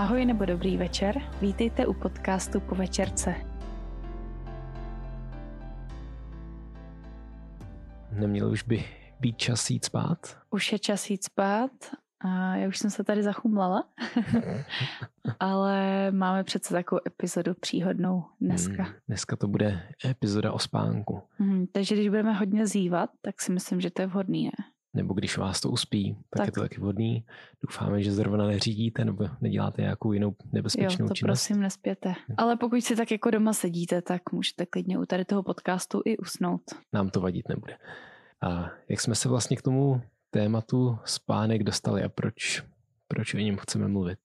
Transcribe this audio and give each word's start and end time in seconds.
Ahoj 0.00 0.24
nebo 0.24 0.44
dobrý 0.44 0.76
večer, 0.76 1.22
vítejte 1.40 1.86
u 1.86 1.92
podcastu 1.92 2.60
Po 2.60 2.74
večerce. 2.74 3.34
Neměl 8.12 8.50
už 8.50 8.62
by 8.62 8.84
být 9.20 9.38
čas 9.38 9.70
jít 9.70 9.84
spát? 9.84 10.36
Už 10.50 10.72
je 10.72 10.78
čas 10.78 11.10
jít 11.10 11.24
spát 11.24 11.70
a 12.20 12.56
já 12.56 12.68
už 12.68 12.78
jsem 12.78 12.90
se 12.90 13.04
tady 13.04 13.22
zachumlala, 13.22 13.84
ale 15.40 16.10
máme 16.10 16.44
přece 16.44 16.74
takovou 16.74 17.00
epizodu 17.06 17.54
příhodnou 17.54 18.24
dneska. 18.40 18.82
Hmm, 18.82 18.94
dneska 19.08 19.36
to 19.36 19.48
bude 19.48 19.82
epizoda 20.04 20.52
o 20.52 20.58
spánku. 20.58 21.22
Hmm, 21.38 21.66
takže 21.72 21.94
když 21.94 22.08
budeme 22.08 22.32
hodně 22.32 22.66
zývat, 22.66 23.10
tak 23.22 23.40
si 23.40 23.52
myslím, 23.52 23.80
že 23.80 23.90
to 23.90 24.02
je 24.02 24.06
vhodný, 24.06 24.44
ne? 24.44 24.64
Nebo 24.94 25.14
když 25.14 25.38
vás 25.38 25.60
to 25.60 25.70
uspí, 25.70 26.14
tak, 26.14 26.38
tak 26.38 26.46
je 26.46 26.52
to 26.52 26.60
taky 26.60 26.80
vhodný. 26.80 27.24
Doufáme, 27.62 28.02
že 28.02 28.12
zrovna 28.12 28.46
neřídíte 28.46 29.04
nebo 29.04 29.28
neděláte 29.40 29.82
nějakou 29.82 30.12
jinou 30.12 30.34
nebezpečnou 30.52 31.04
jo, 31.04 31.08
to 31.08 31.14
činnost. 31.14 31.40
prosím 31.40 31.62
nespěte. 31.62 32.14
Ale 32.36 32.56
pokud 32.56 32.80
si 32.80 32.96
tak 32.96 33.10
jako 33.10 33.30
doma 33.30 33.52
sedíte, 33.52 34.02
tak 34.02 34.32
můžete 34.32 34.66
klidně 34.66 34.98
u 34.98 35.06
tady 35.06 35.24
toho 35.24 35.42
podcastu 35.42 36.02
i 36.04 36.16
usnout. 36.18 36.62
Nám 36.92 37.10
to 37.10 37.20
vadit 37.20 37.48
nebude. 37.48 37.76
A 38.42 38.70
jak 38.88 39.00
jsme 39.00 39.14
se 39.14 39.28
vlastně 39.28 39.56
k 39.56 39.62
tomu 39.62 40.02
tématu 40.30 40.98
spánek 41.04 41.62
dostali 41.62 42.02
a 42.02 42.08
proč, 42.08 42.62
proč 43.08 43.34
o 43.34 43.38
něm 43.38 43.56
chceme 43.56 43.88
mluvit? 43.88 44.18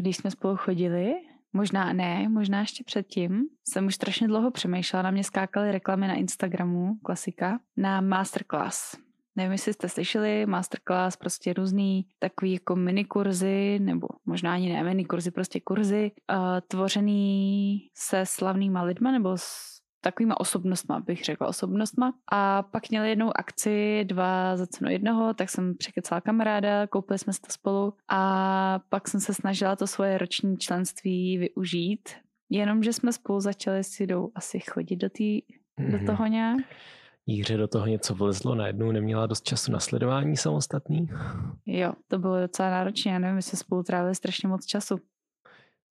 Když 0.00 0.16
jsme 0.16 0.30
spolu 0.30 0.56
chodili, 0.56 1.14
možná 1.52 1.92
ne, 1.92 2.28
možná 2.28 2.60
ještě 2.60 2.84
předtím, 2.84 3.42
jsem 3.68 3.86
už 3.86 3.94
strašně 3.94 4.28
dlouho 4.28 4.50
přemýšlela, 4.50 5.02
na 5.02 5.10
mě 5.10 5.24
skákaly 5.24 5.72
reklamy 5.72 6.08
na 6.08 6.14
Instagramu, 6.14 6.98
klasika, 7.04 7.60
na 7.76 8.00
masterclass 8.00 9.05
Nevím, 9.36 9.52
jestli 9.52 9.72
jste 9.72 9.88
slyšeli, 9.88 10.46
masterclass, 10.46 11.16
prostě 11.16 11.52
různý 11.52 12.06
takový 12.18 12.52
jako 12.52 12.76
mini 12.76 13.04
kurzy, 13.04 13.78
nebo 13.78 14.08
možná 14.26 14.52
ani 14.52 14.72
ne 14.72 14.84
mini 14.84 15.04
kurzy, 15.04 15.30
prostě 15.30 15.60
kurzy, 15.60 16.12
uh, 16.32 16.38
tvořený 16.68 17.80
se 17.94 18.26
slavnýma 18.26 18.82
lidma, 18.82 19.12
nebo 19.12 19.36
s 19.36 19.76
takovýma 20.00 20.40
osobnostma, 20.40 21.00
bych 21.00 21.24
řekla 21.24 21.46
osobnostma. 21.46 22.14
A 22.32 22.62
pak 22.62 22.90
měli 22.90 23.08
jednou 23.08 23.30
akci, 23.36 24.04
dva 24.04 24.56
za 24.56 24.66
cenu 24.66 24.90
jednoho, 24.90 25.34
tak 25.34 25.50
jsem 25.50 25.76
překecala 25.76 26.20
kamaráda, 26.20 26.86
koupili 26.86 27.18
jsme 27.18 27.32
si 27.32 27.40
to 27.40 27.52
spolu 27.52 27.94
a 28.08 28.80
pak 28.88 29.08
jsem 29.08 29.20
se 29.20 29.34
snažila 29.34 29.76
to 29.76 29.86
svoje 29.86 30.18
roční 30.18 30.56
členství 30.56 31.38
využít. 31.38 32.08
Jenomže 32.50 32.92
jsme 32.92 33.12
spolu 33.12 33.40
začali 33.40 33.84
si 33.84 34.06
jdou 34.06 34.30
asi 34.34 34.60
chodit 34.60 34.96
do, 34.96 35.10
tý, 35.10 35.42
mm-hmm. 35.42 35.90
do 35.90 35.96
mhm. 35.96 36.06
toho 36.06 36.26
nějak. 36.26 36.58
Jíře 37.26 37.56
do 37.56 37.68
toho 37.68 37.86
něco 37.86 38.14
vlezlo, 38.14 38.54
najednou 38.54 38.92
neměla 38.92 39.26
dost 39.26 39.44
času 39.44 39.72
na 39.72 39.80
sledování 39.80 40.36
samostatný. 40.36 41.08
Jo, 41.66 41.92
to 42.08 42.18
bylo 42.18 42.40
docela 42.40 42.70
náročné, 42.70 43.12
já 43.12 43.18
nevím, 43.18 43.36
my 43.36 43.42
jsme 43.42 43.58
spolu 43.58 43.82
trávili 43.82 44.14
strašně 44.14 44.48
moc 44.48 44.66
času. 44.66 44.96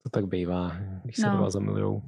To 0.04 0.10
tak 0.12 0.26
bývá, 0.26 0.72
když 1.04 1.16
se 1.16 1.28
no. 1.28 1.38
dva 1.38 1.50
zamilujou. 1.50 2.02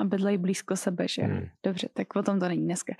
A 0.00 0.04
bydlejí 0.04 0.38
blízko 0.38 0.76
sebe, 0.76 1.08
že? 1.08 1.22
Hmm. 1.22 1.46
Dobře, 1.66 1.88
tak 1.94 2.16
o 2.16 2.22
tom 2.22 2.40
to 2.40 2.48
není 2.48 2.64
dneska. 2.64 2.94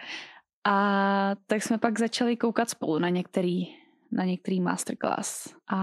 A 0.66 1.34
tak 1.46 1.62
jsme 1.62 1.78
pak 1.78 1.98
začali 1.98 2.36
koukat 2.36 2.70
spolu 2.70 2.98
na 2.98 3.08
některý, 3.08 3.64
na 4.12 4.24
některý 4.24 4.60
masterclass. 4.60 5.54
A 5.72 5.78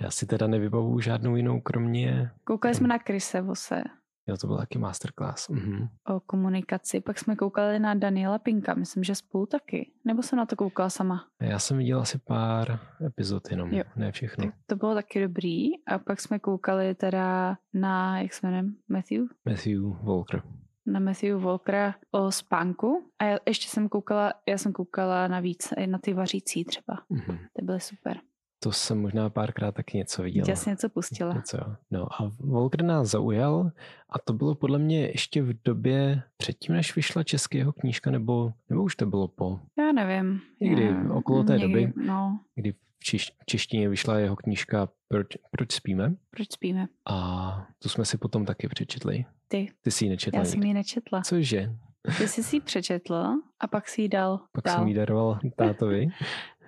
já 0.00 0.10
si 0.10 0.26
teda 0.26 0.46
nevybavu 0.46 1.00
žádnou 1.00 1.36
jinou, 1.36 1.60
kromě... 1.60 2.30
Koukali 2.44 2.74
jsme 2.74 2.88
na 2.88 2.98
Krise 2.98 3.40
Vose. 3.40 3.82
Jo, 4.28 4.36
to 4.36 4.46
byl 4.46 4.56
taky 4.56 4.78
masterclass. 4.78 5.48
Mhm. 5.48 5.88
O 6.06 6.20
komunikaci. 6.20 7.00
Pak 7.00 7.18
jsme 7.18 7.36
koukali 7.36 7.78
na 7.78 7.94
Daniela 7.94 8.38
Pinka, 8.38 8.74
myslím, 8.74 9.04
že 9.04 9.14
spolu 9.14 9.46
taky. 9.46 9.90
Nebo 10.04 10.22
jsem 10.22 10.36
na 10.36 10.46
to 10.46 10.56
koukala 10.56 10.90
sama? 10.90 11.24
Já 11.42 11.58
jsem 11.58 11.78
viděla 11.78 12.02
asi 12.02 12.18
pár 12.18 12.78
epizod 13.06 13.50
jenom, 13.50 13.72
jo. 13.72 13.84
ne 13.96 14.12
všechno. 14.12 14.44
Tak 14.44 14.54
to 14.66 14.76
bylo 14.76 14.94
taky 14.94 15.20
dobrý. 15.20 15.84
A 15.86 15.98
pak 15.98 16.20
jsme 16.20 16.38
koukali 16.38 16.94
teda 16.94 17.56
na, 17.74 18.20
jak 18.20 18.32
se 18.32 18.46
jmenuje, 18.46 18.72
Matthew? 18.88 19.24
Matthew 19.44 19.82
Walker. 20.02 20.42
Na 20.86 21.00
Matthew 21.00 21.40
Walkera 21.40 21.94
o 22.10 22.32
spánku. 22.32 23.10
A 23.18 23.24
já 23.24 23.38
ještě 23.46 23.68
jsem 23.68 23.88
koukala, 23.88 24.32
já 24.48 24.58
jsem 24.58 24.72
koukala 24.72 25.28
na 25.28 25.40
víc, 25.40 25.72
na 25.86 25.98
ty 25.98 26.14
vařící 26.14 26.64
třeba. 26.64 26.94
Mm-hmm. 27.10 27.38
Ty 27.52 27.64
byly 27.64 27.80
super. 27.80 28.18
To 28.60 28.72
jsem 28.72 29.00
možná 29.00 29.30
párkrát 29.30 29.72
taky 29.72 29.98
něco 29.98 30.22
viděl. 30.22 30.44
Já 30.48 30.56
jsem 30.56 30.70
něco 30.70 30.88
pustila. 30.88 31.34
Něco, 31.34 31.58
no 31.90 32.22
a 32.22 32.32
Volker 32.40 32.82
nás 32.82 33.08
zaujal 33.08 33.70
a 34.10 34.18
to 34.18 34.32
bylo 34.32 34.54
podle 34.54 34.78
mě 34.78 35.00
ještě 35.00 35.42
v 35.42 35.62
době 35.64 36.22
předtím, 36.36 36.74
než 36.74 36.96
vyšla 36.96 37.22
českého 37.22 37.72
knížka, 37.72 38.10
nebo, 38.10 38.52
nebo 38.70 38.82
už 38.82 38.96
to 38.96 39.06
bylo 39.06 39.28
po? 39.28 39.60
Já 39.78 39.92
nevím. 39.92 40.40
Někdy 40.60 40.84
Já, 40.84 41.12
okolo 41.12 41.44
té 41.44 41.58
někdy, 41.58 41.86
doby, 41.86 41.92
no. 42.06 42.40
kdy 42.54 42.72
v, 42.72 42.76
čiš, 43.04 43.32
v 43.42 43.46
češtině 43.46 43.88
vyšla 43.88 44.18
jeho 44.18 44.36
knížka 44.36 44.88
Proč, 45.08 45.26
Proč 45.50 45.72
spíme? 45.72 46.14
Proč 46.30 46.52
spíme. 46.52 46.86
A 47.10 47.66
tu 47.78 47.88
jsme 47.88 48.04
si 48.04 48.18
potom 48.18 48.44
taky 48.44 48.68
přečetli. 48.68 49.24
Ty. 49.48 49.72
Ty 49.82 49.90
jsi 49.90 50.04
ji 50.04 50.08
nečetla. 50.08 50.38
Já 50.38 50.44
jsem 50.44 50.62
ji 50.62 50.74
nečetla. 50.74 51.22
Cože? 51.22 51.74
Ty 52.18 52.28
jsi 52.28 52.42
si 52.42 52.56
ji 52.56 52.60
přečetl 52.60 53.14
a 53.60 53.66
pak 53.66 53.88
si 53.88 54.02
ji 54.02 54.08
dal. 54.08 54.40
Pak 54.52 54.64
dal. 54.64 54.78
jsem 54.78 54.88
ji 54.88 54.94
daroval 54.94 55.38
tátovi. 55.56 56.06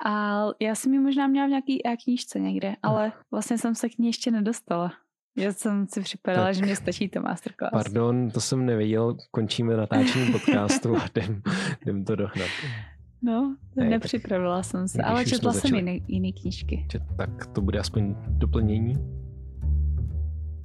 A 0.05 0.45
já 0.61 0.75
jsem 0.75 0.93
ji 0.93 0.99
možná 0.99 1.27
měla 1.27 1.47
v 1.47 1.51
nějaký 1.51 1.81
knížce 2.05 2.41
někde, 2.41 2.77
ale 2.83 3.13
vlastně 3.31 3.59
jsem 3.59 3.75
se 3.75 3.89
k 3.89 3.99
ní 3.99 4.07
ještě 4.07 4.31
nedostala. 4.31 4.93
Já 5.37 5.53
jsem 5.53 5.87
si 5.89 6.01
připadala, 6.01 6.47
tak, 6.47 6.55
že 6.55 6.65
mě 6.65 6.77
stačí 6.77 7.09
to 7.09 7.21
masterclass. 7.21 7.71
Pardon, 7.73 8.31
to 8.31 8.41
jsem 8.41 8.67
nevěděl, 8.67 9.17
končíme 9.31 9.77
natáčení 9.77 10.33
podcastu 10.33 10.97
a 10.97 11.05
jdem, 11.17 11.43
jdem 11.83 12.05
to 12.05 12.17
dohnat. 12.17 12.49
No, 13.23 13.57
ne, 13.77 13.89
nepřipravila 13.89 14.57
tak, 14.57 14.65
jsem 14.65 14.89
se, 14.89 15.03
ale 15.03 15.25
četla 15.25 15.53
jsem 15.53 15.75
jiný, 15.75 16.05
jiný 16.09 16.33
knížky. 16.33 16.87
Tak 17.17 17.47
to 17.47 17.61
bude 17.61 17.79
aspoň 17.79 18.15
doplnění. 18.29 18.95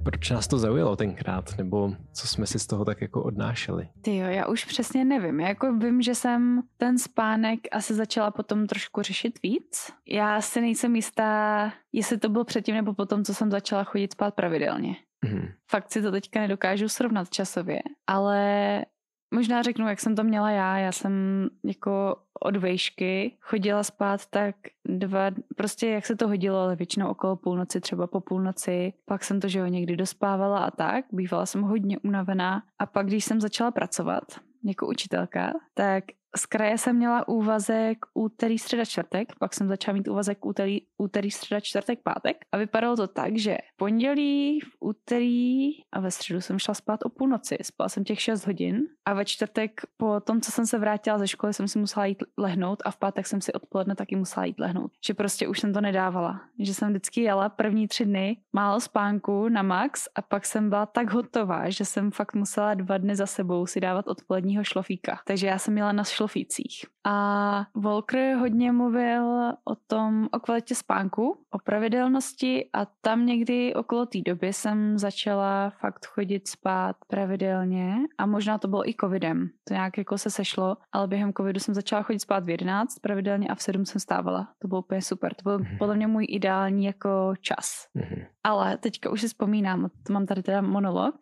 Proč 0.06 0.30
nás 0.30 0.48
to 0.48 0.58
zaujalo 0.58 0.96
tenkrát, 0.96 1.58
nebo 1.58 1.96
co 2.14 2.28
jsme 2.28 2.48
si 2.48 2.60
z 2.60 2.68
toho 2.68 2.86
tak 2.86 3.02
jako 3.02 3.24
odnášeli? 3.24 3.90
Ty 4.02 4.18
jo, 4.18 4.28
já 4.28 4.48
už 4.48 4.66
přesně 4.66 5.06
nevím. 5.06 5.40
Já 5.40 5.48
jako 5.48 5.74
vím, 5.74 6.02
že 6.02 6.16
jsem 6.16 6.62
ten 6.78 6.98
spánek 6.98 7.60
asi 7.72 7.94
začala 7.94 8.32
potom 8.32 8.68
trošku 8.68 9.02
řešit 9.02 9.40
víc. 9.44 9.94
Já 10.08 10.42
si 10.42 10.62
nejsem 10.62 10.96
jistá, 10.96 11.74
jestli 11.94 12.18
to 12.18 12.30
bylo 12.30 12.44
předtím 12.44 12.76
nebo 12.76 12.94
potom, 12.94 13.24
co 13.24 13.34
jsem 13.34 13.52
začala 13.52 13.84
chodit 13.84 14.12
spát 14.12 14.36
pravidelně. 14.36 14.96
Mm-hmm. 15.26 15.52
Fakt 15.72 15.92
si 15.92 16.02
to 16.02 16.12
teďka 16.12 16.40
nedokážu 16.40 16.90
srovnat 16.90 17.30
časově, 17.30 17.82
ale 18.08 18.86
Možná 19.34 19.62
řeknu, 19.62 19.88
jak 19.88 20.00
jsem 20.00 20.16
to 20.16 20.24
měla 20.24 20.50
já. 20.50 20.78
Já 20.78 20.92
jsem 20.92 21.48
jako 21.64 22.16
od 22.40 22.56
vejšky 22.56 23.38
chodila 23.42 23.84
spát 23.84 24.26
tak 24.26 24.56
dva, 24.86 25.32
prostě 25.56 25.88
jak 25.88 26.06
se 26.06 26.16
to 26.16 26.28
hodilo, 26.28 26.60
ale 26.60 26.76
většinou 26.76 27.10
okolo 27.10 27.36
půlnoci, 27.36 27.82
třeba 27.82 28.08
po 28.08 28.22
půlnoci. 28.22 28.94
Pak 29.06 29.24
jsem 29.24 29.40
to, 29.40 29.48
že 29.48 29.60
jo, 29.60 29.66
někdy 29.66 29.98
dospávala 29.98 30.60
a 30.60 30.72
tak. 30.72 31.06
Bývala 31.12 31.46
jsem 31.46 31.62
hodně 31.62 32.00
unavená. 32.00 32.64
A 32.80 32.86
pak, 32.86 33.08
když 33.08 33.26
jsem 33.26 33.42
začala 33.42 33.72
pracovat 33.72 34.24
jako 34.64 34.88
učitelka, 34.88 35.54
tak 35.74 36.04
z 36.38 36.46
kraje 36.46 36.78
jsem 36.78 36.96
měla 36.96 37.28
úvazek 37.28 37.98
úterý, 38.14 38.60
středa, 38.60 38.86
čtvrtek, 38.86 39.28
pak 39.40 39.54
jsem 39.54 39.68
začala 39.68 39.94
mít 39.94 40.08
úvazek 40.08 40.46
úterý, 40.46 40.82
úterý, 40.98 41.32
středa, 41.32 41.60
čtvrtek, 41.60 42.00
pátek 42.04 42.38
a 42.52 42.58
vypadalo 42.58 42.96
to 42.96 43.08
tak, 43.08 43.38
že 43.38 43.58
v 43.74 43.78
pondělí, 43.78 44.60
v 44.60 44.76
úterý 44.80 45.70
a 45.92 46.00
ve 46.00 46.12
středu 46.12 46.42
jsem 46.42 46.60
šla 46.60 46.74
spát 46.74 47.00
o 47.06 47.10
půlnoci. 47.10 47.58
Spala 47.62 47.90
jsem 47.90 48.04
těch 48.04 48.22
6 48.22 48.46
hodin 48.46 48.82
a 49.06 49.14
ve 49.14 49.26
čtvrtek 49.26 49.82
po 49.98 50.20
tom, 50.20 50.42
co 50.42 50.52
jsem 50.52 50.66
se 50.66 50.78
vrátila 50.78 51.18
ze 51.18 51.28
školy, 51.28 51.54
jsem 51.54 51.68
si 51.68 51.80
musela 51.80 52.06
jít 52.06 52.24
lehnout 52.38 52.82
a 52.86 52.92
v 52.92 52.98
pátek 52.98 53.28
jsem 53.28 53.42
si 53.42 53.54
odpoledne 53.54 53.96
taky 53.96 54.16
musela 54.16 54.46
jít 54.46 54.60
lehnout. 54.60 54.92
Že 55.06 55.14
prostě 55.14 55.48
už 55.48 55.60
jsem 55.60 55.74
to 55.74 55.82
nedávala. 55.82 56.42
Že 56.60 56.74
jsem 56.74 56.90
vždycky 56.90 57.22
jela 57.22 57.50
první 57.50 57.88
tři 57.88 58.06
dny 58.06 58.38
málo 58.54 58.80
spánku 58.80 59.50
na 59.50 59.62
max 59.62 60.08
a 60.16 60.22
pak 60.22 60.46
jsem 60.46 60.70
byla 60.70 60.86
tak 60.86 61.12
hotová, 61.12 61.70
že 61.70 61.86
jsem 61.86 62.12
fakt 62.12 62.34
musela 62.34 62.74
dva 62.74 62.98
dny 62.98 63.16
za 63.16 63.26
sebou 63.26 63.66
si 63.66 63.80
dávat 63.80 64.08
odpoledního 64.08 64.64
šlofíka. 64.64 65.20
Takže 65.26 65.48
já 65.48 65.58
jsem 65.58 65.74
měla 65.74 65.92
na 65.92 66.04
šlo 66.04 66.25
šlofících. 66.26 66.86
A 67.08 67.68
Volker 67.76 68.36
hodně 68.36 68.72
mluvil 68.72 69.24
o 69.66 69.76
tom, 69.88 70.28
o 70.32 70.40
kvalitě 70.40 70.76
spánku, 70.76 71.38
o 71.52 71.60
pravidelnosti 71.60 72.70
a 72.74 72.86
tam 72.86 73.26
někdy 73.26 73.74
okolo 73.74 74.06
té 74.06 74.22
doby 74.26 74.54
jsem 74.54 74.98
začala 74.98 75.70
fakt 75.70 76.06
chodit 76.06 76.48
spát 76.48 76.96
pravidelně 77.08 77.96
a 78.18 78.26
možná 78.26 78.58
to 78.58 78.68
bylo 78.68 78.90
i 78.90 78.94
covidem. 79.00 79.50
To 79.64 79.74
nějak 79.74 79.98
jako 79.98 80.18
se 80.18 80.30
sešlo, 80.30 80.78
ale 80.92 81.08
během 81.08 81.34
covidu 81.34 81.60
jsem 81.60 81.74
začala 81.74 82.04
chodit 82.04 82.20
spát 82.20 82.44
v 82.44 82.50
11 82.50 83.00
pravidelně 83.00 83.48
a 83.48 83.56
v 83.56 83.62
7 83.62 83.86
jsem 83.86 84.02
stávala. 84.02 84.48
To 84.60 84.68
bylo 84.68 84.82
úplně 84.82 85.02
super. 85.02 85.34
To 85.34 85.44
byl 85.44 85.60
mm-hmm. 85.60 85.78
podle 85.78 85.96
mě 85.96 86.08
můj 86.08 86.26
ideální 86.30 86.86
jako 86.86 87.34
čas. 87.42 87.88
Mm-hmm. 87.96 88.26
Ale 88.44 88.78
teďka 88.78 89.10
už 89.10 89.22
si 89.22 89.28
vzpomínám, 89.28 89.90
to 90.08 90.14
mám 90.14 90.26
tady 90.26 90.44
teda 90.44 90.62
monolog 90.62 91.16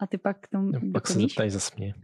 a 0.00 0.06
ty 0.06 0.18
pak 0.18 0.48
tomu 0.48 0.70
no, 0.70 0.80
Pak 0.92 1.06
se 1.06 1.18
zeptaj 1.18 1.50
zase 1.50 1.74
mě. 1.76 1.94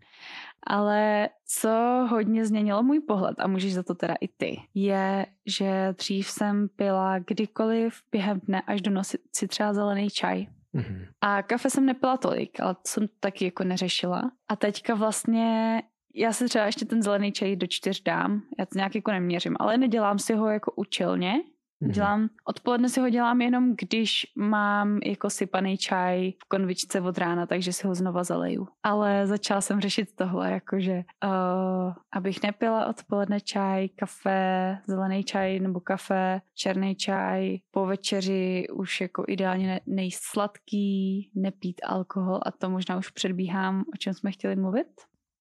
Ale 0.67 1.29
co 1.47 1.71
hodně 2.11 2.47
změnilo 2.47 2.83
můj 2.83 3.01
pohled, 3.01 3.41
a 3.41 3.47
můžeš 3.47 3.75
za 3.75 3.83
to 3.83 3.95
teda 3.95 4.15
i 4.21 4.29
ty, 4.29 4.61
je, 4.75 5.27
že 5.47 5.95
dřív 5.99 6.29
jsem 6.29 6.69
pila 6.77 7.19
kdykoliv 7.19 8.03
během 8.13 8.41
dne 8.41 8.63
až 8.67 8.81
do 8.81 8.91
noci 8.91 9.19
si 9.37 9.49
třeba 9.49 9.75
zelený 9.75 10.11
čaj. 10.11 10.47
Mm-hmm. 10.75 11.07
A 11.21 11.43
kafe 11.43 11.71
jsem 11.71 11.87
nepila 11.87 12.17
tolik, 12.17 12.61
ale 12.61 12.75
to 12.75 12.81
jsem 12.87 13.09
taky 13.21 13.45
jako 13.45 13.65
neřešila. 13.65 14.31
A 14.49 14.57
teďka 14.57 14.95
vlastně 14.95 15.83
já 16.15 16.33
si 16.33 16.49
třeba 16.49 16.67
ještě 16.67 16.85
ten 16.85 17.03
zelený 17.03 17.33
čaj 17.33 17.57
do 17.57 17.67
čtyř 17.67 18.03
dám, 18.03 18.43
já 18.59 18.67
to 18.67 18.79
nějak 18.79 18.95
jako 18.95 19.11
neměřím, 19.11 19.57
ale 19.61 19.77
nedělám 19.77 20.19
si 20.19 20.35
ho 20.35 20.49
jako 20.49 20.73
účelně, 20.77 21.35
Mm-hmm. 21.83 21.93
Dělám, 21.93 22.29
odpoledne 22.45 22.89
si 22.89 23.01
ho 23.01 23.11
dělám 23.11 23.41
jenom, 23.41 23.75
když 23.77 24.27
mám 24.37 24.99
jako 25.05 25.31
sypaný 25.31 25.79
čaj 25.79 26.33
v 26.33 26.49
konvičce 26.49 27.01
od 27.01 27.19
rána, 27.19 27.47
takže 27.47 27.73
si 27.73 27.87
ho 27.87 27.95
znova 27.95 28.25
zaleju. 28.25 28.69
Ale 28.83 29.27
začala 29.27 29.61
jsem 29.61 29.81
řešit 29.81 30.09
tohle, 30.17 30.51
jakože 30.51 31.05
uh, 31.25 31.93
abych 32.13 32.43
nepila 32.43 32.87
odpoledne 32.87 33.41
čaj, 33.41 33.89
kafe, 33.89 34.79
zelený 34.87 35.25
čaj 35.25 35.61
nebo 35.61 35.81
kafe, 35.81 36.41
černý 36.55 36.95
čaj, 36.95 37.59
po 37.71 37.87
večeři 37.87 38.67
už 38.73 39.01
jako 39.01 39.25
ideálně 39.29 39.67
ne, 39.67 39.81
nejst 39.87 40.23
sladký, 40.25 41.31
nepít 41.35 41.81
alkohol 41.85 42.41
a 42.47 42.51
to 42.51 42.71
možná 42.71 42.97
už 42.97 43.11
předbíhám, 43.11 43.85
o 43.95 43.97
čem 43.97 44.15
jsme 44.15 44.33
chtěli 44.33 44.57
mluvit. 44.57 44.89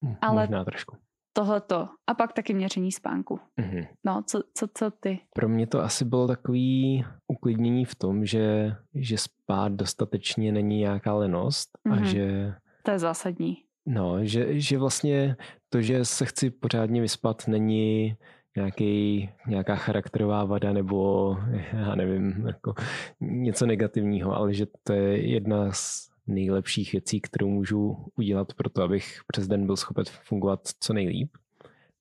Hm, 0.05 0.15
Ale 0.21 0.41
možná 0.41 0.65
trošku 0.65 0.97
tohleto. 1.35 1.87
A 2.07 2.13
pak 2.13 2.33
taky 2.33 2.53
měření 2.53 2.91
spánku. 2.91 3.39
Mm-hmm. 3.59 3.87
No, 4.05 4.23
co, 4.27 4.41
co, 4.53 4.67
co 4.73 4.91
ty? 4.91 5.19
Pro 5.33 5.49
mě 5.49 5.67
to 5.67 5.83
asi 5.83 6.05
bylo 6.05 6.27
takový 6.27 7.05
uklidnění 7.27 7.85
v 7.85 7.95
tom, 7.95 8.25
že, 8.25 8.75
že 8.93 9.17
spát 9.17 9.71
dostatečně 9.71 10.51
není 10.51 10.77
nějaká 10.77 11.13
lenost 11.13 11.69
mm-hmm. 11.87 11.93
a 11.93 11.95
mhm. 11.95 12.05
že... 12.05 12.53
To 12.83 12.91
je 12.91 12.99
zásadní. 12.99 13.57
No, 13.85 14.25
že, 14.25 14.59
že 14.59 14.77
vlastně 14.77 15.35
to, 15.69 15.81
že 15.81 16.05
se 16.05 16.25
chci 16.25 16.49
pořádně 16.49 17.01
vyspat, 17.01 17.47
není 17.47 18.17
nějaký, 18.57 19.29
nějaká 19.47 19.75
charakterová 19.75 20.45
vada 20.45 20.73
nebo 20.73 21.37
já 21.73 21.95
nevím, 21.95 22.47
jako 22.47 22.73
něco 23.21 23.65
negativního, 23.65 24.35
ale 24.35 24.53
že 24.53 24.65
to 24.83 24.93
je 24.93 25.27
jedna 25.27 25.71
z 25.71 26.14
nejlepších 26.27 26.91
věcí, 26.91 27.21
kterou 27.21 27.49
můžu 27.49 27.97
udělat 28.15 28.53
pro 28.53 28.69
to, 28.69 28.83
abych 28.83 29.21
přes 29.27 29.47
den 29.47 29.65
byl 29.65 29.75
schopen 29.75 30.05
fungovat 30.23 30.59
co 30.79 30.93
nejlíp. 30.93 31.37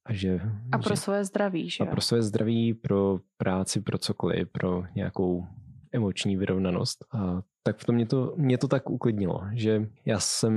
A, 0.07 0.13
že, 0.13 0.41
a 0.73 0.79
pro 0.79 0.95
že, 0.95 1.01
svoje 1.01 1.25
zdraví, 1.25 1.71
že 1.71 1.85
A 1.85 1.87
pro 1.87 2.01
svoje 2.01 2.23
zdraví, 2.23 2.75
pro 2.75 3.19
práci, 3.37 3.81
pro 3.81 3.99
cokoliv, 3.99 4.49
pro 4.53 4.85
nějakou 4.95 5.47
emoční 5.93 6.37
vyrovnanost. 6.37 7.05
A 7.13 7.43
tak 7.63 7.79
v 7.79 7.85
tom 7.85 7.95
mě 7.95 8.07
to, 8.07 8.35
mě 8.37 8.59
to 8.59 8.69
tak 8.69 8.91
uklidnilo, 8.91 9.41
že 9.53 9.89
já 10.05 10.21
jsem 10.21 10.55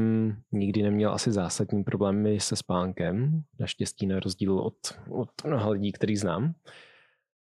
nikdy 0.52 0.84
neměl 0.84 1.14
asi 1.14 1.32
zásadní 1.32 1.84
problémy 1.84 2.40
se 2.40 2.56
spánkem, 2.56 3.42
naštěstí 3.60 4.08
na 4.08 4.20
rozdíl 4.20 4.60
od, 4.60 4.78
od 5.10 5.30
mnoha 5.46 5.70
lidí, 5.70 5.92
který 5.92 6.18
znám. 6.18 6.54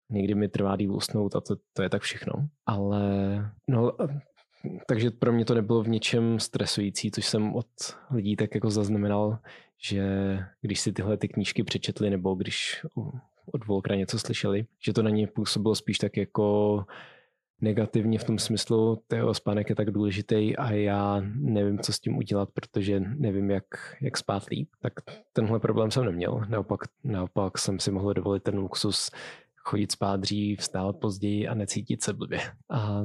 Někdy 0.09 0.35
mi 0.35 0.47
trvá 0.47 0.75
díl 0.75 0.93
usnout 0.93 1.35
a 1.35 1.41
to, 1.41 1.55
to 1.73 1.81
je 1.81 1.89
tak 1.89 2.01
všechno. 2.01 2.33
Ale 2.65 3.01
no, 3.67 3.91
takže 4.87 5.11
pro 5.11 5.33
mě 5.33 5.45
to 5.45 5.55
nebylo 5.55 5.83
v 5.83 5.89
něčem 5.89 6.39
stresující, 6.39 7.11
což 7.11 7.25
jsem 7.25 7.55
od 7.55 7.67
lidí 8.11 8.35
tak 8.35 8.55
jako 8.55 8.69
zaznamenal, 8.69 9.39
že 9.77 10.03
když 10.61 10.79
si 10.79 10.93
tyhle 10.93 11.17
ty 11.17 11.27
knížky 11.27 11.63
přečetli 11.63 12.09
nebo 12.09 12.35
když 12.35 12.85
od 13.51 13.65
Volkra 13.67 13.95
něco 13.95 14.19
slyšeli, 14.19 14.65
že 14.79 14.93
to 14.93 15.03
na 15.03 15.09
ně 15.09 15.27
působilo 15.27 15.75
spíš 15.75 15.97
tak 15.97 16.17
jako 16.17 16.85
negativně 17.61 18.19
v 18.19 18.23
tom 18.23 18.39
smyslu, 18.39 19.03
jeho 19.13 19.33
spánek 19.33 19.69
je 19.69 19.75
tak 19.75 19.91
důležitý 19.91 20.57
a 20.57 20.71
já 20.71 21.21
nevím, 21.35 21.79
co 21.79 21.93
s 21.93 21.99
tím 21.99 22.17
udělat, 22.17 22.49
protože 22.53 22.99
nevím, 22.99 23.49
jak, 23.49 23.65
jak 24.01 24.17
spát 24.17 24.45
líp. 24.45 24.69
Tak 24.81 24.93
tenhle 25.33 25.59
problém 25.59 25.91
jsem 25.91 26.05
neměl. 26.05 26.45
Naopak, 26.49 26.79
naopak 27.03 27.57
jsem 27.57 27.79
si 27.79 27.91
mohl 27.91 28.13
dovolit 28.13 28.43
ten 28.43 28.57
luxus 28.57 29.11
chodit 29.55 29.91
spát 29.91 30.19
dřív, 30.19 30.59
vstávat 30.59 30.97
později 30.97 31.47
a 31.47 31.53
necítit 31.53 32.03
se 32.03 32.13
blbě. 32.13 32.39
A 32.69 33.01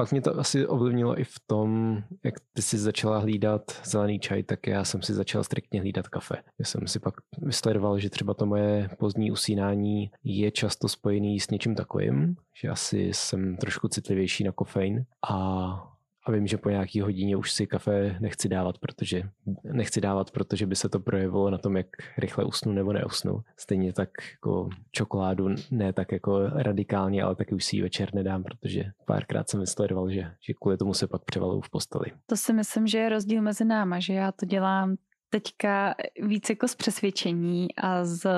pak 0.00 0.12
mě 0.12 0.20
to 0.20 0.38
asi 0.38 0.66
ovlivnilo 0.66 1.20
i 1.20 1.24
v 1.24 1.34
tom, 1.46 1.98
jak 2.24 2.34
ty 2.52 2.62
jsi 2.62 2.78
začala 2.78 3.18
hlídat 3.18 3.62
zelený 3.84 4.18
čaj, 4.18 4.42
tak 4.42 4.66
já 4.66 4.84
jsem 4.84 5.02
si 5.02 5.14
začal 5.14 5.44
striktně 5.44 5.80
hlídat 5.80 6.08
kafe. 6.08 6.34
Já 6.58 6.64
jsem 6.64 6.86
si 6.86 6.98
pak 6.98 7.14
vysledoval, 7.42 7.98
že 7.98 8.10
třeba 8.10 8.34
to 8.34 8.46
moje 8.46 8.88
pozdní 8.98 9.30
usínání 9.30 10.10
je 10.24 10.50
často 10.50 10.88
spojený 10.88 11.40
s 11.40 11.50
něčím 11.50 11.74
takovým, 11.74 12.36
že 12.62 12.68
asi 12.68 13.10
jsem 13.12 13.56
trošku 13.56 13.88
citlivější 13.88 14.44
na 14.44 14.52
kofein 14.52 15.04
a 15.30 15.89
a 16.26 16.32
vím, 16.32 16.46
že 16.46 16.56
po 16.56 16.70
nějaký 16.70 17.00
hodině 17.00 17.36
už 17.36 17.52
si 17.52 17.66
kafe 17.66 18.16
nechci 18.20 18.48
dávat, 18.48 18.78
protože 18.78 19.22
nechci 19.64 20.00
dávat, 20.00 20.30
protože 20.30 20.66
by 20.66 20.76
se 20.76 20.88
to 20.88 21.00
projevilo 21.00 21.50
na 21.50 21.58
tom, 21.58 21.76
jak 21.76 21.86
rychle 22.18 22.44
usnu 22.44 22.72
nebo 22.72 22.92
neusnu. 22.92 23.40
Stejně 23.56 23.92
tak 23.92 24.10
jako 24.32 24.68
čokoládu 24.92 25.48
ne 25.70 25.92
tak 25.92 26.12
jako 26.12 26.46
radikálně, 26.46 27.22
ale 27.22 27.36
taky 27.36 27.54
už 27.54 27.64
si 27.64 27.76
ji 27.76 27.82
večer 27.82 28.14
nedám, 28.14 28.42
protože 28.42 28.84
párkrát 29.06 29.50
jsem 29.50 29.60
vysledoval, 29.60 30.10
že, 30.10 30.32
že 30.40 30.54
kvůli 30.60 30.76
tomu 30.76 30.94
se 30.94 31.06
pak 31.06 31.24
převaluju 31.24 31.60
v 31.60 31.70
posteli. 31.70 32.06
To 32.26 32.36
si 32.36 32.52
myslím, 32.52 32.86
že 32.86 32.98
je 32.98 33.08
rozdíl 33.08 33.42
mezi 33.42 33.64
náma, 33.64 34.00
že 34.00 34.14
já 34.14 34.32
to 34.32 34.46
dělám 34.46 34.96
teďka 35.30 35.94
víc 36.22 36.50
jako 36.50 36.68
z 36.68 36.74
přesvědčení 36.74 37.76
a 37.76 38.04
z 38.04 38.30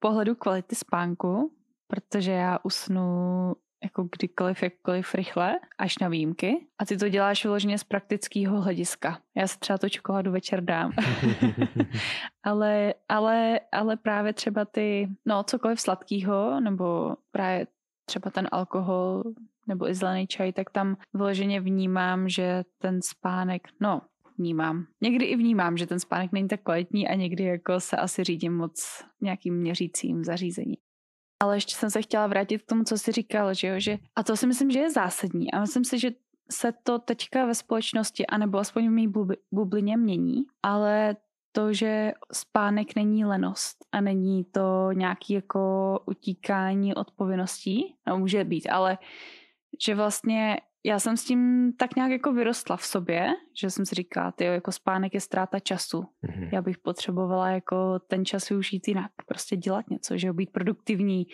pohledu 0.00 0.34
kvality 0.34 0.74
spánku, 0.74 1.52
protože 1.86 2.32
já 2.32 2.58
usnu 2.62 3.02
jako 3.82 4.08
kdykoliv, 4.18 4.62
jakkoliv 4.62 5.14
rychle, 5.14 5.58
až 5.78 5.98
na 5.98 6.08
výjimky. 6.08 6.66
A 6.78 6.84
ty 6.84 6.96
to 6.96 7.08
děláš 7.08 7.44
vyloženě 7.44 7.78
z 7.78 7.84
praktického 7.84 8.60
hlediska. 8.60 9.20
Já 9.36 9.46
si 9.46 9.58
třeba 9.58 9.78
to 9.78 9.88
čokoládu 9.88 10.32
večer 10.32 10.64
dám. 10.64 10.92
ale, 12.42 12.94
ale, 13.08 13.60
ale 13.72 13.96
právě 13.96 14.32
třeba 14.32 14.64
ty, 14.64 15.08
no 15.26 15.42
cokoliv 15.42 15.80
sladkého, 15.80 16.60
nebo 16.60 17.16
právě 17.30 17.66
třeba 18.04 18.30
ten 18.30 18.48
alkohol, 18.52 19.22
nebo 19.66 19.88
i 19.88 19.94
zelený 19.94 20.26
čaj, 20.26 20.52
tak 20.52 20.70
tam 20.70 20.96
vyloženě 21.14 21.60
vnímám, 21.60 22.28
že 22.28 22.64
ten 22.78 23.02
spánek, 23.02 23.68
no, 23.80 24.02
vnímám. 24.38 24.86
Někdy 25.00 25.24
i 25.24 25.36
vnímám, 25.36 25.76
že 25.76 25.86
ten 25.86 26.00
spánek 26.00 26.32
není 26.32 26.48
tak 26.48 26.62
kvalitní 26.62 27.08
a 27.08 27.14
někdy 27.14 27.44
jako 27.44 27.80
se 27.80 27.96
asi 27.96 28.24
řídím 28.24 28.56
moc 28.56 29.04
nějakým 29.20 29.54
měřícím 29.54 30.24
zařízení. 30.24 30.76
Ale 31.40 31.56
ještě 31.56 31.74
jsem 31.74 31.90
se 31.90 32.02
chtěla 32.02 32.26
vrátit 32.26 32.62
k 32.62 32.66
tomu, 32.66 32.84
co 32.84 32.98
jsi 32.98 33.12
říkal, 33.12 33.54
že 33.54 33.68
jo, 33.68 33.74
že 33.80 33.98
a 34.16 34.22
to 34.22 34.36
si 34.36 34.46
myslím, 34.46 34.70
že 34.70 34.78
je 34.78 34.90
zásadní. 34.90 35.52
A 35.52 35.60
myslím 35.60 35.84
si, 35.84 35.98
že 35.98 36.10
se 36.50 36.72
to 36.82 36.98
teďka 36.98 37.46
ve 37.46 37.54
společnosti, 37.54 38.26
anebo 38.26 38.58
aspoň 38.58 38.86
v 38.86 38.90
mý 38.90 39.12
bublině 39.52 39.96
mění, 39.96 40.42
ale 40.62 41.16
to, 41.52 41.72
že 41.72 42.12
spánek 42.32 42.96
není 42.96 43.24
lenost 43.24 43.76
a 43.92 44.00
není 44.00 44.44
to 44.44 44.92
nějaký 44.92 45.32
jako 45.32 46.00
utíkání 46.06 46.94
od 46.94 47.10
povinností, 47.10 47.94
no 48.08 48.18
může 48.18 48.44
být, 48.44 48.68
ale 48.68 48.98
že 49.84 49.94
vlastně 49.94 50.56
já 50.88 50.98
jsem 50.98 51.16
s 51.16 51.24
tím 51.24 51.72
tak 51.78 51.96
nějak 51.96 52.10
jako 52.10 52.32
vyrostla 52.32 52.76
v 52.76 52.84
sobě, 52.84 53.26
že 53.60 53.70
jsem 53.70 53.86
si 53.86 53.94
říkala, 53.94 54.32
ty 54.32 54.44
jako 54.44 54.72
spánek 54.72 55.14
je 55.14 55.20
ztráta 55.20 55.58
času. 55.60 56.00
Mm-hmm. 56.00 56.48
Já 56.52 56.62
bych 56.62 56.78
potřebovala 56.78 57.48
jako 57.48 57.98
ten 57.98 58.24
čas 58.24 58.48
využít 58.48 58.88
jinak, 58.88 59.10
prostě 59.26 59.56
dělat 59.56 59.90
něco, 59.90 60.18
že 60.18 60.32
být 60.32 60.52
produktivní, 60.52 61.26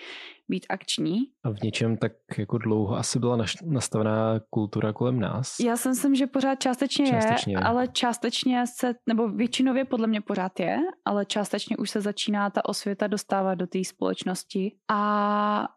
být 0.49 0.67
akční. 0.69 1.19
A 1.45 1.51
v 1.51 1.63
něčem 1.63 1.97
tak 1.97 2.13
jako 2.39 2.59
dlouho 2.59 2.97
asi 2.97 3.19
byla 3.19 3.39
nastavená 3.65 4.41
kultura 4.51 4.93
kolem 4.93 5.21
nás? 5.21 5.61
Já 5.61 5.77
si 5.77 5.89
myslím, 5.89 6.15
že 6.15 6.27
pořád 6.27 6.55
částečně, 6.55 7.07
částečně 7.07 7.55
je, 7.55 7.59
ale 7.59 7.89
částečně 7.89 8.65
se, 8.67 8.95
nebo 9.09 9.29
většinově 9.29 9.85
podle 9.85 10.07
mě 10.07 10.21
pořád 10.21 10.61
je, 10.61 10.79
ale 11.05 11.27
částečně 11.27 11.77
už 11.77 11.91
se 11.91 12.01
začíná 12.01 12.51
ta 12.51 12.65
osvěta 12.65 13.07
dostávat 13.07 13.55
do 13.55 13.67
té 13.67 13.85
společnosti. 13.85 14.77
A 14.91 15.69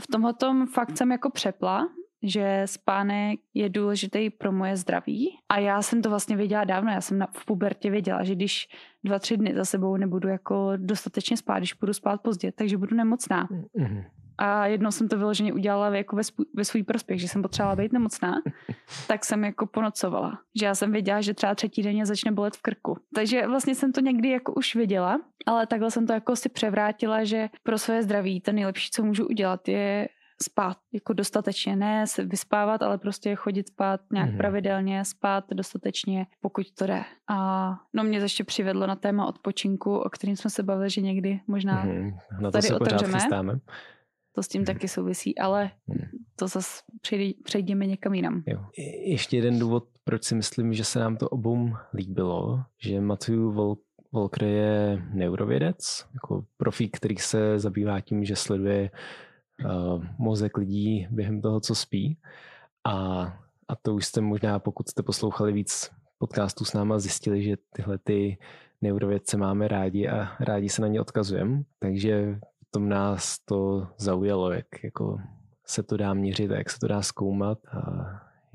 v 0.00 0.06
tomhle 0.06 0.34
fakt 0.74 0.96
jsem 0.96 1.12
jako 1.12 1.30
přepla, 1.30 1.88
že 2.22 2.62
spánek 2.64 3.40
je 3.54 3.68
důležitý 3.68 4.30
pro 4.30 4.52
moje 4.52 4.76
zdraví. 4.76 5.38
A 5.48 5.58
já 5.58 5.82
jsem 5.82 6.02
to 6.02 6.08
vlastně 6.08 6.36
věděla 6.36 6.64
dávno, 6.64 6.92
já 6.92 7.00
jsem 7.00 7.18
na, 7.18 7.26
v 7.26 7.44
pubertě 7.44 7.90
věděla, 7.90 8.24
že 8.24 8.34
když 8.34 8.68
dva, 9.04 9.18
tři 9.18 9.36
dny 9.36 9.54
za 9.56 9.64
sebou 9.64 9.96
nebudu 9.96 10.28
jako 10.28 10.72
dostatečně 10.76 11.36
spát, 11.36 11.58
když 11.58 11.72
budu 11.72 11.92
spát 11.92 12.22
pozdě, 12.22 12.52
takže 12.52 12.76
budu 12.76 12.96
nemocná. 12.96 13.46
Mm-hmm. 13.46 14.04
A 14.38 14.66
jednou 14.66 14.90
jsem 14.90 15.08
to 15.08 15.18
vyloženě 15.18 15.52
udělala 15.52 15.96
jako 15.96 16.16
ve, 16.16 16.24
svůj, 16.24 16.46
ve 16.54 16.64
svůj 16.64 16.82
prospěch, 16.82 17.20
že 17.20 17.28
jsem 17.28 17.42
potřebovala 17.42 17.76
být 17.76 17.92
nemocná, 17.92 18.34
tak 19.08 19.24
jsem 19.24 19.44
jako 19.44 19.66
ponocovala. 19.66 20.38
Že 20.60 20.66
já 20.66 20.74
jsem 20.74 20.92
věděla, 20.92 21.20
že 21.20 21.34
třeba 21.34 21.54
třetí 21.54 21.82
den 21.82 22.06
začne 22.06 22.32
bolet 22.32 22.56
v 22.56 22.62
krku. 22.62 22.96
Takže 23.14 23.46
vlastně 23.46 23.74
jsem 23.74 23.92
to 23.92 24.00
někdy 24.00 24.30
jako 24.30 24.52
už 24.54 24.74
věděla, 24.74 25.20
ale 25.46 25.66
takhle 25.66 25.90
jsem 25.90 26.06
to 26.06 26.12
jako 26.12 26.36
si 26.36 26.48
převrátila, 26.48 27.24
že 27.24 27.48
pro 27.62 27.78
své 27.78 28.02
zdraví 28.02 28.40
to 28.40 28.52
nejlepší, 28.52 28.90
co 28.90 29.02
můžu 29.02 29.26
udělat, 29.26 29.68
je 29.68 30.08
spát 30.42 30.76
jako 30.92 31.12
dostatečně, 31.12 31.76
ne 31.76 32.06
se 32.06 32.24
vyspávat, 32.24 32.82
ale 32.82 32.98
prostě 32.98 33.34
chodit 33.34 33.68
spát 33.68 34.00
nějak 34.12 34.30
mm-hmm. 34.30 34.36
pravidelně, 34.36 35.04
spát 35.04 35.44
dostatečně, 35.54 36.26
pokud 36.40 36.66
to 36.78 36.86
jde. 36.86 37.02
A 37.28 37.68
no 37.92 38.04
mě 38.04 38.18
ještě 38.18 38.44
přivedlo 38.44 38.86
na 38.86 38.96
téma 38.96 39.26
odpočinku, 39.26 39.96
o 39.96 40.10
kterým 40.10 40.36
jsme 40.36 40.50
se 40.50 40.62
bavili, 40.62 40.90
že 40.90 41.00
někdy 41.00 41.40
možná 41.46 41.86
mm-hmm. 41.86 42.18
na 42.40 42.48
to 42.48 42.52
tady 42.52 42.62
se 42.62 42.74
otevřeme. 42.74 43.12
Chystáme. 43.12 43.58
To 44.34 44.42
s 44.42 44.48
tím 44.48 44.62
mm-hmm. 44.62 44.66
taky 44.66 44.88
souvisí, 44.88 45.38
ale 45.38 45.70
mm-hmm. 45.88 46.08
to 46.38 46.48
zase 46.48 46.82
přejdeme 47.42 47.86
někam 47.86 48.14
jinam. 48.14 48.42
Jo. 48.46 48.64
Ještě 49.06 49.36
jeden 49.36 49.58
důvod, 49.58 49.84
proč 50.04 50.24
si 50.24 50.34
myslím, 50.34 50.72
že 50.72 50.84
se 50.84 50.98
nám 50.98 51.16
to 51.16 51.28
obou 51.28 51.70
líbilo, 51.94 52.62
že 52.82 53.00
Matthew 53.00 53.38
Vol- 53.38 53.76
Volker 54.12 54.44
je 54.44 55.02
neurovědec, 55.12 56.06
jako 56.14 56.44
profík, 56.56 56.96
který 56.96 57.16
se 57.16 57.58
zabývá 57.58 58.00
tím, 58.00 58.24
že 58.24 58.36
sleduje 58.36 58.90
uh, 59.64 60.04
mozek 60.18 60.56
lidí 60.56 61.08
během 61.10 61.40
toho, 61.40 61.60
co 61.60 61.74
spí. 61.74 62.18
A, 62.84 63.22
a 63.68 63.76
to 63.82 63.94
už 63.94 64.06
jste 64.06 64.20
možná, 64.20 64.58
pokud 64.58 64.88
jste 64.88 65.02
poslouchali 65.02 65.52
víc 65.52 65.90
podcastů 66.18 66.64
s 66.64 66.72
náma, 66.72 66.98
zjistili, 66.98 67.42
že 67.42 67.56
tyhle 67.72 67.98
ty 67.98 68.38
neurovědce 68.82 69.36
máme 69.36 69.68
rádi 69.68 70.08
a 70.08 70.36
rádi 70.40 70.68
se 70.68 70.82
na 70.82 70.88
ně 70.88 71.00
odkazujeme. 71.00 71.62
Takže 71.78 72.38
v 72.68 72.70
tom 72.70 72.88
nás 72.88 73.38
to 73.38 73.88
zaujalo, 73.98 74.52
jak 74.52 74.84
jako 74.84 75.18
se 75.66 75.82
to 75.82 75.96
dá 75.96 76.14
měřit 76.14 76.50
a 76.50 76.56
jak 76.56 76.70
se 76.70 76.78
to 76.78 76.88
dá 76.88 77.02
zkoumat 77.02 77.58
a 77.66 77.80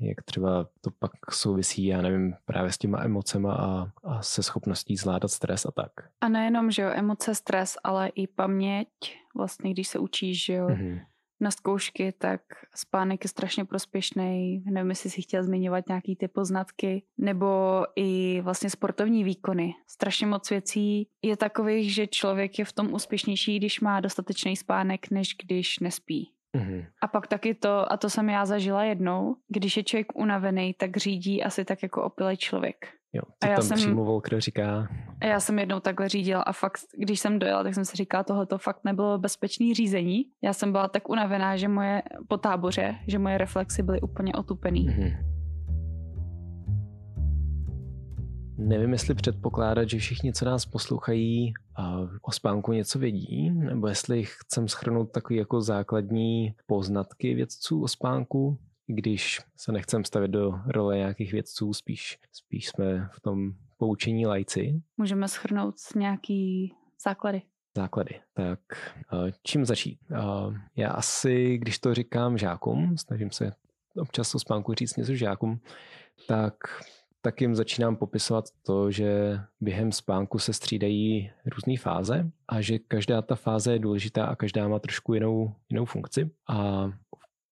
jak 0.02 0.22
třeba 0.22 0.68
to 0.80 0.90
pak 0.90 1.12
souvisí, 1.32 1.86
já 1.86 2.02
nevím, 2.02 2.34
právě 2.44 2.72
s 2.72 2.78
těma 2.78 3.02
emocema 3.02 3.54
a, 3.54 3.86
a 4.02 4.22
se 4.22 4.42
schopností 4.42 4.96
zvládat 4.96 5.28
stres 5.28 5.66
a 5.66 5.70
tak. 5.70 5.92
A 6.20 6.28
nejenom, 6.28 6.70
že 6.70 6.82
jo, 6.82 6.90
emoce, 6.94 7.34
stres, 7.34 7.76
ale 7.84 8.08
i 8.08 8.26
paměť, 8.26 8.88
vlastně 9.36 9.72
když 9.72 9.88
se 9.88 9.98
učíš, 9.98 10.44
že 10.44 10.52
jo, 10.52 10.66
mm-hmm. 10.66 11.00
na 11.40 11.50
zkoušky, 11.50 12.12
tak 12.12 12.40
spánek 12.74 13.24
je 13.24 13.28
strašně 13.28 13.64
prospěšný. 13.64 14.64
Nevím, 14.66 14.90
jestli 14.90 15.10
si 15.10 15.22
chtěl 15.22 15.44
zmiňovat 15.44 15.88
nějaký 15.88 16.16
ty 16.16 16.28
poznatky, 16.28 17.02
nebo 17.18 17.82
i 17.96 18.40
vlastně 18.40 18.70
sportovní 18.70 19.24
výkony. 19.24 19.74
Strašně 19.86 20.26
moc 20.26 20.50
věcí 20.50 21.08
je 21.22 21.36
takových, 21.36 21.94
že 21.94 22.06
člověk 22.06 22.58
je 22.58 22.64
v 22.64 22.72
tom 22.72 22.94
úspěšnější, 22.94 23.58
když 23.58 23.80
má 23.80 24.00
dostatečný 24.00 24.56
spánek, 24.56 25.10
než 25.10 25.36
když 25.44 25.78
nespí. 25.78 26.32
Mm-hmm. 26.56 26.84
A 27.02 27.08
pak 27.08 27.26
taky 27.26 27.54
to, 27.54 27.92
a 27.92 27.96
to 27.96 28.10
jsem 28.10 28.28
já 28.28 28.46
zažila 28.46 28.84
jednou, 28.84 29.36
když 29.48 29.76
je 29.76 29.84
člověk 29.84 30.18
unavený, 30.18 30.74
tak 30.74 30.96
řídí 30.96 31.42
asi 31.42 31.64
tak 31.64 31.82
jako 31.82 32.02
opilej 32.02 32.36
člověk. 32.36 32.76
Jo, 33.14 33.22
to 33.38 33.46
a 33.46 33.50
já 33.50 33.56
tam 33.56 33.64
jsem, 33.64 33.76
přímo 33.76 34.04
Volker 34.04 34.40
říká. 34.40 34.88
A 35.20 35.26
já 35.26 35.40
jsem 35.40 35.58
jednou 35.58 35.80
takhle 35.80 36.08
řídila 36.08 36.42
a 36.42 36.52
fakt, 36.52 36.80
když 36.98 37.20
jsem 37.20 37.38
dojela, 37.38 37.62
tak 37.62 37.74
jsem 37.74 37.84
si 37.84 37.96
říkala, 37.96 38.24
tohle 38.24 38.46
to 38.46 38.58
fakt 38.58 38.84
nebylo 38.84 39.18
bezpečný 39.18 39.74
řízení. 39.74 40.24
Já 40.42 40.52
jsem 40.52 40.72
byla 40.72 40.88
tak 40.88 41.08
unavená, 41.08 41.56
že 41.56 41.68
moje 41.68 42.02
po 42.28 42.38
táboře, 42.38 42.94
že 43.08 43.18
moje 43.18 43.38
reflexy 43.38 43.82
byly 43.82 44.00
úplně 44.00 44.32
otupený. 44.32 44.88
Mm-hmm. 44.88 45.16
Nevím, 48.58 48.92
jestli 48.92 49.14
předpokládat, 49.14 49.88
že 49.88 49.98
všichni, 49.98 50.32
co 50.32 50.44
nás 50.44 50.66
poslouchají, 50.66 51.54
o 52.22 52.32
spánku 52.32 52.72
něco 52.72 52.98
vědí, 52.98 53.50
nebo 53.50 53.86
jestli 53.86 54.24
chcem 54.24 54.68
schrnout 54.68 55.12
takový 55.12 55.36
jako 55.38 55.60
základní 55.60 56.54
poznatky 56.66 57.34
vědců 57.34 57.82
o 57.82 57.88
spánku, 57.88 58.58
když 58.86 59.40
se 59.56 59.72
nechcem 59.72 60.04
stavit 60.04 60.30
do 60.30 60.52
role 60.66 60.96
nějakých 60.96 61.32
vědců, 61.32 61.72
spíš, 61.72 62.18
spíš 62.32 62.68
jsme 62.68 63.08
v 63.12 63.20
tom 63.20 63.52
poučení 63.78 64.26
lajci. 64.26 64.82
Můžeme 64.96 65.28
schrnout 65.28 65.74
nějaký 65.96 66.74
základy. 67.04 67.42
Základy. 67.76 68.20
Tak 68.34 68.60
čím 69.42 69.64
začít? 69.64 69.98
Já 70.76 70.90
asi, 70.90 71.58
když 71.58 71.78
to 71.78 71.94
říkám 71.94 72.38
žákům, 72.38 72.98
snažím 72.98 73.30
se 73.30 73.52
občas 73.96 74.34
o 74.34 74.38
spánku 74.38 74.74
říct 74.74 74.96
něco 74.96 75.14
žákům, 75.14 75.60
tak 76.28 76.54
tak 77.22 77.40
jim 77.40 77.54
začínám 77.54 77.96
popisovat 77.96 78.44
to, 78.66 78.90
že 78.90 79.40
během 79.60 79.92
spánku 79.92 80.38
se 80.38 80.52
střídají 80.52 81.30
různé 81.46 81.76
fáze 81.78 82.30
a 82.48 82.60
že 82.60 82.78
každá 82.78 83.22
ta 83.22 83.34
fáze 83.34 83.72
je 83.72 83.78
důležitá 83.78 84.26
a 84.26 84.36
každá 84.36 84.68
má 84.68 84.78
trošku 84.78 85.14
jinou, 85.14 85.54
jinou 85.70 85.84
funkci. 85.84 86.30
A 86.48 86.90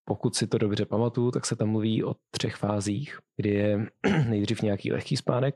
pokud 0.05 0.37
si 0.37 0.47
to 0.47 0.59
dobře 0.59 0.85
pamatuju, 0.87 1.31
tak 1.31 1.47
se 1.47 1.57
tam 1.57 1.69
mluví 1.69 2.05
o 2.05 2.15
třech 2.31 2.57
fázích, 2.57 3.19
kdy 3.37 3.51
je 3.51 3.87
nejdřív 4.29 4.63
nějaký 4.63 4.93
lehký 4.93 5.17
spánek 5.17 5.55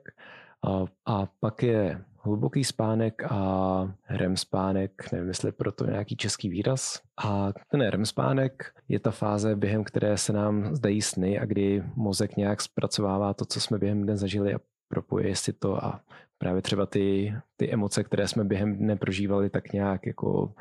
a, 0.66 0.84
a 1.06 1.26
pak 1.40 1.62
je 1.62 2.04
hluboký 2.24 2.64
spánek 2.64 3.22
a 3.32 3.94
REM 4.10 4.36
spánek, 4.36 5.12
nevím, 5.12 5.28
jestli 5.28 5.52
proto 5.52 5.86
nějaký 5.86 6.16
český 6.16 6.48
výraz. 6.48 7.00
A 7.24 7.52
ten 7.70 7.80
REM 7.80 8.06
spánek 8.06 8.72
je 8.88 9.00
ta 9.00 9.10
fáze, 9.10 9.56
během 9.56 9.84
které 9.84 10.18
se 10.18 10.32
nám 10.32 10.74
zdají 10.74 11.02
sny 11.02 11.38
a 11.38 11.44
kdy 11.44 11.82
mozek 11.96 12.36
nějak 12.36 12.62
zpracovává 12.62 13.34
to, 13.34 13.44
co 13.44 13.60
jsme 13.60 13.78
během 13.78 14.02
dne 14.02 14.16
zažili 14.16 14.54
a 14.54 14.60
propoje 14.88 15.36
si 15.36 15.52
to 15.52 15.84
a 15.84 16.00
právě 16.38 16.62
třeba 16.62 16.86
ty, 16.86 17.34
ty 17.56 17.72
emoce, 17.72 18.04
které 18.04 18.28
jsme 18.28 18.44
během 18.44 18.76
dne 18.76 18.96
prožívali, 18.96 19.50
tak 19.50 19.72
nějak 19.72 20.06
jako 20.06 20.52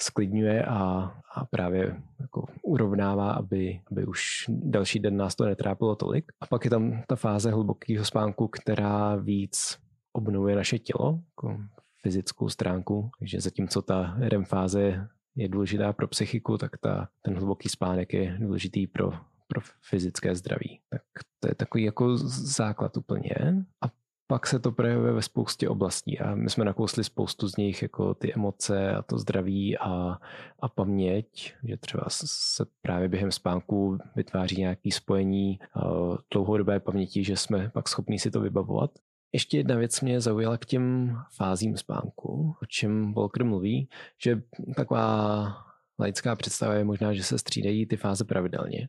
sklidňuje 0.00 0.64
a, 0.64 1.12
a 1.34 1.44
právě 1.44 1.96
jako 2.20 2.46
urovnává, 2.62 3.32
aby, 3.32 3.80
aby 3.90 4.06
už 4.06 4.44
další 4.48 4.98
den 4.98 5.16
nás 5.16 5.34
to 5.34 5.44
netrápilo 5.44 5.96
tolik. 5.96 6.32
A 6.40 6.46
pak 6.46 6.64
je 6.64 6.70
tam 6.70 7.02
ta 7.06 7.16
fáze 7.16 7.50
hlubokého 7.50 8.04
spánku, 8.04 8.48
která 8.48 9.16
víc 9.16 9.83
obnovuje 10.14 10.56
naše 10.56 10.78
tělo, 10.78 11.20
jako 11.28 11.60
fyzickou 12.02 12.48
stránku, 12.48 13.10
takže 13.18 13.40
zatímco 13.40 13.82
ta 13.82 14.16
REM 14.18 14.44
fáze 14.44 15.08
je 15.36 15.48
důležitá 15.48 15.92
pro 15.92 16.08
psychiku, 16.08 16.58
tak 16.58 16.78
ta, 16.78 17.08
ten 17.22 17.34
hluboký 17.34 17.68
spánek 17.68 18.12
je 18.12 18.36
důležitý 18.40 18.86
pro, 18.86 19.12
pro 19.48 19.60
fyzické 19.90 20.34
zdraví. 20.34 20.80
Tak 20.90 21.02
to 21.40 21.48
je 21.48 21.54
takový 21.54 21.84
jako 21.84 22.16
základ 22.16 22.96
úplně. 22.96 23.64
A 23.82 23.90
pak 24.26 24.46
se 24.46 24.58
to 24.58 24.72
projevuje 24.72 25.12
ve 25.12 25.22
spoustě 25.22 25.68
oblastí 25.68 26.18
a 26.18 26.34
my 26.34 26.50
jsme 26.50 26.64
nakousli 26.64 27.04
spoustu 27.04 27.48
z 27.48 27.56
nich, 27.56 27.82
jako 27.82 28.14
ty 28.14 28.34
emoce 28.34 28.94
a 28.94 29.02
to 29.02 29.18
zdraví 29.18 29.78
a, 29.78 30.18
a 30.60 30.68
paměť, 30.68 31.54
že 31.64 31.76
třeba 31.76 32.04
se 32.08 32.66
právě 32.82 33.08
během 33.08 33.32
spánku 33.32 33.98
vytváří 34.16 34.56
nějaké 34.56 34.90
spojení 34.92 35.58
uh, 35.76 36.16
dlouhodobé 36.32 36.80
paměti, 36.80 37.24
že 37.24 37.36
jsme 37.36 37.70
pak 37.74 37.88
schopni 37.88 38.18
si 38.18 38.30
to 38.30 38.40
vybavovat. 38.40 38.90
Ještě 39.34 39.56
jedna 39.56 39.76
věc 39.76 40.00
mě 40.00 40.20
zaujala 40.20 40.58
k 40.58 40.64
těm 40.64 41.16
fázím 41.36 41.76
spánku, 41.76 42.56
o 42.62 42.66
čem 42.66 43.12
Volker 43.12 43.44
mluví, 43.44 43.88
že 44.22 44.42
taková 44.76 45.56
laická 45.98 46.36
představa 46.36 46.74
je 46.74 46.84
možná, 46.84 47.14
že 47.14 47.22
se 47.22 47.38
střídají 47.38 47.86
ty 47.86 47.96
fáze 47.96 48.24
pravidelně. 48.24 48.88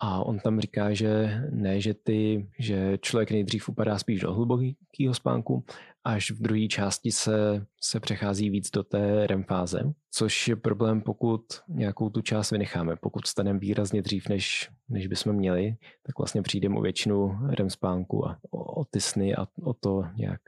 A 0.00 0.24
on 0.24 0.38
tam 0.38 0.60
říká, 0.60 0.94
že 0.94 1.40
ne, 1.50 1.80
že, 1.80 1.94
ty, 1.94 2.50
že 2.58 2.98
člověk 3.00 3.30
nejdřív 3.30 3.68
upadá 3.68 3.98
spíš 3.98 4.20
do 4.20 4.34
hlubokého 4.34 5.14
spánku, 5.14 5.64
až 6.04 6.30
v 6.30 6.42
druhé 6.42 6.66
části 6.66 7.12
se, 7.12 7.66
se 7.80 8.00
přechází 8.00 8.50
víc 8.50 8.70
do 8.70 8.82
té 8.82 9.26
REM 9.26 9.44
fáze, 9.44 9.92
což 10.10 10.48
je 10.48 10.56
problém, 10.56 11.00
pokud 11.00 11.42
nějakou 11.68 12.10
tu 12.10 12.20
část 12.22 12.50
vynecháme. 12.50 12.96
Pokud 12.96 13.26
staneme 13.26 13.58
výrazně 13.58 14.02
dřív, 14.02 14.28
než, 14.28 14.70
než 14.88 15.06
bychom 15.06 15.32
měli, 15.32 15.76
tak 16.02 16.18
vlastně 16.18 16.42
přijdeme 16.42 16.76
o 16.76 16.80
většinu 16.80 17.38
REM 17.50 17.70
spánku 17.70 18.28
a 18.28 18.38
o, 18.50 18.80
o 18.80 18.84
ty 18.84 19.00
sny 19.00 19.36
a 19.36 19.46
o 19.62 19.74
to 19.74 20.04
nějak 20.16 20.40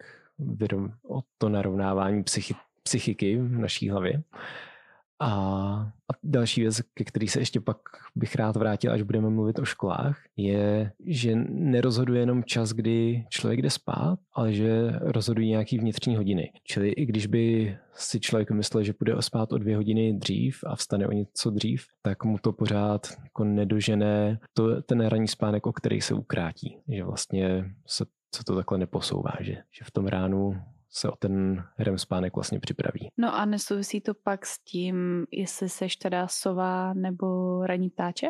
o 1.08 1.20
to 1.38 1.48
narovnávání 1.48 2.22
psychi, 2.22 2.54
psychiky 2.82 3.36
v 3.36 3.58
naší 3.58 3.90
hlavě. 3.90 4.22
A, 5.20 5.30
a 6.12 6.14
další 6.22 6.60
věc, 6.60 6.80
ke 6.94 7.04
který 7.04 7.28
se 7.28 7.38
ještě 7.38 7.60
pak 7.60 7.76
bych 8.16 8.34
rád 8.34 8.56
vrátil, 8.56 8.92
až 8.92 9.02
budeme 9.02 9.30
mluvit 9.30 9.58
o 9.58 9.64
školách, 9.64 10.22
je, 10.36 10.92
že 11.06 11.36
nerozhoduje 11.48 12.20
jenom 12.20 12.44
čas, 12.44 12.72
kdy 12.72 13.26
člověk 13.28 13.62
jde 13.62 13.70
spát, 13.70 14.18
ale 14.32 14.52
že 14.52 14.92
rozhodují 15.00 15.48
nějaký 15.48 15.78
vnitřní 15.78 16.16
hodiny. 16.16 16.52
Čili 16.64 16.88
i 16.88 17.06
když 17.06 17.26
by 17.26 17.76
si 17.94 18.20
člověk 18.20 18.50
myslel, 18.50 18.84
že 18.84 18.92
půjde 18.92 19.14
spát 19.20 19.52
o 19.52 19.58
dvě 19.58 19.76
hodiny 19.76 20.12
dřív 20.12 20.58
a 20.66 20.76
vstane 20.76 21.06
o 21.06 21.12
něco 21.12 21.50
dřív, 21.50 21.86
tak 22.02 22.24
mu 22.24 22.38
to 22.38 22.52
pořád 22.52 23.06
jako 23.24 23.44
nedožené 23.44 24.38
to, 24.52 24.82
ten 24.82 25.06
ranní 25.06 25.28
spánek, 25.28 25.66
o 25.66 25.72
který 25.72 26.00
se 26.00 26.14
ukrátí. 26.14 26.78
Že 26.88 27.04
vlastně 27.04 27.74
se, 27.86 28.04
se 28.34 28.44
to 28.44 28.56
takhle 28.56 28.78
neposouvá, 28.78 29.32
že, 29.40 29.52
že 29.52 29.84
v 29.84 29.90
tom 29.90 30.06
ránu 30.06 30.62
se 30.90 31.10
o 31.10 31.16
ten 31.16 31.64
REM 31.78 31.98
spánek 31.98 32.34
vlastně 32.36 32.60
připraví. 32.60 33.08
No 33.16 33.34
a 33.34 33.44
nesouvisí 33.44 34.00
to 34.00 34.14
pak 34.14 34.46
s 34.46 34.58
tím, 34.58 35.26
jestli 35.30 35.68
seš 35.68 35.96
teda 35.96 36.28
sova 36.28 36.94
nebo 36.94 37.26
ranní 37.66 37.90
ptáče? 37.90 38.26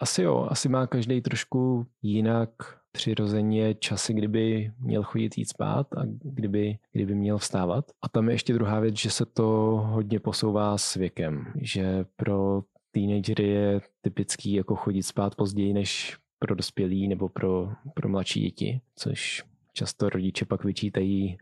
Asi 0.00 0.22
jo, 0.22 0.46
asi 0.50 0.68
má 0.68 0.86
každý 0.86 1.20
trošku 1.20 1.86
jinak 2.02 2.50
přirozeně 2.92 3.74
časy, 3.74 4.14
kdyby 4.14 4.72
měl 4.78 5.02
chodit 5.02 5.38
jít 5.38 5.48
spát 5.48 5.86
a 5.96 6.02
kdyby, 6.22 6.78
kdyby 6.92 7.14
měl 7.14 7.38
vstávat. 7.38 7.84
A 8.02 8.08
tam 8.08 8.28
je 8.28 8.34
ještě 8.34 8.54
druhá 8.54 8.80
věc, 8.80 8.96
že 8.96 9.10
se 9.10 9.26
to 9.26 9.44
hodně 9.86 10.20
posouvá 10.20 10.78
s 10.78 10.94
věkem, 10.94 11.52
že 11.60 12.04
pro 12.16 12.62
teenagery 12.90 13.48
je 13.48 13.80
typický 14.00 14.52
jako 14.52 14.76
chodit 14.76 15.02
spát 15.02 15.34
později 15.34 15.72
než 15.72 16.16
pro 16.38 16.54
dospělí 16.54 17.08
nebo 17.08 17.28
pro, 17.28 17.72
pro 17.94 18.08
mladší 18.08 18.40
děti, 18.40 18.80
což 18.96 19.44
často 19.78 20.08
rodiče 20.08 20.44
pak 20.44 20.64
vyčítají, 20.64 21.38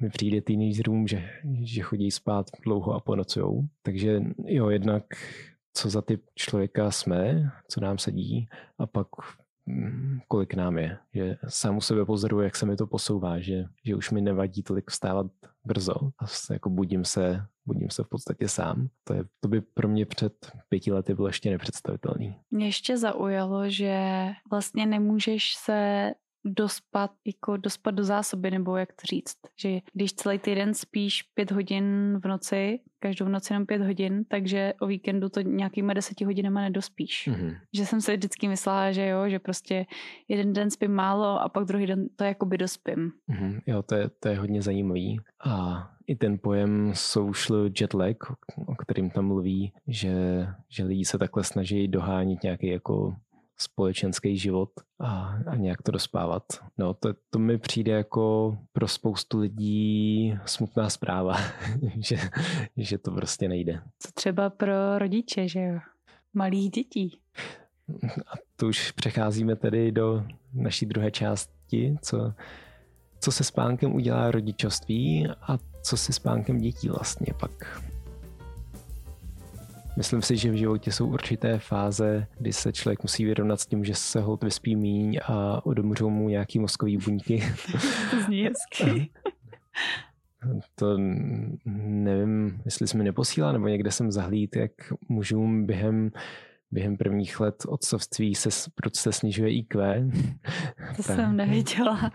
mi 0.00 0.10
přijde 0.10 0.40
teenagerům, 0.40 1.08
že, 1.08 1.30
že 1.62 1.82
chodí 1.82 2.10
spát 2.10 2.46
dlouho 2.64 2.92
a 2.92 3.00
ponocujou. 3.00 3.62
Takže 3.82 4.20
jo, 4.44 4.68
jednak 4.68 5.04
co 5.72 5.90
za 5.90 6.02
typ 6.02 6.24
člověka 6.34 6.90
jsme, 6.90 7.50
co 7.68 7.80
nám 7.80 7.98
sedí 7.98 8.48
a 8.78 8.86
pak 8.86 9.06
mm, 9.66 10.18
kolik 10.28 10.54
nám 10.54 10.78
je. 10.78 10.98
Že 11.14 11.36
sám 11.48 11.76
u 11.76 11.80
sebe 11.80 12.04
pozoruju, 12.04 12.42
jak 12.42 12.56
se 12.56 12.66
mi 12.66 12.76
to 12.76 12.86
posouvá, 12.86 13.40
že, 13.40 13.64
že 13.84 13.94
už 13.94 14.10
mi 14.10 14.20
nevadí 14.20 14.62
tolik 14.62 14.90
vstávat 14.90 15.26
brzo 15.66 15.94
a 15.94 16.52
jako 16.52 16.70
budím 16.70 17.04
se, 17.04 17.46
budím 17.66 17.90
se 17.90 18.02
v 18.02 18.08
podstatě 18.08 18.48
sám. 18.48 18.88
To, 19.04 19.14
je, 19.14 19.24
to 19.40 19.48
by 19.48 19.60
pro 19.60 19.88
mě 19.88 20.06
před 20.06 20.32
pěti 20.68 20.92
lety 20.92 21.14
bylo 21.14 21.26
ještě 21.28 21.50
nepředstavitelný. 21.50 22.36
Mě 22.50 22.66
ještě 22.66 22.98
zaujalo, 22.98 23.70
že 23.70 24.28
vlastně 24.50 24.86
nemůžeš 24.86 25.54
se 25.64 26.10
dospat, 26.46 27.10
jako 27.24 27.56
dospat 27.56 27.94
do 27.94 28.04
zásoby, 28.04 28.50
nebo 28.50 28.76
jak 28.76 28.92
to 28.92 29.02
říct, 29.04 29.36
že 29.60 29.78
když 29.92 30.12
celý 30.12 30.38
týden 30.38 30.74
spíš 30.74 31.22
pět 31.22 31.50
hodin 31.50 32.18
v 32.24 32.28
noci, 32.28 32.80
každou 32.98 33.28
noc 33.28 33.50
jenom 33.50 33.66
pět 33.66 33.82
hodin, 33.82 34.24
takže 34.24 34.72
o 34.80 34.86
víkendu 34.86 35.28
to 35.28 35.40
nějakýma 35.40 35.92
deseti 35.92 36.24
hodinama 36.24 36.60
nedospíš. 36.60 37.28
Mm-hmm. 37.32 37.56
Že 37.74 37.86
jsem 37.86 38.00
si 38.00 38.16
vždycky 38.16 38.48
myslela, 38.48 38.92
že 38.92 39.06
jo, 39.06 39.28
že 39.28 39.38
prostě 39.38 39.86
jeden 40.28 40.52
den 40.52 40.70
spím 40.70 40.92
málo 40.92 41.40
a 41.40 41.48
pak 41.48 41.64
druhý 41.64 41.86
den 41.86 42.08
to 42.16 42.24
jakoby 42.24 42.58
dospím. 42.58 43.12
Mm-hmm. 43.30 43.60
Jo, 43.66 43.82
to 43.82 43.94
je, 43.94 44.10
to 44.20 44.28
je 44.28 44.38
hodně 44.38 44.62
zajímavý. 44.62 45.20
A 45.44 45.88
i 46.06 46.16
ten 46.16 46.38
pojem 46.38 46.90
social 46.94 47.68
jet 47.80 47.94
lag, 47.94 48.16
o 48.66 48.74
kterým 48.74 49.10
tam 49.10 49.26
mluví, 49.26 49.72
že, 49.86 50.46
že 50.68 50.84
lidi 50.84 51.04
se 51.04 51.18
takhle 51.18 51.44
snaží 51.44 51.88
dohánit 51.88 52.42
nějaký 52.42 52.66
jako 52.66 53.16
společenský 53.58 54.38
život 54.38 54.70
a, 55.00 55.38
a 55.46 55.56
nějak 55.56 55.82
to 55.82 55.92
dospávat. 55.92 56.42
No, 56.78 56.94
to, 56.94 57.14
to 57.30 57.38
mi 57.38 57.58
přijde 57.58 57.92
jako 57.92 58.58
pro 58.72 58.88
spoustu 58.88 59.38
lidí 59.38 60.38
smutná 60.44 60.90
zpráva, 60.90 61.36
že, 61.98 62.16
že 62.76 62.98
to 62.98 63.10
prostě 63.10 63.48
nejde. 63.48 63.82
Co 63.98 64.12
třeba 64.12 64.50
pro 64.50 64.98
rodiče, 64.98 65.48
že 65.48 65.60
jo? 65.60 65.78
Malých 66.34 66.70
dětí. 66.70 67.18
A 68.26 68.32
tu 68.56 68.68
už 68.68 68.90
přecházíme 68.90 69.56
tedy 69.56 69.92
do 69.92 70.24
naší 70.54 70.86
druhé 70.86 71.10
části, 71.10 71.96
co, 72.02 72.32
co 73.20 73.32
se 73.32 73.44
spánkem 73.44 73.94
udělá 73.94 74.30
rodičovství 74.30 75.26
a 75.40 75.58
co 75.82 75.96
se 75.96 76.12
spánkem 76.12 76.58
dětí 76.58 76.88
vlastně 76.88 77.34
pak. 77.40 77.82
Myslím 79.96 80.22
si, 80.22 80.36
že 80.36 80.50
v 80.50 80.54
životě 80.54 80.92
jsou 80.92 81.06
určité 81.06 81.58
fáze, 81.58 82.26
kdy 82.38 82.52
se 82.52 82.72
člověk 82.72 83.02
musí 83.02 83.24
vyrovnat 83.24 83.60
s 83.60 83.66
tím, 83.66 83.84
že 83.84 83.94
se 83.94 84.20
hod 84.20 84.44
vyspí 84.44 84.76
míň 84.76 85.18
a 85.26 85.66
odumřou 85.66 86.10
mu 86.10 86.28
nějaký 86.28 86.58
mozkový 86.58 86.96
buňky. 86.96 87.42
to 88.10 88.20
zní 88.26 88.42
hezky. 88.42 89.10
To 90.74 90.98
nevím, 90.98 92.62
jestli 92.64 92.88
jsme 92.88 93.04
neposílá, 93.04 93.52
nebo 93.52 93.68
někde 93.68 93.90
jsem 93.90 94.12
zahlíd, 94.12 94.56
jak 94.56 94.72
mužům 95.08 95.66
během 95.66 96.10
během 96.70 96.96
prvních 96.96 97.40
let 97.40 97.62
otcovství 97.68 98.34
se, 98.34 98.70
proč 98.74 98.94
se 98.94 99.12
snižuje 99.12 99.54
IQ. 99.54 100.04
To 100.96 101.02
právě, 101.02 101.24
jsem 101.24 101.36
neviděla. 101.36 102.10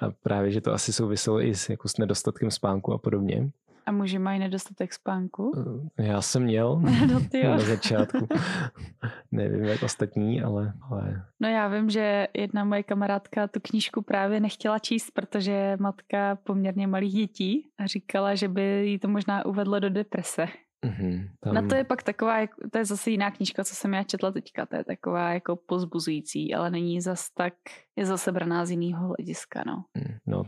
A 0.00 0.10
právě, 0.22 0.50
že 0.50 0.60
to 0.60 0.72
asi 0.72 0.92
souviselo 0.92 1.42
i 1.42 1.54
s, 1.54 1.68
jako 1.68 1.88
s 1.88 1.98
nedostatkem 1.98 2.50
spánku 2.50 2.92
a 2.92 2.98
podobně. 2.98 3.50
A 3.86 3.92
muži 3.92 4.18
mají 4.18 4.38
nedostatek 4.38 4.92
spánku? 4.92 5.52
Eh, 5.98 6.06
já 6.06 6.22
jsem 6.22 6.42
měl 6.42 6.80
no, 7.12 7.50
na 7.50 7.58
začátku. 7.58 8.28
Nevím, 9.32 9.64
jak 9.64 9.82
ostatní, 9.82 10.42
ale, 10.42 10.72
ale... 10.90 11.24
No 11.40 11.48
já 11.48 11.68
vím, 11.68 11.90
že 11.90 12.28
jedna 12.34 12.64
moje 12.64 12.82
kamarádka 12.82 13.48
tu 13.48 13.60
knížku 13.62 14.02
právě 14.02 14.40
nechtěla 14.40 14.78
číst, 14.78 15.10
protože 15.10 15.52
je 15.52 15.76
matka 15.80 16.36
poměrně 16.36 16.86
malých 16.86 17.12
dětí 17.12 17.68
a 17.78 17.86
říkala, 17.86 18.34
že 18.34 18.48
by 18.48 18.62
jí 18.62 18.98
to 18.98 19.08
možná 19.08 19.46
uvedlo 19.46 19.80
do 19.80 19.90
deprese. 19.90 20.46
Mm-hmm, 20.86 21.28
tam... 21.40 21.54
Na 21.54 21.62
to 21.62 21.74
je 21.74 21.84
pak 21.84 22.02
taková, 22.02 22.36
to 22.72 22.78
je 22.78 22.84
zase 22.84 23.10
jiná 23.10 23.30
knížka, 23.30 23.64
co 23.64 23.74
jsem 23.74 23.94
já 23.94 24.02
četla 24.02 24.32
teďka, 24.32 24.66
to 24.66 24.76
je 24.76 24.84
taková 24.84 25.32
jako 25.32 25.56
pozbuzující, 25.56 26.54
ale 26.54 26.70
není 26.70 27.00
zas 27.00 27.30
tak, 27.30 27.54
je 27.96 28.06
zase 28.06 28.32
braná 28.32 28.66
z 28.66 28.70
jiného 28.70 29.06
hlediska, 29.06 29.62
no. 29.66 29.84
Mm, 29.94 30.16
no, 30.26 30.42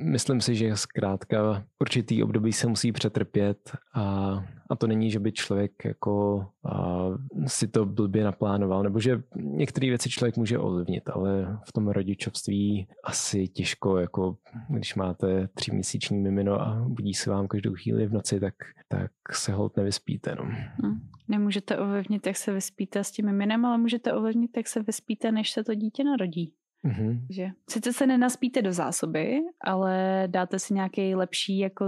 Myslím 0.00 0.40
si, 0.40 0.54
že 0.54 0.76
zkrátka 0.76 1.64
určitý 1.78 2.22
období 2.22 2.52
se 2.52 2.66
musí 2.66 2.92
přetrpět 2.92 3.70
a, 3.94 4.34
a 4.70 4.76
to 4.76 4.86
není, 4.86 5.10
že 5.10 5.18
by 5.18 5.32
člověk 5.32 5.84
jako 5.84 6.46
a, 6.64 7.06
si 7.46 7.68
to 7.68 7.86
blbě 7.86 8.24
naplánoval, 8.24 8.82
nebo 8.82 9.00
že 9.00 9.22
některé 9.36 9.88
věci 9.88 10.10
člověk 10.10 10.36
může 10.36 10.58
ovlivnit, 10.58 11.08
ale 11.08 11.58
v 11.64 11.72
tom 11.72 11.88
rodičovství 11.88 12.88
asi 13.04 13.48
těžko, 13.48 13.98
jako 13.98 14.36
když 14.68 14.94
máte 14.94 15.48
tříměsíční 15.54 16.18
mimino 16.18 16.60
a 16.60 16.84
budí 16.88 17.14
se 17.14 17.30
vám 17.30 17.48
každou 17.48 17.74
chvíli 17.74 18.06
v 18.06 18.12
noci, 18.12 18.40
tak, 18.40 18.54
tak 18.88 19.10
se 19.32 19.52
hold 19.52 19.76
nevyspíte. 19.76 20.34
No. 20.34 20.44
Hmm. 20.82 21.00
Nemůžete 21.28 21.78
ovlivnit, 21.78 22.26
jak 22.26 22.36
se 22.36 22.52
vyspíte 22.52 23.04
s 23.04 23.10
tím 23.10 23.26
miminem, 23.26 23.64
ale 23.64 23.78
můžete 23.78 24.12
ovlivnit, 24.12 24.56
jak 24.56 24.68
se 24.68 24.82
vyspíte, 24.82 25.32
než 25.32 25.50
se 25.50 25.64
to 25.64 25.74
dítě 25.74 26.04
narodí. 26.04 26.52
Mm-hmm. 26.84 27.26
Že 27.30 27.48
sice 27.70 27.92
se 27.92 28.06
nenaspíte 28.06 28.62
do 28.62 28.72
zásoby, 28.72 29.40
ale 29.60 30.24
dáte 30.26 30.58
si 30.58 30.74
nějaký 30.74 31.14
lepší 31.14 31.58
jako 31.58 31.84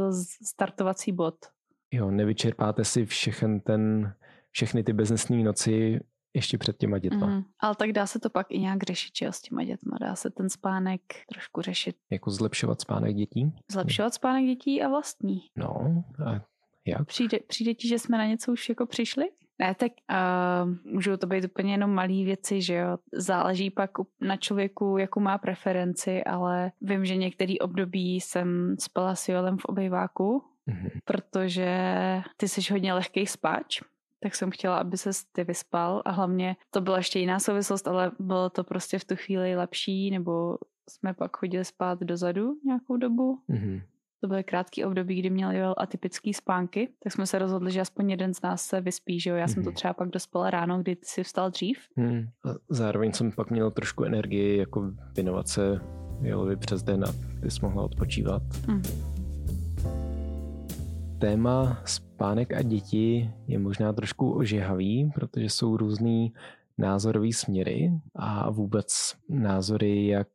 startovací 0.47 1.13
bod. 1.13 1.35
Jo, 1.91 2.11
nevyčerpáte 2.11 2.85
si 2.85 3.07
všechen 3.07 3.61
ten, 3.61 4.13
všechny 4.51 4.85
ty 4.85 4.93
beznesné 4.93 5.37
noci 5.37 6.01
ještě 6.35 6.59
před 6.59 6.77
těma 6.77 6.99
dětma. 6.99 7.27
Mm, 7.27 7.43
ale 7.61 7.75
tak 7.75 7.93
dá 7.93 8.07
se 8.07 8.19
to 8.19 8.31
pak 8.31 8.47
i 8.51 8.59
nějak 8.59 8.83
řešit, 8.83 9.17
že 9.17 9.27
s 9.27 9.41
těma 9.41 9.65
dětma. 9.65 9.99
Dá 10.01 10.17
se 10.17 10.31
ten 10.31 10.49
spánek 10.49 11.01
trošku 11.29 11.63
řešit. 11.63 11.97
Jako 12.11 12.31
zlepšovat 12.31 12.81
spánek 12.81 13.17
dětí? 13.17 13.53
Zlepšovat 13.71 14.15
spánek 14.15 14.45
dětí 14.45 14.83
a 14.83 14.89
vlastní. 14.89 15.41
No, 15.57 16.05
a 16.27 16.45
jak? 16.87 17.07
Přijde, 17.07 17.39
přijde 17.49 17.75
ti, 17.75 17.89
že 17.89 17.99
jsme 17.99 18.19
na 18.19 18.27
něco 18.27 18.53
už 18.53 18.69
jako 18.69 18.87
přišli? 18.87 19.25
Ne, 19.63 19.75
tak 19.75 19.93
uh, 20.11 20.93
můžou 20.93 21.17
to 21.17 21.27
být 21.27 21.45
úplně 21.45 21.73
jenom 21.73 21.91
malé 21.91 22.25
věci, 22.25 22.63
že 22.63 22.75
jo. 22.75 22.99
Záleží 23.13 23.71
pak 23.71 23.91
na 24.21 24.37
člověku, 24.37 24.97
jakou 24.99 25.21
má 25.21 25.39
preferenci, 25.39 26.25
ale 26.25 26.73
vím, 26.81 27.05
že 27.05 27.17
některý 27.17 27.59
období 27.59 28.21
jsem 28.21 28.77
spala 28.81 29.15
s 29.15 29.29
Joelem 29.29 29.59
v 29.59 29.65
obejváku, 29.65 30.43
mm-hmm. 30.69 30.91
protože 31.05 31.71
ty 32.37 32.49
jsi 32.49 32.73
hodně 32.73 32.95
lehký 32.95 33.27
spáč, 33.27 33.81
tak 34.21 34.35
jsem 34.35 34.51
chtěla, 34.51 34.79
aby 34.79 34.97
se 34.97 35.11
ty 35.33 35.45
vyspal 35.45 36.03
a 36.05 36.11
hlavně 36.11 36.57
to 36.71 36.81
byla 36.81 36.97
ještě 36.97 37.19
jiná 37.19 37.39
souvislost, 37.39 37.89
ale 37.89 38.11
bylo 38.19 38.51
to 38.51 38.65
prostě 38.65 38.99
v 38.99 39.05
tu 39.05 39.17
chvíli 39.17 39.57
lepší, 39.57 40.11
nebo 40.11 40.59
jsme 40.91 41.15
pak 41.15 41.37
chodili 41.37 41.65
spát 41.65 42.01
dozadu 42.01 42.55
nějakou 42.65 42.97
dobu. 42.97 43.39
Mm-hmm 43.51 43.83
to 44.23 44.29
byly 44.29 44.45
krátký 44.45 44.85
období, 44.85 45.19
kdy 45.19 45.31
měl 45.31 45.51
Joel 45.51 45.75
atypický 45.79 46.35
spánky, 46.35 46.89
tak 47.03 47.13
jsme 47.13 47.27
se 47.27 47.39
rozhodli, 47.39 47.73
že 47.73 47.81
aspoň 47.81 48.11
jeden 48.11 48.35
z 48.35 48.43
nás 48.43 48.63
se 48.63 48.81
vyspí, 48.81 49.21
že 49.21 49.31
jo. 49.31 49.37
Já 49.37 49.47
mm-hmm. 49.47 49.55
jsem 49.55 49.63
to 49.63 49.71
mhm. 49.71 49.75
třeba 49.75 49.95
pak 49.95 50.09
dospala 50.09 50.51
ráno, 50.51 50.79
kdy 50.79 50.97
ty 50.97 51.07
jsi 51.07 51.23
vstal 51.23 51.51
dřív. 51.51 51.79
Mm. 51.97 52.29
A 52.45 52.49
zároveň 52.71 53.13
jsem 53.13 53.33
pak 53.33 53.51
měl 53.51 53.71
trošku 53.71 54.05
energii, 54.05 54.59
jako 54.59 54.91
věnovat 55.15 55.49
se 55.49 55.81
Joelovi 56.21 56.57
přes 56.57 56.83
den 56.83 57.05
a 57.05 57.13
ty 57.43 57.51
jsi 57.51 57.61
mohla 57.63 57.83
odpočívat. 57.83 58.43
Mm. 58.69 58.83
Téma 61.19 61.83
spánek 61.85 62.55
a 62.55 62.63
děti 62.63 63.31
je 63.47 63.59
možná 63.59 63.93
trošku 63.93 64.33
ožehavý, 64.33 65.11
protože 65.15 65.45
jsou 65.45 65.77
různý 65.77 66.33
názorový 66.79 67.33
směry 67.33 67.93
a 68.15 68.51
vůbec 68.51 69.15
názory, 69.29 70.07
jak 70.07 70.29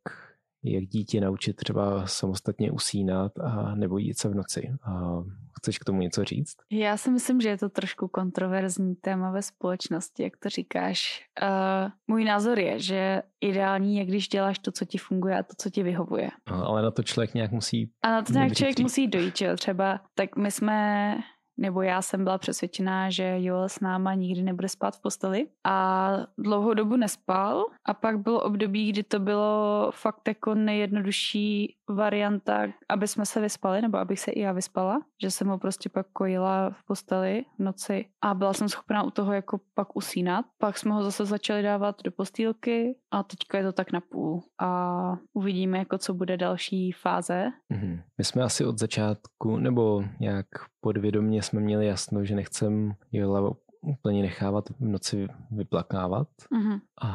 jak 0.64 0.84
dítě 0.84 1.20
naučit 1.20 1.56
třeba 1.56 2.06
samostatně 2.06 2.70
usínat 2.70 3.38
a 3.38 3.74
nebo 3.74 3.98
jít 3.98 4.18
se 4.18 4.28
v 4.28 4.34
noci. 4.34 4.70
A 4.82 5.22
chceš 5.58 5.78
k 5.78 5.84
tomu 5.84 6.00
něco 6.00 6.24
říct? 6.24 6.56
Já 6.72 6.96
si 6.96 7.10
myslím, 7.10 7.40
že 7.40 7.48
je 7.48 7.58
to 7.58 7.68
trošku 7.68 8.08
kontroverzní 8.08 8.94
téma 8.94 9.30
ve 9.30 9.42
společnosti, 9.42 10.22
jak 10.22 10.36
to 10.36 10.48
říkáš. 10.48 11.26
Uh, 11.42 11.90
můj 12.06 12.24
názor 12.24 12.58
je, 12.58 12.78
že 12.78 13.22
ideální 13.40 13.96
je, 13.96 14.04
když 14.04 14.28
děláš 14.28 14.58
to, 14.58 14.72
co 14.72 14.84
ti 14.84 14.98
funguje 14.98 15.38
a 15.38 15.42
to, 15.42 15.52
co 15.58 15.70
ti 15.70 15.82
vyhovuje. 15.82 16.30
Ale 16.46 16.82
na 16.82 16.90
to 16.90 17.02
člověk 17.02 17.34
nějak 17.34 17.52
musí... 17.52 17.90
A 18.02 18.10
na 18.10 18.22
to 18.22 18.32
nějak 18.32 18.54
člověk 18.54 18.80
musí 18.80 19.08
dojít, 19.08 19.36
že 19.36 19.46
jo? 19.46 19.56
Třeba, 19.56 20.00
tak 20.14 20.36
my 20.36 20.50
jsme 20.50 21.16
nebo 21.58 21.82
já 21.82 22.02
jsem 22.02 22.24
byla 22.24 22.38
přesvědčená, 22.38 23.10
že 23.10 23.36
Joel 23.38 23.68
s 23.68 23.80
náma 23.80 24.14
nikdy 24.14 24.42
nebude 24.42 24.68
spát 24.68 24.96
v 24.96 25.02
posteli 25.02 25.46
a 25.64 26.10
dlouhou 26.38 26.74
dobu 26.74 26.96
nespal 26.96 27.64
a 27.84 27.94
pak 27.94 28.18
bylo 28.18 28.40
období, 28.42 28.92
kdy 28.92 29.02
to 29.02 29.18
bylo 29.18 29.90
fakt 29.94 30.28
jako 30.28 30.54
nejjednodušší 30.54 31.74
varianta, 31.88 32.66
aby 32.88 33.08
jsme 33.08 33.26
se 33.26 33.40
vyspali, 33.40 33.82
nebo 33.82 33.98
abych 33.98 34.20
se 34.20 34.30
i 34.30 34.40
já 34.40 34.52
vyspala, 34.52 35.00
že 35.22 35.30
jsem 35.30 35.48
ho 35.48 35.58
prostě 35.58 35.88
pak 35.88 36.06
kojila 36.12 36.70
v 36.70 36.84
posteli 36.84 37.44
v 37.58 37.62
noci 37.62 38.04
a 38.24 38.34
byla 38.34 38.52
jsem 38.52 38.68
schopná 38.68 39.02
u 39.02 39.10
toho 39.10 39.32
jako 39.32 39.60
pak 39.74 39.96
usínat. 39.96 40.44
Pak 40.58 40.78
jsme 40.78 40.92
ho 40.92 41.04
zase 41.04 41.24
začali 41.24 41.62
dávat 41.62 41.96
do 42.04 42.10
postýlky 42.10 42.96
a 43.10 43.22
teďka 43.22 43.58
je 43.58 43.64
to 43.64 43.72
tak 43.72 43.92
na 43.92 44.00
půl 44.00 44.42
a 44.60 45.18
uvidíme, 45.32 45.78
jako 45.78 45.98
co 45.98 46.14
bude 46.14 46.36
další 46.36 46.92
fáze. 46.92 47.46
Mm-hmm. 47.72 48.02
My 48.18 48.24
jsme 48.24 48.42
asi 48.42 48.64
od 48.64 48.78
začátku, 48.78 49.56
nebo 49.56 50.04
nějak 50.20 50.46
podvědomě 50.80 51.42
jsme 51.48 51.60
měli 51.60 51.86
jasno, 51.86 52.24
že 52.24 52.34
nechcem 52.34 52.94
Jola 53.12 53.54
úplně 53.82 54.22
nechávat 54.22 54.70
v 54.70 54.80
noci 54.80 55.26
vyplakávat. 55.50 56.28
Mm-hmm. 56.52 56.80
A, 57.02 57.08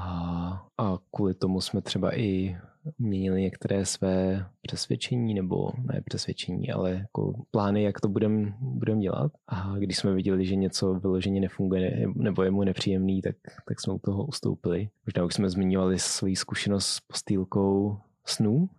a 0.77 0.97
kvůli 1.11 1.33
tomu 1.33 1.61
jsme 1.61 1.81
třeba 1.81 2.17
i 2.17 2.57
měnili 2.99 3.41
některé 3.41 3.85
své 3.85 4.45
přesvědčení, 4.61 5.33
nebo 5.33 5.71
ne 5.93 6.01
přesvědčení, 6.05 6.71
ale 6.71 6.91
jako 6.91 7.33
plány, 7.51 7.83
jak 7.83 8.01
to 8.01 8.07
budeme 8.07 8.53
budem 8.59 8.99
dělat. 8.99 9.31
A 9.47 9.75
když 9.77 9.97
jsme 9.97 10.13
viděli, 10.13 10.45
že 10.45 10.55
něco 10.55 10.93
vyloženě 10.93 11.41
nefunguje 11.41 12.05
nebo 12.15 12.43
je 12.43 12.51
mu 12.51 12.63
nepříjemný, 12.63 13.21
tak, 13.21 13.35
tak 13.67 13.79
jsme 13.79 13.93
u 13.93 13.99
toho 13.99 14.25
ustoupili. 14.25 14.89
Možná 15.05 15.25
už 15.25 15.33
jsme 15.33 15.49
zmiňovali 15.49 15.99
svoji 15.99 16.35
zkušenost 16.35 16.87
s 16.87 16.99
postýlkou 16.99 17.97
snů. 18.25 18.69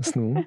snů. 0.00 0.34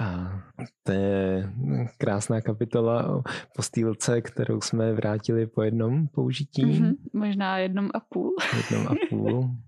A 0.00 0.40
to 0.82 0.92
je 0.92 1.52
krásná 1.98 2.40
kapitola 2.40 3.16
o 3.16 3.22
postýlce, 3.56 4.20
kterou 4.20 4.60
jsme 4.60 4.92
vrátili 4.92 5.46
po 5.46 5.62
jednom 5.62 6.08
použití. 6.08 6.64
Mm-hmm, 6.64 6.94
možná 7.12 7.58
jednom 7.58 7.90
a 7.94 8.00
půl. 8.00 8.36
jednom 8.56 8.88
a 8.88 8.94
půl. 9.10 9.50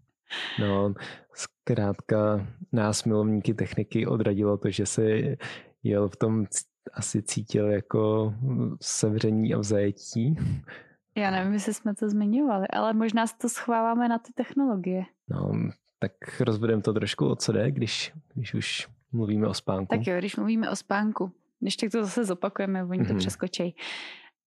No, 0.60 0.94
zkrátka 1.34 2.46
nás 2.72 3.04
milovníky 3.04 3.54
techniky 3.54 4.06
odradilo 4.06 4.58
to, 4.58 4.70
že 4.70 4.86
se 4.86 5.02
jel 5.82 6.08
v 6.08 6.16
tom 6.16 6.46
asi 6.94 7.22
cítil 7.22 7.66
jako 7.70 8.34
sevření 8.80 9.54
a 9.54 9.58
vzajetí. 9.58 10.36
Já 11.16 11.30
nevím, 11.30 11.52
jestli 11.52 11.74
jsme 11.74 11.94
to 11.94 12.08
zmiňovali, 12.08 12.68
ale 12.68 12.92
možná 12.92 13.26
se 13.26 13.34
to 13.40 13.48
schováváme 13.48 14.08
na 14.08 14.18
ty 14.18 14.32
technologie. 14.32 15.02
No, 15.28 15.52
tak 15.98 16.12
rozvedeme 16.40 16.82
to 16.82 16.92
trošku, 16.92 17.26
o 17.26 17.36
co 17.36 17.52
jde, 17.52 17.70
když, 17.70 18.12
když 18.34 18.54
už 18.54 18.88
mluvíme 19.16 19.46
o 19.46 19.55
spánku. 19.55 19.96
Tak 19.96 20.07
jo, 20.07 20.18
když 20.18 20.37
mluvíme 20.37 20.70
o 20.70 20.76
spánku. 20.76 21.33
Když 21.61 21.76
tak 21.76 21.90
to 21.90 22.05
zase 22.05 22.24
zopakujeme, 22.24 22.85
oni 22.85 23.00
mm-hmm. 23.00 23.07
to 23.07 23.12
mhm. 23.12 23.18
přeskočí. 23.18 23.76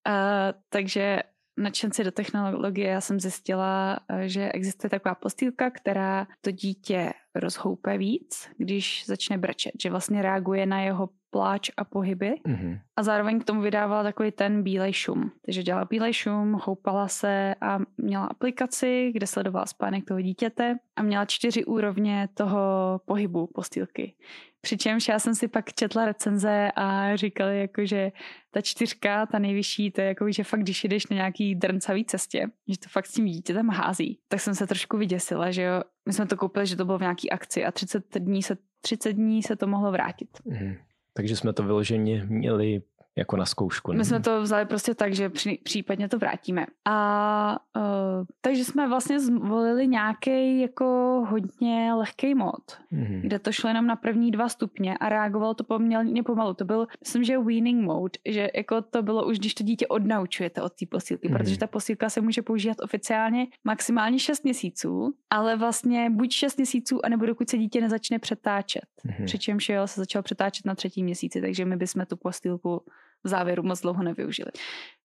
Uh, 0.08 0.60
takže 0.70 1.20
nadšenci 1.58 2.04
do 2.04 2.12
technologie, 2.12 2.90
já 2.90 3.02
jsem 3.02 3.20
zjistila, 3.20 4.00
že 4.26 4.52
existuje 4.52 4.90
taková 4.90 5.16
postýlka, 5.16 5.70
která 5.72 6.28
to 6.42 6.52
dítě 6.52 7.14
rozhoupe 7.36 7.98
víc, 7.98 8.50
když 8.58 9.04
začne 9.06 9.38
brečet, 9.38 9.72
že 9.82 9.90
vlastně 9.90 10.22
reaguje 10.22 10.66
na 10.66 10.82
jeho 10.82 11.10
pláč 11.30 11.72
a 11.78 11.84
pohyby 11.84 12.34
mm-hmm. 12.48 12.80
a 12.96 13.04
zároveň 13.04 13.40
k 13.40 13.44
tomu 13.44 13.62
vydávala 13.62 14.04
takový 14.04 14.32
ten 14.32 14.64
bílej 14.64 14.94
šum. 14.94 15.32
Takže 15.46 15.64
dělala 15.64 15.86
bílej 15.86 16.14
šum, 16.14 16.60
houpala 16.64 17.08
se 17.08 17.56
a 17.62 17.80
měla 17.98 18.26
aplikaci, 18.26 19.12
kde 19.14 19.28
sledovala 19.28 19.66
spánek 19.66 20.06
toho 20.06 20.22
dítěte 20.22 20.78
a 20.96 21.04
měla 21.04 21.26
čtyři 21.26 21.66
úrovně 21.66 22.30
toho 22.34 22.60
pohybu 23.06 23.48
postýlky. 23.48 24.16
Přičemž 24.62 25.08
já 25.08 25.20
jsem 25.20 25.36
si 25.36 25.48
pak 25.48 25.74
četla 25.74 26.06
recenze 26.06 26.72
a 26.76 27.16
říkali 27.16 27.60
jako, 27.60 27.86
že 27.86 28.12
ta 28.52 28.62
čtyřka, 28.62 29.26
ta 29.26 29.40
nejvyšší, 29.40 29.92
to 29.92 30.02
je 30.02 30.08
jako, 30.08 30.32
že 30.32 30.44
fakt, 30.44 30.60
když 30.60 30.84
jdeš 30.84 31.08
na 31.08 31.16
nějaký 31.16 31.56
drncavý 31.56 32.06
cestě, 32.06 32.48
že 32.68 32.80
to 32.80 32.90
fakt 32.90 33.06
s 33.06 33.14
tím 33.14 33.26
dítětem 33.26 33.70
hází, 33.70 34.20
tak 34.28 34.40
jsem 34.40 34.56
se 34.56 34.68
trošku 34.68 34.98
vyděsila, 34.98 35.52
že 35.52 35.62
jo. 35.62 35.82
My 36.06 36.14
jsme 36.14 36.26
to 36.26 36.38
koupili, 36.38 36.66
že 36.68 36.76
to 36.76 36.86
bylo 36.86 36.98
v 36.98 37.02
nějaký 37.02 37.32
akci 37.32 37.66
a 37.66 37.72
30 37.72 38.20
dní 38.20 38.44
se, 38.44 38.58
30 38.82 39.14
dní 39.14 39.44
se 39.44 39.56
to 39.56 39.68
mohlo 39.68 39.92
vrátit. 39.92 40.30
Mm. 40.46 40.76
Takže 41.20 41.36
jsme 41.36 41.54
to 41.54 41.64
vyloženě 41.64 42.26
měli 42.30 42.82
jako 43.18 43.38
na 43.38 43.46
zkoušku. 43.46 43.92
Ne? 43.92 43.98
My 43.98 44.06
jsme 44.06 44.20
to 44.20 44.42
vzali 44.42 44.66
prostě 44.66 44.96
tak, 44.96 45.14
že 45.14 45.30
při, 45.30 45.60
případně 45.64 46.10
to 46.10 46.18
vrátíme. 46.18 46.66
A 46.88 47.60
uh, 47.78 48.26
takže 48.42 48.64
jsme 48.64 48.88
vlastně 48.88 49.20
zvolili 49.20 49.88
nějaký 49.88 50.62
jako 50.62 50.86
hodně 51.30 51.94
lehký 51.94 52.36
mod, 52.36 52.64
mm-hmm. 52.94 53.22
kde 53.22 53.40
to 53.40 53.52
šlo 53.52 53.68
jenom 53.68 53.88
na 53.88 53.96
první 53.96 54.32
dva 54.32 54.50
stupně 54.50 54.98
a 54.98 55.10
reagovalo 55.10 55.54
to 55.54 55.64
poměrně 55.64 56.24
pomalu. 56.24 56.54
To 56.54 56.66
byl, 56.66 56.88
myslím, 57.00 57.24
že 57.24 57.38
weaning 57.38 57.86
mode, 57.86 58.20
že 58.26 58.50
jako 58.56 58.82
to 58.82 59.04
bylo 59.04 59.28
už, 59.28 59.40
když 59.40 59.54
to 59.54 59.64
dítě 59.64 59.88
odnaučujete 59.88 60.62
od 60.62 60.74
té 60.74 60.86
posílky, 60.86 61.30
mm-hmm. 61.30 61.38
protože 61.38 61.58
ta 61.58 61.68
posílka 61.68 62.10
se 62.10 62.22
může 62.22 62.42
používat 62.42 62.78
oficiálně 62.82 63.48
maximálně 63.64 64.20
6 64.20 64.44
měsíců, 64.44 65.14
ale 65.30 65.56
vlastně 65.56 66.10
buď 66.10 66.32
6 66.32 66.58
měsíců, 66.58 67.06
anebo 67.06 67.26
dokud 67.26 67.50
se 67.50 67.58
dítě 67.58 67.82
nezačne 67.82 68.20
přetáčet. 68.20 68.86
Mm-hmm. 69.06 69.26
Přičemž 69.26 69.70
jo, 69.70 69.88
se 69.88 70.02
začal 70.02 70.22
přetáčet 70.22 70.66
na 70.66 70.76
třetí 70.76 71.04
měsíci, 71.04 71.42
takže 71.42 71.66
my 71.66 71.78
bychom 71.78 72.06
tu 72.06 72.18
postýlku 72.18 72.82
v 73.24 73.30
závěru 73.30 73.64
moc 73.64 73.82
dlouho 73.82 74.04
nevyužili. 74.04 74.52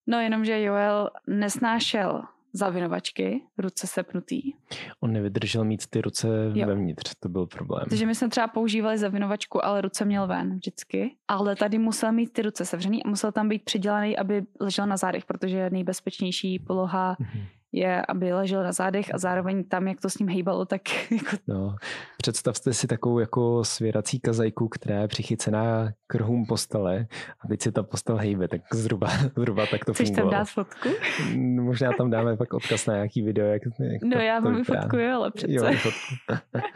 No 0.06 0.20
jenomže 0.20 0.62
Joel 0.62 1.10
nesnášel 1.26 2.22
zavinovačky, 2.52 3.42
ruce 3.58 3.86
sepnutý. 3.86 4.52
On 5.00 5.12
nevydržel 5.12 5.64
mít 5.64 5.86
ty 5.86 6.00
ruce 6.00 6.28
jo. 6.54 6.66
vevnitř, 6.66 7.14
to 7.20 7.28
byl 7.28 7.46
problém. 7.46 7.84
Takže 7.88 8.06
my 8.06 8.14
jsme 8.14 8.28
třeba 8.28 8.48
používali 8.48 8.98
zavinovačku, 8.98 9.64
ale 9.64 9.80
ruce 9.80 10.04
měl 10.04 10.26
ven 10.26 10.54
vždycky. 10.54 11.16
Ale 11.28 11.56
tady 11.56 11.78
musel 11.78 12.12
mít 12.12 12.32
ty 12.32 12.42
ruce 12.42 12.64
sevřený 12.64 13.04
a 13.04 13.08
musel 13.08 13.32
tam 13.32 13.48
být 13.48 13.64
přidělaný, 13.64 14.18
aby 14.18 14.42
ležel 14.60 14.86
na 14.86 14.96
zádech, 14.96 15.24
protože 15.24 15.70
nejbezpečnější 15.70 16.58
poloha 16.58 17.16
mm-hmm 17.20 17.46
je, 17.74 18.02
aby 18.08 18.32
ležel 18.32 18.62
na 18.62 18.72
zádech 18.72 19.14
a 19.14 19.18
zároveň 19.18 19.64
tam, 19.64 19.88
jak 19.88 20.00
to 20.00 20.10
s 20.10 20.18
ním 20.18 20.28
hejbalo, 20.28 20.64
tak 20.64 20.80
jako... 21.10 21.36
No, 21.46 21.76
představte 22.18 22.72
si 22.72 22.86
takovou 22.86 23.18
jako 23.18 23.64
svěrací 23.64 24.20
kazajku, 24.20 24.68
která 24.68 25.00
je 25.00 25.08
přichycená 25.08 25.92
k 26.06 26.14
rohům 26.14 26.46
postele 26.46 27.06
a 27.40 27.48
teď 27.48 27.62
si 27.62 27.72
ta 27.72 27.82
postel 27.82 28.16
hejbe, 28.16 28.48
tak 28.48 28.60
zhruba, 28.74 29.08
zhruba 29.36 29.66
tak 29.66 29.84
to 29.84 29.94
Chceš 29.94 30.08
fungovalo. 30.08 30.30
tam 30.30 30.40
dát 30.40 30.48
fotku? 30.48 30.88
Možná 31.38 31.92
tam 31.92 32.10
dáme 32.10 32.36
pak 32.36 32.54
odkaz 32.54 32.86
na 32.86 32.94
nějaký 32.94 33.22
video, 33.22 33.46
jak, 33.46 33.62
jak 33.80 34.02
No 34.04 34.10
to, 34.10 34.18
já 34.18 34.40
mám 34.40 34.64
fotku, 34.64 34.96
jo, 34.96 35.16
ale 35.16 35.30
přece. 35.30 35.52
Jo, 35.52 35.72
fotku. 35.72 36.44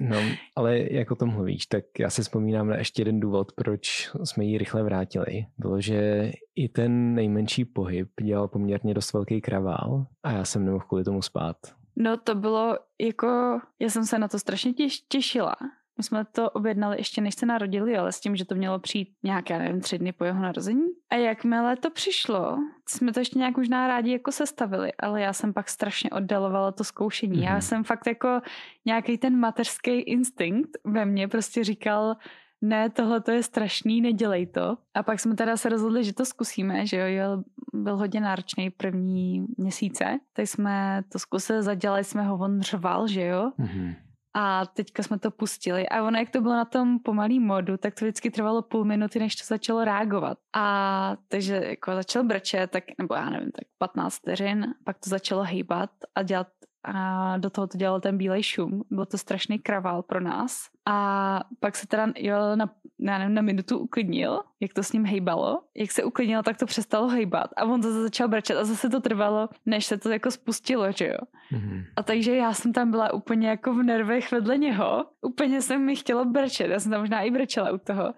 no, 0.00 0.16
ale 0.56 0.78
jak 0.90 1.10
o 1.10 1.14
tom 1.14 1.28
mluvíš, 1.28 1.66
tak 1.66 1.84
já 1.98 2.10
si 2.10 2.22
vzpomínám 2.22 2.68
na 2.68 2.76
ještě 2.76 3.00
jeden 3.00 3.20
důvod, 3.20 3.52
proč 3.52 4.10
jsme 4.24 4.44
ji 4.44 4.58
rychle 4.58 4.82
vrátili. 4.82 5.46
Bylo, 5.58 5.80
že 5.80 6.30
i 6.56 6.68
ten 6.68 7.14
nejmenší 7.14 7.64
pohyb 7.64 8.08
dělal 8.22 8.48
poměrně 8.48 8.94
dost 8.94 9.12
velký 9.12 9.40
kravál 9.40 10.06
a 10.22 10.30
já 10.30 10.44
jsem 10.44 10.64
nemohl 10.64 10.84
kvůli 10.88 11.04
tomu 11.04 11.22
spát. 11.22 11.56
No 11.96 12.16
to 12.16 12.34
bylo 12.34 12.78
jako, 13.00 13.60
já 13.80 13.88
jsem 13.88 14.04
se 14.04 14.18
na 14.18 14.28
to 14.28 14.38
strašně 14.38 14.72
těš, 14.72 15.00
těšila. 15.08 15.54
My 15.98 16.04
jsme 16.04 16.24
to 16.24 16.50
objednali 16.50 16.96
ještě 16.96 17.20
než 17.20 17.34
se 17.34 17.46
narodili, 17.46 17.96
ale 17.96 18.12
s 18.12 18.20
tím, 18.20 18.36
že 18.36 18.44
to 18.44 18.54
mělo 18.54 18.78
přijít 18.78 19.08
nějaké, 19.22 19.58
nevím, 19.58 19.80
tři 19.80 19.98
dny 19.98 20.12
po 20.12 20.24
jeho 20.24 20.42
narození. 20.42 20.86
A 21.10 21.16
jakmile 21.16 21.76
to 21.76 21.90
přišlo, 21.90 22.58
jsme 22.88 23.12
to 23.12 23.20
ještě 23.20 23.38
nějak 23.38 23.56
možná 23.56 23.86
rádi 23.86 24.12
jako 24.12 24.32
sestavili, 24.32 24.92
ale 24.98 25.20
já 25.20 25.32
jsem 25.32 25.52
pak 25.52 25.68
strašně 25.68 26.10
oddalovala 26.10 26.72
to 26.72 26.84
zkoušení. 26.84 27.38
Mm-hmm. 27.38 27.44
Já 27.44 27.52
mhm. 27.52 27.62
jsem 27.62 27.84
fakt 27.84 28.06
jako 28.06 28.40
nějaký 28.84 29.18
ten 29.18 29.38
mateřský 29.38 30.00
instinkt 30.00 30.70
ve 30.84 31.04
mně 31.04 31.28
prostě 31.28 31.64
říkal, 31.64 32.16
ne, 32.64 32.90
tohle 32.90 33.20
to 33.20 33.30
je 33.30 33.42
strašný, 33.42 34.00
nedělej 34.00 34.46
to. 34.46 34.76
A 34.94 35.02
pak 35.02 35.20
jsme 35.20 35.34
teda 35.34 35.56
se 35.56 35.68
rozhodli, 35.68 36.04
že 36.04 36.14
to 36.14 36.24
zkusíme, 36.24 36.86
že 36.86 36.96
jo, 36.96 37.06
jo 37.06 37.42
byl 37.74 37.96
hodně 37.96 38.20
náročný 38.20 38.70
první 38.70 39.46
měsíce, 39.56 40.18
tak 40.32 40.48
jsme 40.48 41.02
to 41.12 41.18
zkusili, 41.18 41.62
zadělali 41.62 42.04
jsme 42.04 42.22
ho, 42.22 42.38
on 42.38 42.62
řval, 42.62 43.08
že 43.08 43.22
jo. 43.22 43.52
Mm-hmm. 43.58 43.94
A 44.36 44.66
teďka 44.66 45.02
jsme 45.02 45.18
to 45.18 45.30
pustili. 45.30 45.88
A 45.88 46.02
ono, 46.02 46.18
jak 46.18 46.30
to 46.30 46.40
bylo 46.40 46.54
na 46.54 46.64
tom 46.64 46.98
pomalý 46.98 47.40
modu, 47.40 47.76
tak 47.76 47.94
to 47.94 48.04
vždycky 48.04 48.30
trvalo 48.30 48.62
půl 48.62 48.84
minuty, 48.84 49.18
než 49.18 49.36
to 49.36 49.44
začalo 49.46 49.84
reagovat. 49.84 50.38
A 50.56 51.16
takže 51.28 51.54
jako 51.54 51.94
začal 51.94 52.24
brčet, 52.24 52.70
tak, 52.70 52.84
nebo 52.98 53.14
já 53.14 53.30
nevím, 53.30 53.50
tak 53.50 53.64
15 53.78 54.14
vteřin, 54.14 54.74
pak 54.84 54.98
to 54.98 55.10
začalo 55.10 55.42
hýbat 55.42 55.90
a 56.14 56.22
dělat 56.22 56.46
a 56.84 57.36
do 57.38 57.50
toho 57.50 57.66
to 57.66 57.78
dělal 57.78 58.00
ten 58.00 58.18
bílej 58.18 58.42
šum. 58.42 58.82
Byl 58.90 59.06
to 59.06 59.18
strašný 59.18 59.58
kravál 59.58 60.02
pro 60.02 60.20
nás. 60.20 60.68
A 60.86 61.40
pak 61.60 61.76
se 61.76 61.86
teda 61.86 62.12
jo, 62.16 62.36
na, 62.54 62.70
já 62.98 63.18
nevím, 63.18 63.34
na 63.34 63.42
minutu 63.42 63.78
uklidnil, 63.78 64.40
jak 64.60 64.72
to 64.72 64.82
s 64.82 64.92
ním 64.92 65.04
hejbalo. 65.04 65.62
Jak 65.76 65.92
se 65.92 66.04
uklidnil, 66.04 66.42
tak 66.42 66.56
to 66.56 66.66
přestalo 66.66 67.08
hejbat. 67.08 67.50
A 67.56 67.64
on 67.64 67.82
zase 67.82 68.02
začal 68.02 68.28
brečet 68.28 68.56
a 68.56 68.64
zase 68.64 68.88
to 68.88 69.00
trvalo, 69.00 69.48
než 69.66 69.86
se 69.86 69.98
to 69.98 70.10
jako 70.10 70.30
spustilo, 70.30 70.92
že 70.92 71.06
jo. 71.06 71.18
Mm-hmm. 71.52 71.84
A 71.96 72.02
takže 72.02 72.36
já 72.36 72.52
jsem 72.52 72.72
tam 72.72 72.90
byla 72.90 73.12
úplně 73.12 73.48
jako 73.48 73.74
v 73.74 73.82
nervech 73.82 74.32
vedle 74.32 74.58
něho. 74.58 75.04
Úplně 75.22 75.62
jsem 75.62 75.84
mi 75.84 75.96
chtěla 75.96 76.24
brečet. 76.24 76.70
Já 76.70 76.80
jsem 76.80 76.90
tam 76.90 77.00
možná 77.00 77.20
i 77.20 77.30
brečela 77.30 77.70
u 77.70 77.78
toho. 77.78 78.14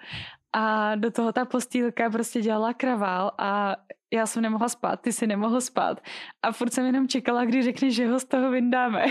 A 0.53 0.95
do 0.95 1.11
toho 1.11 1.33
ta 1.33 1.45
postýlka 1.45 2.11
prostě 2.11 2.41
dělala 2.41 2.75
kravál 2.75 3.33
a 3.39 3.77
já 4.13 4.27
jsem 4.27 4.43
nemohla 4.43 4.69
spát, 4.69 5.01
ty 5.01 5.13
si 5.13 5.27
nemohl 5.27 5.61
spát. 5.61 6.01
A 6.43 6.53
furt 6.53 6.73
jsem 6.73 6.87
jenom 6.87 7.09
čekala, 7.09 7.45
kdy 7.45 7.63
řekne, 7.63 7.91
že 7.91 8.09
ho 8.09 8.21
z 8.21 8.25
toho 8.25 8.51
vyndáme. 8.51 9.05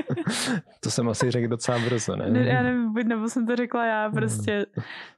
to 0.80 0.90
jsem 0.90 1.08
asi 1.08 1.30
řekl 1.30 1.48
docela 1.48 1.78
brzo, 1.78 2.16
ne? 2.16 2.30
ne 2.30 2.46
já 2.46 2.62
nevím, 2.62 2.94
nebo 3.04 3.28
jsem 3.28 3.46
to 3.46 3.56
řekla 3.56 3.86
já, 3.86 4.10
prostě, 4.10 4.66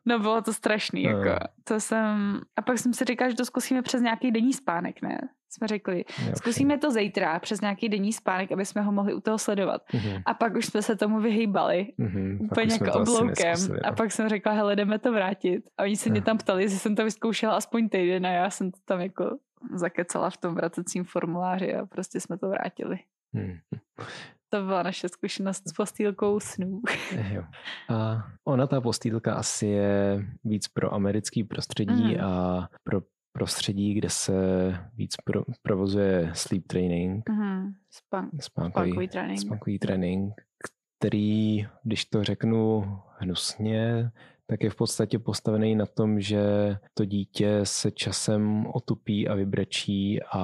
no 0.06 0.18
bylo 0.18 0.42
to 0.42 0.52
strašný, 0.52 1.02
no. 1.02 1.10
jako, 1.10 1.44
to 1.64 1.80
jsem, 1.80 2.40
a 2.56 2.62
pak 2.62 2.78
jsem 2.78 2.94
si 2.94 3.04
říkala, 3.04 3.30
že 3.30 3.36
to 3.36 3.44
zkusíme 3.44 3.82
přes 3.82 4.02
nějaký 4.02 4.30
denní 4.30 4.52
spánek, 4.52 5.02
ne? 5.02 5.18
Jsme 5.52 5.68
řekli, 5.68 6.04
jo, 6.26 6.32
zkusíme 6.36 6.78
to 6.78 6.90
zítra 6.90 7.38
přes 7.38 7.60
nějaký 7.60 7.88
denní 7.88 8.12
spánek, 8.12 8.52
aby 8.52 8.64
jsme 8.64 8.82
ho 8.82 8.92
mohli 8.92 9.14
u 9.14 9.20
toho 9.20 9.38
sledovat. 9.38 9.82
Mm-hmm. 9.92 10.22
A 10.26 10.34
pak 10.34 10.54
už 10.54 10.66
jsme 10.66 10.82
se 10.82 10.96
tomu 10.96 11.20
vyhýbali, 11.20 11.92
mm-hmm. 11.98 12.38
úplně 12.44 12.78
jako 12.80 13.00
obloukem. 13.00 13.56
A 13.84 13.92
pak 13.92 14.12
jsem 14.12 14.28
řekla, 14.28 14.52
hele, 14.52 14.76
jdeme 14.76 14.98
to 14.98 15.12
vrátit. 15.12 15.64
A 15.78 15.82
oni 15.82 15.96
se 15.96 16.10
mě 16.10 16.22
tam 16.22 16.38
ptali, 16.38 16.62
jestli 16.62 16.78
jsem 16.78 16.96
to 16.96 17.04
vyzkoušela 17.04 17.56
aspoň 17.56 17.88
týden 17.88 18.26
a 18.26 18.30
já 18.30 18.50
jsem 18.50 18.70
to 18.70 18.78
tam 18.84 19.00
jako 19.00 19.38
zakecala 19.74 20.30
v 20.30 20.36
tom 20.36 20.54
vracecím 20.54 21.04
formuláři 21.04 21.74
a 21.74 21.86
prostě 21.86 22.20
jsme 22.20 22.38
to 22.38 22.48
vrátili. 22.48 22.98
Mm. 23.32 23.54
To 24.48 24.62
byla 24.62 24.82
naše 24.82 25.08
zkušenost 25.08 25.68
s 25.68 25.72
postýlkou 25.72 26.40
snů. 26.40 26.80
Jo. 27.32 27.42
A 27.90 28.24
ona 28.44 28.66
ta 28.66 28.80
postýlka 28.80 29.34
asi 29.34 29.66
je 29.66 30.24
víc 30.44 30.68
pro 30.68 30.94
americký 30.94 31.44
prostředí 31.44 32.14
mm. 32.14 32.24
a 32.24 32.68
pro 32.84 33.00
prostředí, 33.32 33.94
kde 33.94 34.10
se 34.10 34.32
víc 34.94 35.16
pro, 35.24 35.42
provozuje 35.62 36.30
sleep 36.34 36.66
training, 36.66 37.28
mm. 37.28 37.72
Span, 37.90 38.30
spánkový, 38.40 38.90
spánkový 38.90 39.08
trénink. 39.08 39.40
spánkový 39.40 39.78
trénink, 39.78 40.34
který, 40.98 41.66
když 41.82 42.04
to 42.04 42.24
řeknu 42.24 42.84
hnusně, 43.18 44.10
tak 44.46 44.62
je 44.62 44.70
v 44.70 44.76
podstatě 44.76 45.18
postavený 45.18 45.74
na 45.74 45.86
tom, 45.86 46.20
že 46.20 46.42
to 46.94 47.04
dítě 47.04 47.60
se 47.62 47.90
časem 47.90 48.66
otupí 48.66 49.28
a 49.28 49.34
vybrečí 49.34 50.22
a, 50.22 50.42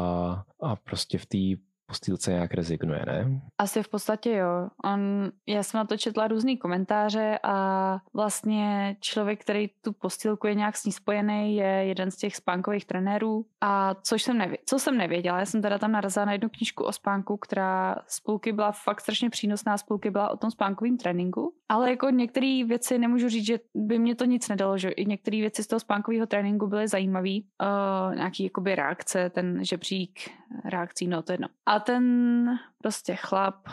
a 0.60 0.76
prostě 0.76 1.18
v 1.18 1.26
té 1.26 1.62
postýlce 1.88 2.32
nějak 2.32 2.54
rezignuje, 2.54 3.02
ne? 3.06 3.40
Asi 3.58 3.82
v 3.82 3.88
podstatě 3.88 4.32
jo. 4.32 4.68
On, 4.84 5.00
já 5.46 5.62
jsem 5.62 5.78
na 5.78 5.84
to 5.84 5.96
četla 5.96 6.28
různý 6.28 6.56
komentáře 6.56 7.38
a 7.42 7.98
vlastně 8.14 8.96
člověk, 9.00 9.40
který 9.40 9.68
tu 9.82 9.92
postýlku 9.92 10.46
je 10.46 10.54
nějak 10.54 10.76
s 10.76 10.84
ní 10.84 10.92
spojený, 10.92 11.56
je 11.56 11.66
jeden 11.66 12.10
z 12.10 12.16
těch 12.16 12.36
spánkových 12.36 12.84
trenérů. 12.84 13.46
A 13.60 13.94
což 14.02 14.22
jsem 14.22 14.38
nevěděla, 14.38 14.62
co 14.66 14.78
jsem 14.78 14.96
nevěděla, 14.96 15.38
já 15.38 15.46
jsem 15.46 15.62
teda 15.62 15.78
tam 15.78 15.92
narazila 15.92 16.24
na 16.24 16.32
jednu 16.32 16.48
knížku 16.48 16.84
o 16.84 16.92
spánku, 16.92 17.36
která 17.36 17.96
spolky 18.06 18.52
byla 18.52 18.72
fakt 18.72 19.00
strašně 19.00 19.30
přínosná, 19.30 19.78
spolky 19.78 20.10
byla 20.10 20.30
o 20.30 20.36
tom 20.36 20.50
spánkovém 20.50 20.96
tréninku, 20.96 21.54
ale 21.68 21.90
jako 21.90 22.10
některé 22.10 22.64
věci 22.66 22.98
nemůžu 22.98 23.28
říct, 23.28 23.46
že 23.46 23.60
by 23.74 23.98
mě 23.98 24.14
to 24.14 24.24
nic 24.24 24.48
nedalo, 24.48 24.78
že 24.78 24.88
i 24.88 25.06
některé 25.06 25.36
věci 25.36 25.62
z 25.62 25.66
toho 25.66 25.80
spánkového 25.80 26.26
tréninku 26.26 26.66
byly 26.66 26.88
zajímavé, 26.88 27.30
uh, 27.30 28.14
nějaký 28.14 28.44
jakoby 28.44 28.74
reakce, 28.74 29.30
ten 29.30 29.64
žebřík 29.64 30.30
reakcí, 30.64 31.08
no 31.08 31.22
to 31.22 31.32
jedno. 31.32 31.48
A 31.66 31.77
ten 31.78 32.58
prostě 32.82 33.14
chlap, 33.14 33.68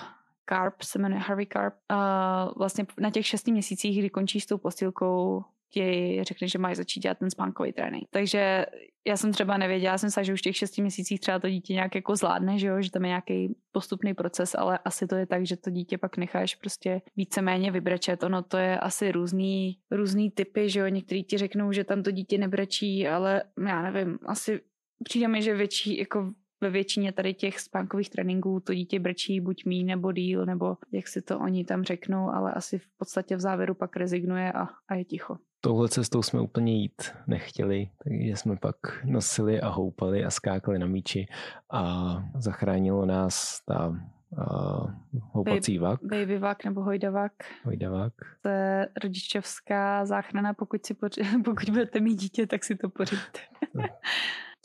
Carp, 0.49 0.81
se 0.81 0.99
jmenuje 0.99 1.21
Harvey 1.21 1.45
Carp, 1.45 1.73
uh, 1.91 2.53
vlastně 2.57 2.85
na 2.99 3.09
těch 3.09 3.27
šesti 3.27 3.51
měsících, 3.51 3.99
kdy 3.99 4.09
končíš 4.09 4.43
s 4.43 4.47
tou 4.47 4.57
postilkou, 4.57 5.43
ti 5.75 6.19
řekne, 6.23 6.47
že 6.47 6.59
mají 6.59 6.75
začít 6.75 6.99
dělat 6.99 7.17
ten 7.17 7.29
spánkový 7.29 7.73
trénink. 7.73 8.07
Takže 8.11 8.65
já 9.07 9.17
jsem 9.17 9.31
třeba 9.31 9.57
nevěděla, 9.57 9.97
jsem 9.97 10.11
se, 10.11 10.23
že 10.23 10.33
už 10.33 10.39
v 10.39 10.43
těch 10.43 10.57
šesti 10.57 10.81
měsících 10.81 11.19
třeba 11.19 11.39
to 11.39 11.49
dítě 11.49 11.73
nějak 11.73 11.95
jako 11.95 12.15
zvládne, 12.15 12.59
že 12.59 12.67
jo, 12.67 12.81
že 12.81 12.91
tam 12.91 13.03
je 13.03 13.07
nějaký 13.07 13.55
postupný 13.71 14.13
proces, 14.13 14.55
ale 14.55 14.79
asi 14.85 15.07
to 15.07 15.15
je 15.15 15.25
tak, 15.25 15.45
že 15.45 15.57
to 15.57 15.69
dítě 15.69 15.97
pak 15.97 16.17
necháš 16.17 16.55
prostě 16.55 17.01
víceméně 17.15 17.71
vybrečet. 17.71 18.23
Ono 18.23 18.43
to 18.43 18.57
je 18.57 18.79
asi 18.79 19.11
různý, 19.11 19.77
různý 19.91 20.31
typy, 20.31 20.69
že 20.69 20.79
jo, 20.79 20.87
některý 20.87 21.23
ti 21.23 21.37
řeknou, 21.37 21.71
že 21.71 21.83
tam 21.83 22.03
to 22.03 22.11
dítě 22.11 22.37
nebrečí, 22.37 23.07
ale 23.07 23.43
já 23.67 23.81
nevím, 23.81 24.19
asi 24.25 24.61
přijde 25.03 25.27
mi, 25.27 25.41
že 25.41 25.55
větší, 25.55 25.97
jako 25.97 26.31
ve 26.61 26.69
většině 26.69 27.11
tady 27.11 27.33
těch 27.33 27.59
spánkových 27.59 28.09
tréninků 28.09 28.59
to 28.59 28.73
dítě 28.73 28.99
brčí 28.99 29.41
buď 29.41 29.65
mí 29.65 29.83
nebo 29.83 30.11
díl, 30.11 30.45
nebo 30.45 30.77
jak 30.91 31.07
si 31.07 31.21
to 31.21 31.39
oni 31.39 31.65
tam 31.65 31.83
řeknou, 31.83 32.29
ale 32.29 32.53
asi 32.53 32.79
v 32.79 32.87
podstatě 32.97 33.35
v 33.35 33.39
závěru 33.39 33.73
pak 33.73 33.95
rezignuje 33.95 34.51
a, 34.51 34.67
a 34.87 34.95
je 34.95 35.05
ticho. 35.05 35.37
Touhle 35.61 35.89
cestou 35.89 36.23
jsme 36.23 36.41
úplně 36.41 36.81
jít 36.81 37.01
nechtěli, 37.27 37.89
takže 38.03 38.31
jsme 38.35 38.55
pak 38.55 38.75
nosili 39.05 39.61
a 39.61 39.69
houpali 39.69 40.25
a 40.25 40.29
skákali 40.29 40.79
na 40.79 40.85
míči 40.85 41.25
a 41.71 42.15
zachránilo 42.39 43.05
nás 43.05 43.61
ta 43.65 43.87
uh, 43.87 44.91
houpací 45.13 45.77
vak. 45.79 45.99
Baby 46.03 46.37
vak 46.37 46.65
nebo 46.65 46.81
hojdavak. 46.81 47.31
Hojdavak. 47.63 48.13
To 48.41 48.49
je 48.49 48.87
rodičovská 49.03 50.05
záchrana, 50.05 50.53
pokud, 50.53 50.85
si 50.85 50.93
poři- 50.93 51.41
pokud 51.45 51.69
budete 51.69 51.99
mít 51.99 52.15
dítě, 52.15 52.47
tak 52.47 52.63
si 52.63 52.75
to 52.75 52.89
pořiďte. 52.89 53.39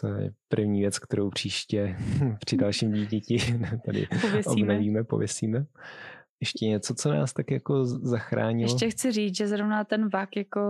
To 0.00 0.06
je 0.06 0.30
první 0.48 0.80
věc, 0.80 0.98
kterou 0.98 1.30
příště 1.30 1.96
při 2.44 2.56
dalším 2.56 2.92
dítěti 2.92 3.38
tady 3.86 4.06
pověsíme. 4.20 4.62
obnovíme, 4.62 5.04
pověsíme. 5.04 5.66
Ještě 6.40 6.66
něco, 6.66 6.94
co 6.94 7.08
nás 7.08 7.32
tak 7.32 7.50
jako 7.50 7.84
zachránilo? 7.84 8.72
Ještě 8.72 8.90
chci 8.90 9.12
říct, 9.12 9.36
že 9.36 9.48
zrovna 9.48 9.84
ten 9.84 10.08
vak 10.08 10.36
jako 10.36 10.60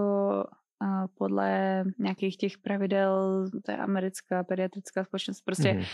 podle 1.14 1.84
nějakých 1.98 2.36
těch 2.36 2.58
pravidel, 2.58 3.44
to 3.64 3.72
je 3.72 3.76
americká 3.78 4.44
pediatrická 4.44 5.04
společnost, 5.04 5.40
prostě 5.40 5.72
mm-hmm 5.72 5.84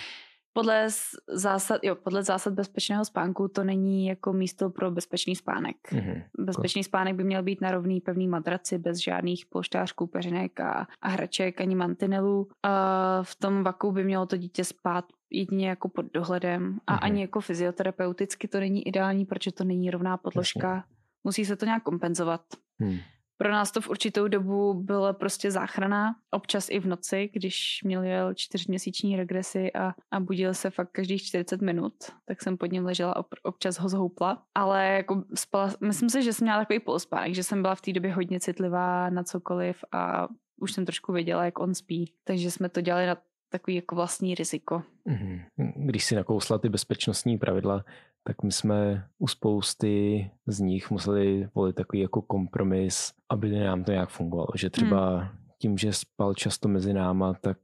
podle 0.57 0.89
zásad, 1.29 1.85
jo, 1.85 1.95
podle 1.95 2.23
zásad 2.23 2.55
bezpečného 2.55 3.05
spánku 3.05 3.49
to 3.49 3.65
není 3.65 4.07
jako 4.07 4.33
místo 4.33 4.71
pro 4.71 4.91
bezpečný 4.91 5.37
spánek. 5.37 5.77
Mm-hmm. 5.93 6.23
Bezpečný 6.39 6.85
spánek 6.85 7.15
by 7.15 7.25
měl 7.25 7.43
být 7.43 7.61
na 7.61 7.71
rovný 7.71 8.01
pevný 8.01 8.29
madraci 8.29 8.79
bez 8.79 8.99
žádných 8.99 9.47
polštářků, 9.47 10.07
peřinek 10.07 10.61
a, 10.61 10.87
a 11.03 11.09
hraček 11.09 11.61
ani 11.61 11.75
mantinelů. 11.75 12.49
A 12.63 13.23
v 13.23 13.37
tom 13.37 13.63
vaku 13.63 13.93
by 13.93 14.05
mělo 14.05 14.27
to 14.27 14.37
dítě 14.37 14.65
spát 14.65 15.05
jedině 15.31 15.69
jako 15.69 15.89
pod 15.89 16.07
dohledem 16.15 16.79
a 16.87 16.95
mm-hmm. 16.97 17.05
ani 17.05 17.21
jako 17.21 17.41
fyzioterapeuticky 17.41 18.49
to 18.49 18.61
není 18.61 18.89
ideální, 18.89 19.25
protože 19.25 19.53
to 19.53 19.65
není 19.65 19.91
rovná 19.91 20.17
podložka. 20.17 20.75
Jasně. 20.75 20.97
Musí 21.25 21.45
se 21.45 21.57
to 21.57 21.65
nějak 21.65 21.83
kompenzovat. 21.83 22.41
Hmm. 22.81 22.99
Pro 23.39 23.53
nás 23.53 23.73
to 23.73 23.81
v 23.81 23.89
určitou 23.89 24.29
dobu 24.29 24.75
byla 24.75 25.13
prostě 25.13 25.51
záchrana, 25.51 26.17
občas 26.31 26.69
i 26.71 26.81
v 26.81 26.87
noci, 26.87 27.31
když 27.33 27.81
měl 27.85 28.35
čtyřměsíční 28.35 29.17
regresy 29.17 29.73
a, 29.73 29.95
a 30.11 30.21
budil 30.21 30.55
se 30.55 30.71
fakt 30.71 30.91
každých 30.93 31.23
40 31.23 31.63
minut, 31.63 31.95
tak 32.25 32.43
jsem 32.43 32.57
pod 32.57 32.73
ním 32.73 32.85
ležela, 32.85 33.25
občas 33.43 33.79
ho 33.79 33.89
zhoupla, 33.89 34.43
ale 34.55 34.87
jako 34.87 35.25
spala, 35.35 35.71
myslím 35.81 36.11
si, 36.11 36.23
že 36.23 36.33
jsem 36.33 36.45
měla 36.45 36.61
takový 36.61 36.81
polospánek, 36.81 37.35
že 37.35 37.43
jsem 37.43 37.63
byla 37.63 37.75
v 37.75 37.81
té 37.81 37.93
době 37.93 38.13
hodně 38.13 38.41
citlivá 38.41 39.11
na 39.11 39.23
cokoliv 39.23 39.85
a 39.93 40.29
už 40.61 40.73
jsem 40.73 40.85
trošku 40.85 41.13
věděla, 41.13 41.45
jak 41.45 41.59
on 41.59 41.75
spí, 41.75 42.13
takže 42.25 42.51
jsme 42.51 42.69
to 42.69 42.81
dělali 42.81 43.07
na 43.07 43.17
takový 43.49 43.75
jako 43.75 43.95
vlastní 43.95 44.35
riziko. 44.35 44.83
Mhm. 45.05 45.41
Když 45.77 46.05
si 46.05 46.15
nakousla 46.15 46.59
ty 46.59 46.69
bezpečnostní 46.69 47.39
pravidla, 47.39 47.85
tak 48.27 48.43
my 48.43 48.53
jsme 48.53 49.07
u 49.19 49.29
spousty 49.29 50.31
z 50.47 50.61
nich 50.61 50.91
museli 50.91 51.49
volit 51.55 51.77
takový 51.77 52.01
jako 52.01 52.23
kompromis, 52.23 53.13
aby 53.29 53.51
nám 53.51 53.85
to 53.85 53.93
nějak 53.93 54.09
fungovalo. 54.09 54.49
Že 54.55 54.71
třeba 54.71 55.19
hmm. 55.19 55.29
tím, 55.59 55.79
že 55.79 55.93
spal 55.93 56.35
často 56.35 56.69
mezi 56.69 56.93
náma, 56.93 57.35
tak 57.35 57.59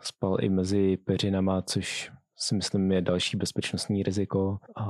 spal 0.00 0.36
i 0.40 0.48
mezi 0.48 0.96
peřinama, 0.96 1.62
což 1.62 2.12
si 2.36 2.54
myslím 2.54 2.92
je 2.92 3.00
další 3.00 3.36
bezpečnostní 3.36 4.02
riziko. 4.02 4.58
A... 4.76 4.84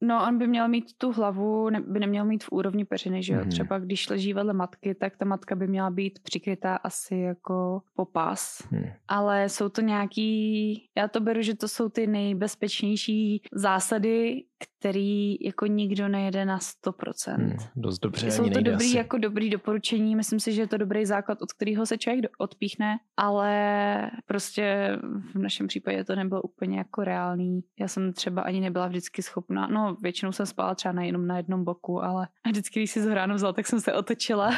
No 0.00 0.26
on 0.28 0.38
by 0.38 0.46
měl 0.46 0.68
mít 0.68 0.92
tu 0.98 1.12
hlavu, 1.12 1.70
ne, 1.70 1.80
by 1.80 2.00
neměl 2.00 2.24
mít 2.24 2.44
v 2.44 2.52
úrovni 2.52 2.84
peřiny, 2.84 3.22
že 3.22 3.32
jo? 3.32 3.40
Mm-hmm. 3.40 3.48
Třeba 3.48 3.78
když 3.78 4.08
leží 4.08 4.32
vedle 4.32 4.52
matky, 4.52 4.94
tak 4.94 5.16
ta 5.16 5.24
matka 5.24 5.54
by 5.54 5.66
měla 5.66 5.90
být 5.90 6.18
přikrytá 6.22 6.76
asi 6.76 7.16
jako 7.16 7.82
popás. 7.94 8.68
Mm. 8.70 8.84
Ale 9.08 9.48
jsou 9.48 9.68
to 9.68 9.80
nějaký, 9.80 10.88
já 10.96 11.08
to 11.08 11.20
beru, 11.20 11.42
že 11.42 11.54
to 11.54 11.68
jsou 11.68 11.88
ty 11.88 12.06
nejbezpečnější 12.06 13.42
zásady, 13.52 14.44
který 14.80 15.36
jako 15.40 15.66
nikdo 15.66 16.08
nejede 16.08 16.44
na 16.44 16.58
100%. 16.58 17.34
Hmm, 17.34 17.56
dost 17.76 17.98
dobře. 17.98 18.30
Jsou 18.30 18.50
to 18.50 18.60
dobrý, 18.60 18.86
asi. 18.86 18.96
jako 18.96 19.18
dobrý 19.18 19.50
doporučení, 19.50 20.16
myslím 20.16 20.40
si, 20.40 20.52
že 20.52 20.62
je 20.62 20.66
to 20.66 20.76
dobrý 20.76 21.06
základ, 21.06 21.42
od 21.42 21.52
kterého 21.52 21.86
se 21.86 21.98
člověk 21.98 22.24
odpíchne, 22.38 22.98
ale 23.16 24.10
prostě 24.26 24.96
v 25.34 25.38
našem 25.38 25.66
případě 25.66 26.04
to 26.04 26.16
nebylo 26.16 26.42
úplně 26.42 26.78
jako 26.78 27.04
reálný. 27.04 27.60
Já 27.80 27.88
jsem 27.88 28.12
třeba 28.12 28.42
ani 28.42 28.60
nebyla 28.60 28.88
vždycky 28.88 29.22
schopná, 29.22 29.66
no 29.66 29.96
většinou 30.02 30.32
jsem 30.32 30.46
spala 30.46 30.74
třeba 30.74 30.92
na 30.92 31.02
jenom 31.02 31.26
na 31.26 31.36
jednom 31.36 31.64
boku, 31.64 32.02
ale 32.02 32.28
vždycky, 32.48 32.80
když 32.80 32.90
si 32.90 33.02
z 33.02 33.06
ráno 33.06 33.34
vzal, 33.34 33.52
tak 33.52 33.66
jsem 33.66 33.80
se 33.80 33.92
otočila 33.92 34.50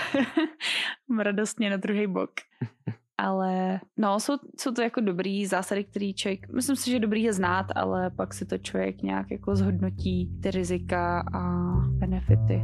radostně 1.23 1.71
na 1.71 1.77
druhý 1.77 2.07
bok. 2.07 2.31
ale 3.19 3.81
no, 3.97 4.21
jsou, 4.21 4.35
jsou 4.61 4.73
to 4.73 4.83
jako 4.83 5.01
dobrý 5.01 5.47
zásady, 5.47 5.85
který 5.85 6.15
člověk, 6.15 6.53
myslím 6.53 6.77
si, 6.77 6.91
že 6.91 6.99
dobrý 6.99 7.23
je 7.23 7.33
znát, 7.33 7.67
ale 7.75 8.11
pak 8.11 8.35
si 8.35 8.47
to 8.47 8.59
člověk 8.59 9.03
nějak 9.03 9.31
jako 9.31 9.57
zhodnotí 9.57 10.31
ty 10.43 10.51
rizika 10.51 11.25
a 11.35 11.73
benefity. 11.89 12.63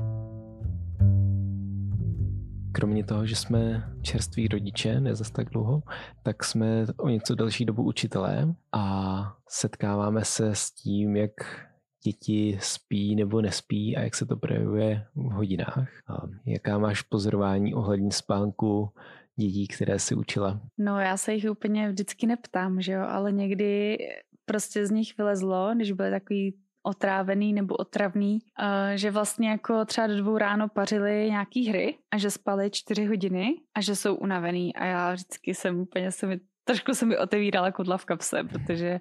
Kromě 2.72 3.04
toho, 3.04 3.26
že 3.26 3.36
jsme 3.36 3.90
čerství 4.02 4.48
rodiče, 4.48 5.00
ne 5.00 5.14
zas 5.14 5.30
tak 5.30 5.50
dlouho, 5.50 5.82
tak 6.22 6.44
jsme 6.44 6.86
o 6.96 7.08
něco 7.08 7.34
další 7.34 7.64
dobu 7.64 7.82
učitelé 7.82 8.54
a 8.72 9.36
setkáváme 9.48 10.24
se 10.24 10.54
s 10.54 10.70
tím, 10.70 11.16
jak 11.16 11.32
děti 12.04 12.58
spí 12.60 13.16
nebo 13.16 13.40
nespí 13.40 13.96
a 13.96 14.00
jak 14.00 14.14
se 14.14 14.26
to 14.26 14.36
projevuje 14.36 15.06
v 15.14 15.30
hodinách. 15.32 15.88
A 16.08 16.22
jaká 16.46 16.78
máš 16.78 17.02
pozorování 17.02 17.74
ohledně 17.74 18.12
spánku 18.12 18.90
dětí, 19.38 19.68
které 19.68 19.98
si 19.98 20.14
učila? 20.14 20.60
No 20.78 21.00
já 21.00 21.16
se 21.16 21.34
jich 21.34 21.50
úplně 21.50 21.88
vždycky 21.88 22.26
neptám, 22.26 22.80
že 22.80 22.92
jo, 22.92 23.02
ale 23.08 23.32
někdy 23.32 23.98
prostě 24.44 24.86
z 24.86 24.90
nich 24.90 25.18
vylezlo, 25.18 25.70
když 25.74 25.92
byly 25.92 26.10
takový 26.10 26.54
otrávený 26.82 27.52
nebo 27.52 27.74
otravný, 27.74 28.38
že 28.94 29.10
vlastně 29.10 29.48
jako 29.48 29.84
třeba 29.84 30.06
do 30.06 30.16
dvou 30.16 30.38
ráno 30.38 30.68
pařili 30.68 31.26
nějaký 31.30 31.68
hry 31.68 31.98
a 32.10 32.18
že 32.18 32.30
spali 32.30 32.70
čtyři 32.70 33.04
hodiny 33.04 33.54
a 33.74 33.80
že 33.80 33.96
jsou 33.96 34.14
unavený 34.14 34.76
a 34.76 34.84
já 34.84 35.12
vždycky 35.12 35.54
jsem 35.54 35.80
úplně 35.80 36.12
se 36.12 36.26
mi, 36.26 36.40
trošku 36.64 36.94
se 36.94 37.06
mi 37.06 37.18
otevírala 37.18 37.72
kudla 37.72 37.96
v 37.96 38.04
kapse, 38.04 38.44
protože 38.44 39.00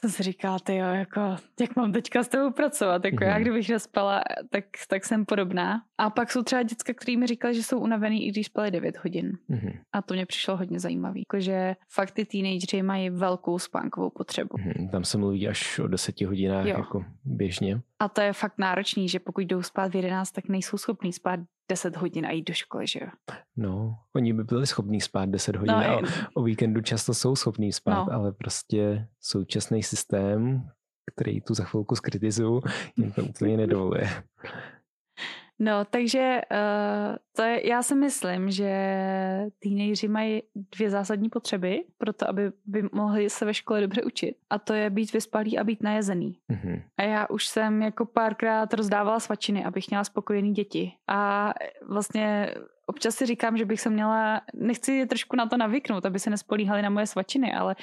jsem 0.00 0.10
si 0.10 0.22
říkala, 0.22 0.58
ty 0.58 0.76
jo, 0.76 0.86
jako, 0.86 1.20
jak 1.60 1.76
mám 1.76 1.92
teďka 1.92 2.22
s 2.22 2.28
tebou 2.28 2.50
pracovat, 2.50 3.04
jako 3.04 3.16
mm-hmm. 3.16 3.28
já 3.28 3.34
mhm. 3.34 3.42
kdybych 3.42 3.68
nespala, 3.68 4.22
tak, 4.50 4.64
tak 4.88 5.04
jsem 5.04 5.24
podobná. 5.24 5.82
A 5.98 6.10
pak 6.10 6.32
jsou 6.32 6.42
třeba 6.42 6.62
děcka, 6.62 6.94
který 6.94 7.16
mi 7.16 7.26
říkali, 7.26 7.54
že 7.54 7.62
jsou 7.62 7.78
unavený, 7.78 8.26
i 8.26 8.30
když 8.30 8.46
spali 8.46 8.70
9 8.70 8.96
hodin. 9.04 9.32
Mm-hmm. 9.50 9.78
A 9.92 10.02
to 10.02 10.14
mě 10.14 10.26
přišlo 10.26 10.56
hodně 10.56 10.80
zajímavý, 10.80 11.20
jakože 11.20 11.76
fakt 11.88 12.10
ty 12.10 12.24
teenagery 12.24 12.82
mají 12.82 13.10
velkou 13.10 13.58
spánkovou 13.58 14.10
potřebu. 14.10 14.56
Mm-hmm. 14.56 14.90
Tam 14.90 15.04
se 15.04 15.18
mluví 15.18 15.48
až 15.48 15.78
o 15.78 15.88
10 15.88 16.20
hodinách 16.20 16.66
jo. 16.66 16.74
jako 16.78 17.04
běžně. 17.24 17.80
A 18.00 18.08
to 18.08 18.20
je 18.20 18.32
fakt 18.32 18.58
náročný, 18.58 19.08
že 19.08 19.18
pokud 19.18 19.40
jdou 19.40 19.62
spát 19.62 19.92
v 19.92 19.96
11, 19.96 20.30
tak 20.30 20.48
nejsou 20.48 20.78
schopní 20.78 21.12
spát 21.12 21.40
10 21.70 21.96
hodin 21.96 22.26
a 22.26 22.30
jít 22.30 22.48
do 22.48 22.54
školy, 22.54 22.86
že 22.86 23.00
jo? 23.02 23.36
No, 23.56 23.98
oni 24.16 24.32
by 24.32 24.44
byli 24.44 24.66
schopní 24.66 25.00
spát 25.00 25.28
10 25.28 25.56
hodin 25.56 25.74
no, 25.74 25.88
a 25.88 26.00
o 26.34 26.42
víkendu 26.42 26.80
často 26.80 27.14
jsou 27.14 27.36
schopní 27.36 27.72
spát, 27.72 28.04
no. 28.04 28.12
ale 28.12 28.32
prostě 28.32 29.08
současný 29.20 29.82
systém, 29.82 30.68
který 31.14 31.40
tu 31.40 31.54
za 31.54 31.64
chvilku 31.64 31.96
skritizuju, 31.96 32.62
jim 32.96 33.12
to 33.12 33.24
úplně 33.24 33.56
nedovoluje. 33.66 34.10
No, 35.60 35.84
takže 35.84 36.40
uh, 36.50 37.16
to 37.36 37.42
je, 37.42 37.68
já 37.68 37.82
si 37.82 37.94
myslím, 37.94 38.50
že 38.50 38.70
teenageři 39.62 40.08
mají 40.08 40.42
dvě 40.76 40.90
zásadní 40.90 41.28
potřeby 41.28 41.84
pro 41.98 42.12
to, 42.12 42.28
aby 42.28 42.52
by 42.66 42.82
mohli 42.92 43.30
se 43.30 43.44
ve 43.44 43.54
škole 43.54 43.80
dobře 43.80 44.02
učit. 44.02 44.36
A 44.50 44.58
to 44.58 44.72
je 44.74 44.90
být 44.90 45.12
vyspalý 45.12 45.58
a 45.58 45.64
být 45.64 45.82
najezený. 45.82 46.38
Mm-hmm. 46.50 46.82
A 46.98 47.02
já 47.02 47.26
už 47.26 47.46
jsem 47.46 47.82
jako 47.82 48.04
párkrát 48.04 48.74
rozdávala 48.74 49.20
svačiny, 49.20 49.64
abych 49.64 49.90
měla 49.90 50.04
spokojený 50.04 50.52
děti. 50.52 50.92
A 51.08 51.52
vlastně 51.88 52.54
občas 52.86 53.14
si 53.14 53.26
říkám, 53.26 53.56
že 53.56 53.64
bych 53.64 53.80
se 53.80 53.90
měla, 53.90 54.40
nechci 54.54 54.92
je 54.92 55.06
trošku 55.06 55.36
na 55.36 55.46
to 55.46 55.56
navyknout, 55.56 56.06
aby 56.06 56.18
se 56.18 56.30
nespolíhali 56.30 56.82
na 56.82 56.90
moje 56.90 57.06
svačiny, 57.06 57.52
ale 57.52 57.76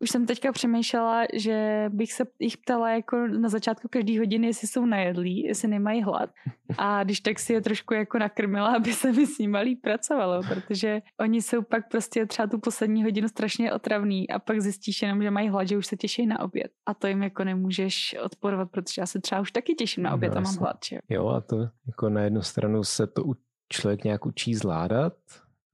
už 0.00 0.10
jsem 0.10 0.26
teďka 0.26 0.52
přemýšlela, 0.52 1.24
že 1.34 1.86
bych 1.88 2.12
se 2.12 2.24
jich 2.38 2.58
ptala 2.58 2.90
jako 2.90 3.26
na 3.26 3.48
začátku 3.48 3.88
každý 3.90 4.18
hodiny, 4.18 4.46
jestli 4.46 4.68
jsou 4.68 4.86
najedlí, 4.86 5.42
jestli 5.42 5.68
nemají 5.68 6.02
hlad. 6.02 6.30
A 6.78 7.04
když 7.04 7.20
tak 7.20 7.38
si 7.38 7.52
je 7.52 7.60
trošku 7.60 7.94
jako 7.94 8.18
nakrmila, 8.18 8.76
aby 8.76 8.92
se 8.92 9.12
mi 9.12 9.26
s 9.26 9.38
nimi 9.38 9.58
líp 9.58 9.80
pracovalo, 9.82 10.42
protože 10.48 11.02
oni 11.20 11.42
jsou 11.42 11.62
pak 11.62 11.90
prostě 11.90 12.26
třeba 12.26 12.48
tu 12.48 12.58
poslední 12.58 13.04
hodinu 13.04 13.28
strašně 13.28 13.72
otravný 13.72 14.30
a 14.30 14.38
pak 14.38 14.60
zjistíš 14.60 15.02
jenom, 15.02 15.22
že 15.22 15.30
mají 15.30 15.48
hlad, 15.48 15.68
že 15.68 15.76
už 15.76 15.86
se 15.86 15.96
těší 15.96 16.26
na 16.26 16.40
oběd. 16.40 16.70
A 16.86 16.94
to 16.94 17.06
jim 17.06 17.22
jako 17.22 17.44
nemůžeš 17.44 18.16
odporovat, 18.24 18.70
protože 18.70 19.02
já 19.02 19.06
se 19.06 19.20
třeba 19.20 19.40
už 19.40 19.52
taky 19.52 19.74
těším 19.74 20.02
na 20.02 20.14
oběd 20.14 20.32
no, 20.32 20.38
a 20.38 20.40
mám 20.40 20.56
hlad. 20.56 20.76
Že? 20.88 20.98
Jo, 21.08 21.28
a 21.28 21.40
to 21.40 21.56
jako 21.86 22.08
na 22.08 22.20
jednu 22.20 22.42
stranu 22.42 22.84
se 22.84 23.06
to 23.06 23.22
člověk 23.68 24.04
nějak 24.04 24.26
učí 24.26 24.54
zvládat, 24.54 25.12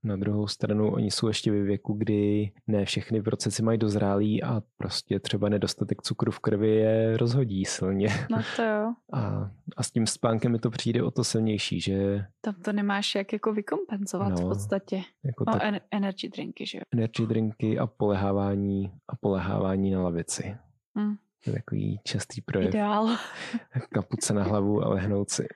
na 0.03 0.15
druhou 0.15 0.47
stranu 0.47 0.91
oni 0.91 1.11
jsou 1.11 1.27
ještě 1.27 1.51
ve 1.51 1.63
věku, 1.63 1.93
kdy 1.93 2.51
ne 2.67 2.85
všechny 2.85 3.21
procesy 3.21 3.63
mají 3.63 3.77
dozrálý 3.77 4.43
a 4.43 4.61
prostě 4.77 5.19
třeba 5.19 5.49
nedostatek 5.49 6.01
cukru 6.01 6.31
v 6.31 6.39
krvi 6.39 6.75
je 6.75 7.17
rozhodí 7.17 7.65
silně. 7.65 8.07
No 8.31 8.37
to 8.55 8.63
jo. 8.63 8.93
A, 9.13 9.51
a 9.77 9.83
s 9.83 9.91
tím 9.91 10.07
spánkem 10.07 10.51
mi 10.51 10.59
to 10.59 10.69
přijde 10.69 11.03
o 11.03 11.11
to 11.11 11.23
silnější, 11.23 11.81
že... 11.81 12.25
Tam 12.41 12.53
to 12.53 12.73
nemáš 12.73 13.15
jak 13.15 13.33
jako 13.33 13.53
vykompenzovat 13.53 14.29
no, 14.29 14.35
v 14.35 14.41
podstatě. 14.41 15.01
Jako 15.25 15.43
no, 15.47 15.53
tak, 15.53 15.83
energy 15.91 16.29
drinky, 16.29 16.65
že 16.65 16.77
jo? 16.77 16.81
Energy 16.93 17.25
drinky 17.27 17.79
a 17.79 17.87
polehávání 17.87 18.91
a 19.07 19.15
polehávání 19.15 19.91
na 19.91 20.01
lavici. 20.01 20.57
Mm. 20.95 21.15
To 21.43 21.49
je 21.49 21.53
takový 21.53 21.99
častý 22.03 22.41
projev. 22.41 22.69
Ideál. 22.69 23.17
Kapuce 23.93 24.33
na 24.33 24.43
hlavu 24.43 24.83
a 24.83 24.89
lehnout 24.89 25.29
si. 25.29 25.47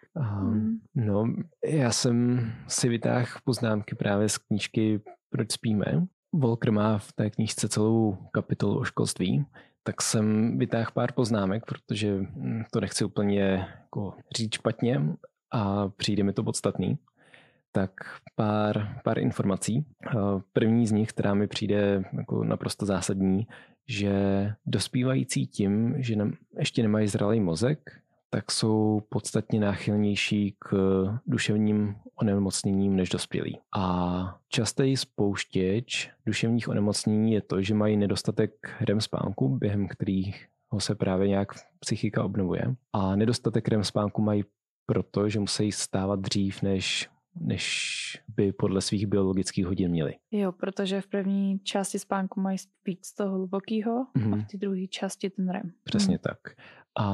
mm. 0.42 0.80
No, 0.96 1.34
já 1.66 1.92
jsem 1.92 2.48
si 2.68 2.90
vytáhl 2.90 3.26
poznámky 3.44 3.96
právě 3.96 4.30
z 4.30 4.38
knížky 4.38 5.02
Proč 5.30 5.52
spíme. 5.52 5.86
Volker 6.34 6.72
má 6.72 6.98
v 6.98 7.14
té 7.14 7.30
knížce 7.30 7.70
celou 7.70 8.18
kapitolu 8.32 8.80
o 8.80 8.84
školství, 8.84 9.46
tak 9.84 10.02
jsem 10.02 10.58
vytáhl 10.58 10.92
pár 10.94 11.12
poznámek, 11.12 11.66
protože 11.66 12.18
hm, 12.18 12.64
to 12.72 12.80
nechci 12.80 13.06
úplně 13.06 13.42
jako 13.82 14.14
říct 14.36 14.54
špatně 14.54 15.02
a 15.54 15.90
přijde 15.90 16.24
mi 16.24 16.34
to 16.34 16.44
podstatný. 16.44 16.98
Tak 17.78 17.92
pár, 18.36 19.02
pár 19.04 19.20
informací. 19.20 19.86
První 20.54 20.88
z 20.88 20.92
nich, 20.92 21.10
která 21.10 21.34
mi 21.34 21.48
přijde 21.48 22.04
jako 22.18 22.44
naprosto 22.44 22.86
zásadní, 22.86 23.48
že 23.88 24.14
dospívající 24.66 25.48
tím, 25.48 25.96
že 25.98 26.16
ne, 26.16 26.32
ještě 26.60 26.82
nemají 26.82 27.08
zralý 27.08 27.40
mozek, 27.40 28.02
tak 28.30 28.52
jsou 28.52 29.02
podstatně 29.10 29.60
náchylnější 29.60 30.56
k 30.60 30.76
duševním 31.28 31.96
onemocněním 32.16 32.96
než 32.96 33.10
dospělí. 33.10 33.60
A 33.76 34.38
častý 34.50 34.98
spouštěč 34.98 36.12
duševních 36.26 36.70
onemocnění 36.70 37.34
je 37.34 37.42
to, 37.42 37.62
že 37.62 37.74
mají 37.74 37.98
nedostatek 37.98 38.52
REM 38.82 39.02
spánku, 39.02 39.50
během 39.50 39.88
kterých 39.88 40.48
ho 40.70 40.80
se 40.80 40.96
právě 40.96 41.28
nějak 41.28 41.48
psychika 41.80 42.24
obnovuje. 42.24 42.76
A 42.94 43.16
nedostatek 43.16 43.68
REM 43.68 43.84
spánku 43.84 44.22
mají 44.22 44.44
proto, 44.86 45.30
že 45.30 45.40
musí 45.40 45.72
stávat 45.72 46.20
dřív, 46.20 46.62
než 46.62 47.10
než 47.40 47.98
by 48.28 48.52
podle 48.52 48.82
svých 48.82 49.08
biologických 49.08 49.66
hodin 49.66 49.92
měli. 49.92 50.16
Jo, 50.32 50.52
protože 50.52 51.02
v 51.02 51.08
první 51.08 51.60
části 51.60 52.00
spánku 52.00 52.42
mají 52.42 52.58
víc 52.86 53.14
toho 53.14 53.36
hlubokého 53.36 54.06
mm-hmm. 54.06 54.34
a 54.34 54.36
v 54.36 54.38
mhm. 54.38 54.46
té 54.46 54.58
druhé 54.58 54.88
části 54.88 55.30
ten 55.30 55.50
REM. 55.50 55.72
Přesně 55.84 56.16
mm. 56.16 56.20
tak. 56.22 56.38
A, 57.00 57.06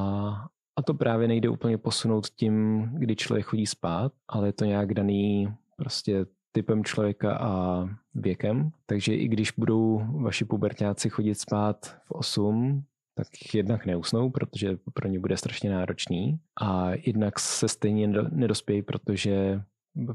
a 0.76 0.82
to 0.82 0.94
právě 0.94 1.28
nejde 1.28 1.50
úplně 1.50 1.78
posunout 1.78 2.30
tím, 2.30 2.82
kdy 2.94 3.16
člověk 3.16 3.46
chodí 3.46 3.66
spát, 3.66 4.12
ale 4.28 4.48
je 4.48 4.54
to 4.54 4.66
nějak 4.66 4.94
daný 4.94 5.54
prostě 5.78 6.26
typem 6.52 6.84
člověka 6.84 7.38
a 7.38 7.86
věkem. 8.14 8.72
Takže 8.86 9.16
i 9.16 9.28
když 9.28 9.52
budou 9.52 10.02
vaši 10.24 10.46
pubertáci 10.46 11.10
chodit 11.10 11.36
spát 11.36 11.86
v 11.86 12.12
8, 12.12 12.84
tak 13.16 13.28
jednak 13.54 13.86
neusnou, 13.86 14.30
protože 14.30 14.78
pro 14.94 15.08
ně 15.08 15.20
bude 15.20 15.38
strašně 15.38 15.70
náročný 15.70 16.40
a 16.62 16.90
jednak 17.06 17.40
se 17.40 17.68
stejně 17.68 18.08
nedospějí, 18.32 18.82
protože 18.82 19.62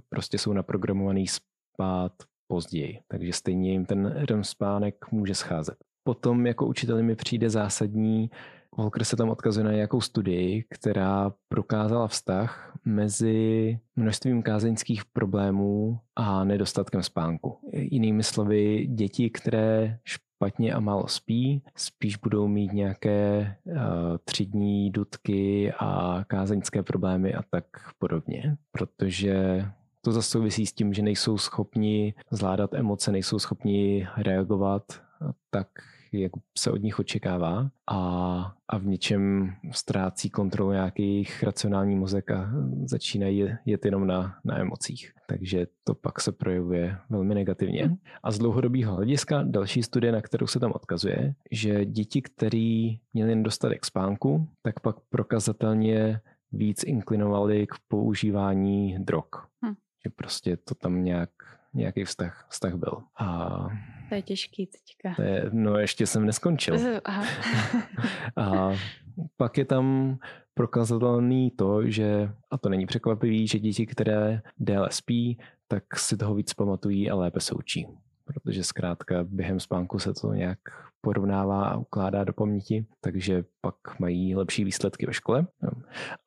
prostě 0.09 0.39
jsou 0.39 0.53
naprogramovaný 0.53 1.27
spát 1.27 2.13
později, 2.47 3.01
takže 3.09 3.33
stejně 3.33 3.73
jim 3.73 3.87
ten 3.87 4.07
REM 4.07 4.45
spánek 4.45 5.13
může 5.13 5.35
scházet. 5.35 5.77
Potom 6.05 6.47
jako 6.47 6.67
učiteli 6.67 7.03
mi 7.03 7.17
přijde 7.17 7.51
zásadní, 7.51 8.31
Volker 8.77 9.05
se 9.05 9.17
tam 9.17 9.31
odkazuje 9.31 9.65
na 9.65 9.73
nějakou 9.73 10.01
studii, 10.01 10.65
která 10.71 11.33
prokázala 11.49 12.09
vztah 12.09 12.79
mezi 12.85 13.79
množstvím 13.97 14.43
kázeňských 14.43 15.05
problémů 15.05 15.99
a 16.17 16.45
nedostatkem 16.45 17.03
spánku. 17.03 17.59
Jinými 17.73 18.23
slovy, 18.23 18.87
děti, 18.87 19.31
které 19.31 19.99
špatně 20.39 20.75
a 20.75 20.81
málo 20.81 21.09
spí, 21.09 21.63
spíš 21.77 22.17
budou 22.17 22.49
mít 22.49 22.73
nějaké 22.73 23.57
uh, 23.65 23.75
třídní 24.25 24.91
dudky 24.91 25.73
a 25.79 26.25
kázeňské 26.27 26.83
problémy 26.83 27.35
a 27.35 27.43
tak 27.51 27.65
podobně, 27.99 28.57
protože 28.73 29.65
to 30.01 30.13
zase 30.13 30.31
souvisí 30.31 30.67
s 30.67 30.73
tím, 30.73 30.95
že 30.95 31.03
nejsou 31.03 31.39
schopni 31.39 32.15
zvládat 32.31 32.75
emoce, 32.75 33.13
nejsou 33.13 33.39
schopni 33.39 34.09
reagovat 34.17 34.83
tak, 35.51 35.69
jak 36.13 36.33
se 36.59 36.71
od 36.71 36.83
nich 36.83 36.99
očekává 36.99 37.71
a, 37.91 37.99
a 38.69 38.79
v 38.79 38.87
něčem 38.87 39.53
ztrácí 39.73 40.31
kontrolu 40.31 40.73
nějaký 40.73 41.27
racionální 41.43 41.97
mozek 41.97 42.31
a 42.31 42.51
začínají 42.85 43.49
jet 43.67 43.85
jenom 43.85 44.07
na, 44.07 44.39
na 44.45 44.59
emocích. 44.59 45.13
Takže 45.29 45.67
to 45.85 45.95
pak 45.95 46.21
se 46.21 46.33
projevuje 46.33 46.97
velmi 47.11 47.35
negativně. 47.35 47.85
Mhm. 47.85 47.97
A 48.23 48.31
z 48.31 48.39
dlouhodobého 48.39 48.95
hlediska 48.95 49.43
další 49.43 49.83
studie, 49.83 50.13
na 50.13 50.21
kterou 50.21 50.47
se 50.47 50.61
tam 50.61 50.73
odkazuje, 50.73 51.35
že 51.51 51.85
děti, 51.85 52.23
které 52.23 52.89
měly 53.15 53.35
nedostatek 53.35 53.85
spánku, 53.85 54.49
tak 54.63 54.81
pak 54.81 54.97
prokazatelně 55.11 56.21
víc 56.53 56.85
inklinovali 56.85 57.67
k 57.67 57.75
používání 57.89 58.99
drog. 58.99 59.29
Hm. 59.65 59.75
Že 60.05 60.11
prostě 60.17 60.57
to 60.57 60.75
tam 60.75 61.05
nějak 61.05 61.31
nějaký 61.75 62.05
vztah, 62.05 62.47
vztah 62.51 62.75
byl. 62.75 63.03
A 63.19 63.69
to 64.09 64.15
je 64.15 64.23
těžký 64.23 64.67
teďka. 64.67 65.15
To 65.17 65.23
je, 65.23 65.51
no 65.53 65.79
ještě 65.79 66.07
jsem 66.07 66.27
neskončil. 66.27 67.01
Aha. 67.05 67.25
a 68.37 68.73
pak 69.37 69.59
je 69.59 69.65
tam 69.65 70.19
prokazatelný 70.55 71.51
to, 71.51 71.91
že, 71.91 72.31
a 72.51 72.59
to 72.59 72.69
není 72.69 72.87
překvapivý, 72.87 73.49
že 73.49 73.59
děti, 73.59 73.87
které 73.87 74.43
déle 74.59 74.89
spí, 74.91 75.39
tak 75.69 75.99
si 75.99 76.17
toho 76.17 76.35
víc 76.35 76.55
pamatují 76.55 77.11
a 77.11 77.15
lépe 77.15 77.41
se 77.41 77.55
učí. 77.55 77.87
Protože 78.25 78.65
zkrátka 78.65 79.25
během 79.25 79.61
spánku 79.61 79.99
se 79.99 80.15
to 80.15 80.35
nějak 80.35 80.59
porovnává 81.01 81.69
a 81.69 81.77
ukládá 81.77 82.25
do 82.25 82.33
paměti, 82.33 82.87
takže 83.01 83.45
pak 83.61 84.01
mají 84.01 84.35
lepší 84.35 84.65
výsledky 84.65 85.07
ve 85.07 85.13
škole. 85.13 85.47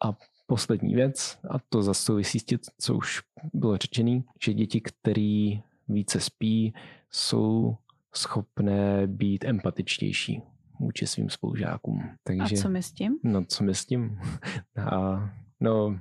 A 0.06 0.17
poslední 0.48 0.96
věc, 0.96 1.39
a 1.50 1.60
to 1.70 1.84
zase 1.84 2.04
souvisí 2.04 2.39
s 2.39 2.44
tím, 2.44 2.60
co 2.80 2.96
už 2.96 3.22
bylo 3.54 3.78
řečený, 3.78 4.24
že 4.44 4.54
děti, 4.54 4.82
které 4.82 5.52
více 5.93 6.19
spí, 6.19 6.73
jsou 7.10 7.75
schopné 8.13 9.08
být 9.08 9.45
empatičtější 9.45 10.41
vůči 10.80 11.08
svým 11.08 11.30
spolužákům. 11.30 12.10
Takže, 12.23 12.56
a 12.56 12.62
co 12.62 12.69
my 12.69 12.84
s 12.84 12.91
tím? 12.91 13.19
No, 13.23 13.45
co 13.45 13.63
my 13.63 13.75
s 13.75 13.86
tím? 13.86 14.19
A, 14.91 15.30
no, 15.60 15.99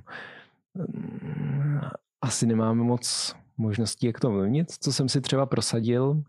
asi 2.21 2.45
nemáme 2.45 2.83
moc 2.83 3.35
možností, 3.57 4.07
jak 4.07 4.19
to 4.19 4.29
ovlivnit. 4.29 4.71
Co 4.71 4.93
jsem 4.93 5.09
si 5.09 5.21
třeba 5.21 5.45
prosadil, 5.45 6.23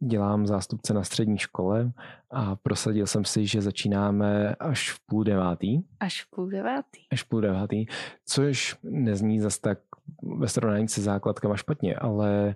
dělám 0.00 0.46
zástupce 0.46 0.94
na 0.94 1.04
střední 1.04 1.38
škole 1.38 1.92
a 2.30 2.56
prosadil 2.56 3.06
jsem 3.06 3.24
si, 3.24 3.46
že 3.46 3.62
začínáme 3.62 4.54
až 4.54 4.92
v 4.92 5.00
půl 5.06 5.24
devátý. 5.24 5.82
Až 6.00 6.22
v 6.22 6.30
půl 6.30 6.48
devátý. 6.48 7.00
Až 7.10 7.22
v 7.22 7.28
půl 7.28 7.40
devátý, 7.40 7.86
což 8.26 8.76
nezní 8.82 9.40
zas 9.40 9.58
tak 9.58 9.78
ve 10.38 10.48
srovnání 10.48 10.88
se 10.88 11.02
základkama 11.02 11.56
špatně, 11.56 11.96
ale 11.96 12.54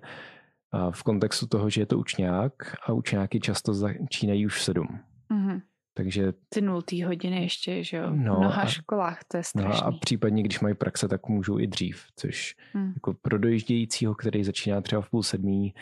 v 0.91 1.03
kontextu 1.03 1.47
toho, 1.47 1.69
že 1.69 1.81
je 1.81 1.85
to 1.85 1.99
učňák 1.99 2.53
a 2.85 2.93
učňáky 2.93 3.39
často 3.39 3.73
začínají 3.73 4.45
už 4.45 4.57
v 4.57 4.61
sedm. 4.61 4.87
Mm-hmm. 5.31 5.61
Takže... 5.93 6.33
Ty 6.49 6.61
nultý 6.61 7.03
hodiny 7.03 7.41
ještě, 7.41 7.83
že 7.83 7.97
jo? 7.97 8.09
No, 8.09 8.35
v 8.35 8.39
mnoha 8.39 8.61
a, 8.61 8.65
školách, 8.65 9.19
to 9.27 9.37
je 9.37 9.43
strašný. 9.43 9.81
No 9.81 9.87
a 9.87 9.99
případně, 9.99 10.43
když 10.43 10.59
mají 10.59 10.75
praxe, 10.75 11.07
tak 11.07 11.27
můžou 11.27 11.59
i 11.59 11.67
dřív, 11.67 12.05
což 12.15 12.55
hmm. 12.73 12.91
jako 12.95 13.13
pro 13.13 13.37
dojíždějícího, 13.37 14.15
který 14.15 14.43
začíná 14.43 14.81
třeba 14.81 15.01
v 15.01 15.09
půl 15.09 15.23
sedmí 15.23 15.73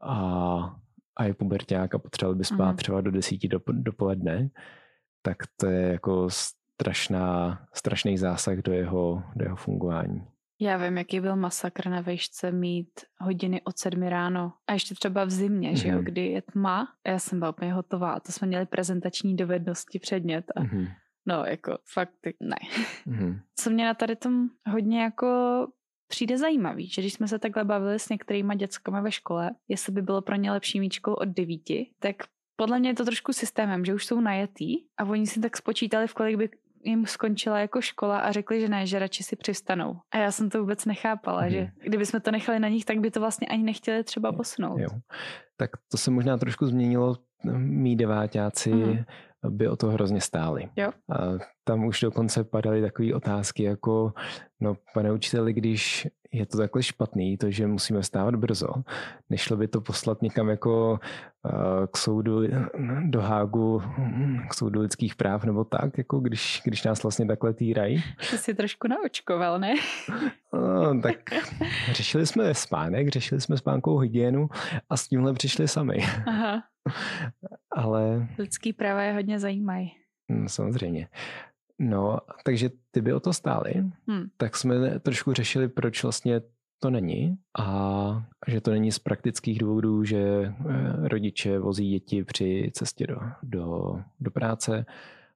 a, 0.00 0.76
a 1.16 1.24
je 1.24 1.34
puberták 1.34 1.94
a 1.94 1.98
potřeboval 1.98 2.34
by 2.34 2.44
spát 2.44 2.68
hmm. 2.68 2.76
třeba 2.76 3.00
do 3.00 3.10
desíti 3.10 3.48
do, 3.48 3.60
dopoledne, 3.72 4.50
tak 5.22 5.36
to 5.56 5.66
je 5.66 5.88
jako 5.92 6.30
strašná, 6.30 7.60
strašný 7.74 8.18
zásah 8.18 8.58
do 8.58 8.72
jeho, 8.72 9.22
do 9.36 9.44
jeho 9.44 9.56
fungování. 9.56 10.26
Já 10.60 10.76
vím, 10.76 10.98
jaký 10.98 11.20
byl 11.20 11.36
masakr 11.36 11.88
na 11.88 12.00
vejšce 12.00 12.52
mít 12.52 12.88
hodiny 13.20 13.62
od 13.62 13.78
sedmi 13.78 14.10
ráno 14.10 14.52
a 14.66 14.72
ještě 14.72 14.94
třeba 14.94 15.24
v 15.24 15.30
zimě, 15.30 15.70
mm-hmm. 15.70 15.76
že 15.76 15.88
jo, 15.88 15.94
mhm. 15.94 16.04
kdy 16.04 16.26
je 16.26 16.42
tma 16.42 16.88
a 17.04 17.10
já 17.10 17.18
jsem 17.18 17.38
byla 17.38 17.50
úplně 17.50 17.72
hotová 17.72 18.12
a 18.12 18.20
to 18.20 18.32
jsme 18.32 18.46
měli 18.46 18.66
prezentační 18.66 19.36
dovednosti 19.36 19.98
předmět 19.98 20.44
a 20.56 20.60
mm-hmm. 20.60 20.88
no 21.26 21.44
jako 21.44 21.78
fakt 21.92 22.12
ne. 22.40 22.56
Mm-hmm. 23.06 23.40
Co 23.54 23.70
mě 23.70 23.84
na 23.84 23.94
tady 23.94 24.16
tom 24.16 24.48
hodně 24.66 25.02
jako 25.02 25.26
přijde 26.08 26.38
zajímavý, 26.38 26.88
že 26.88 27.02
když 27.02 27.12
jsme 27.12 27.28
se 27.28 27.38
takhle 27.38 27.64
bavili 27.64 27.98
s 27.98 28.08
některýma 28.08 28.54
dětskami 28.54 29.00
ve 29.02 29.12
škole, 29.12 29.50
jestli 29.68 29.92
by 29.92 30.02
bylo 30.02 30.22
pro 30.22 30.36
ně 30.36 30.52
lepší 30.52 30.80
mít 30.80 30.92
školu 30.92 31.16
od 31.16 31.28
devíti, 31.28 31.90
tak 31.98 32.16
podle 32.56 32.78
mě 32.78 32.90
je 32.90 32.94
to 32.94 33.04
trošku 33.04 33.32
systémem, 33.32 33.84
že 33.84 33.94
už 33.94 34.06
jsou 34.06 34.20
najetý 34.20 34.76
a 34.96 35.04
oni 35.04 35.26
si 35.26 35.40
tak 35.40 35.56
spočítali, 35.56 36.06
v 36.06 36.14
kolik 36.14 36.36
by 36.36 36.48
jim 36.84 37.06
skončila 37.06 37.58
jako 37.58 37.80
škola 37.80 38.18
a 38.18 38.32
řekli, 38.32 38.60
že 38.60 38.68
ne, 38.68 38.86
že 38.86 38.98
radši 38.98 39.22
si 39.22 39.36
přistanou. 39.36 39.96
A 40.10 40.18
já 40.18 40.32
jsem 40.32 40.50
to 40.50 40.60
vůbec 40.60 40.84
nechápala, 40.84 41.42
mm. 41.42 41.50
že 41.50 41.60
mhm. 41.60 41.70
kdyby 41.82 42.06
jsme 42.06 42.20
to 42.20 42.30
nechali 42.30 42.58
na 42.58 42.68
nich, 42.68 42.84
tak 42.84 42.98
by 42.98 43.10
to 43.10 43.20
vlastně 43.20 43.46
ani 43.46 43.62
nechtěli 43.62 44.04
třeba 44.04 44.32
posunout. 44.32 44.78
Jo. 44.78 44.88
Tak 45.56 45.70
to 45.90 45.96
se 45.96 46.10
možná 46.10 46.36
trošku 46.36 46.66
změnilo. 46.66 47.16
Mí 47.56 47.96
deváťáci 47.96 48.74
mm. 48.74 49.04
By 49.48 49.68
o 49.68 49.76
to 49.76 49.86
hrozně 49.86 50.20
stáli. 50.20 50.68
Jo. 50.76 50.90
A 51.10 51.16
tam 51.64 51.84
už 51.84 52.00
dokonce 52.00 52.44
padaly 52.44 52.82
takové 52.82 53.14
otázky 53.14 53.62
jako, 53.62 54.12
no 54.60 54.76
pane 54.94 55.12
učiteli, 55.12 55.52
když 55.52 56.08
je 56.32 56.46
to 56.46 56.58
takhle 56.58 56.82
špatný, 56.82 57.36
to, 57.36 57.50
že 57.50 57.66
musíme 57.66 58.00
vstávat 58.00 58.34
brzo. 58.34 58.68
Nešlo 59.30 59.56
by 59.56 59.68
to 59.68 59.80
poslat 59.80 60.22
někam 60.22 60.48
jako 60.48 60.98
k 61.92 61.96
soudu 61.96 62.40
do 63.04 63.20
Hágu, 63.20 63.82
k 64.50 64.54
soudu 64.54 64.80
lidských 64.80 65.14
práv 65.14 65.44
nebo 65.44 65.64
tak, 65.64 65.98
jako 65.98 66.20
když, 66.20 66.62
když 66.64 66.84
nás 66.84 67.02
vlastně 67.02 67.26
takhle 67.26 67.54
týrají. 67.54 68.02
To 68.30 68.36
si 68.36 68.54
trošku 68.54 68.88
naočkoval, 68.88 69.58
ne? 69.58 69.74
No, 70.52 71.00
tak 71.02 71.16
řešili 71.92 72.26
jsme 72.26 72.54
spánek, 72.54 73.08
řešili 73.08 73.40
jsme 73.40 73.56
spánkou 73.56 73.98
hygienu 73.98 74.48
a 74.90 74.96
s 74.96 75.08
tímhle 75.08 75.32
přišli 75.32 75.68
sami. 75.68 76.04
Aha. 76.26 76.62
Ale... 77.70 78.28
Lidský 78.38 78.72
práva 78.72 79.02
je 79.02 79.12
hodně 79.12 79.38
zajímají. 79.38 79.92
Hm, 80.32 80.48
samozřejmě. 80.48 81.08
No, 81.78 82.18
takže 82.44 82.70
ty 82.90 83.00
by 83.00 83.12
o 83.12 83.20
to 83.20 83.32
stály, 83.32 83.72
hmm. 84.08 84.26
tak 84.36 84.56
jsme 84.56 85.00
trošku 85.00 85.32
řešili, 85.32 85.68
proč 85.68 86.02
vlastně 86.02 86.40
to 86.80 86.90
není 86.90 87.38
a 87.58 88.22
že 88.48 88.60
to 88.60 88.70
není 88.70 88.92
z 88.92 88.98
praktických 88.98 89.58
důvodů, 89.58 90.04
že 90.04 90.18
eh, 90.18 90.54
rodiče 91.08 91.58
vozí 91.58 91.90
děti 91.90 92.24
při 92.24 92.70
cestě 92.74 93.06
do, 93.06 93.20
do, 93.42 93.94
do 94.20 94.30
práce 94.30 94.86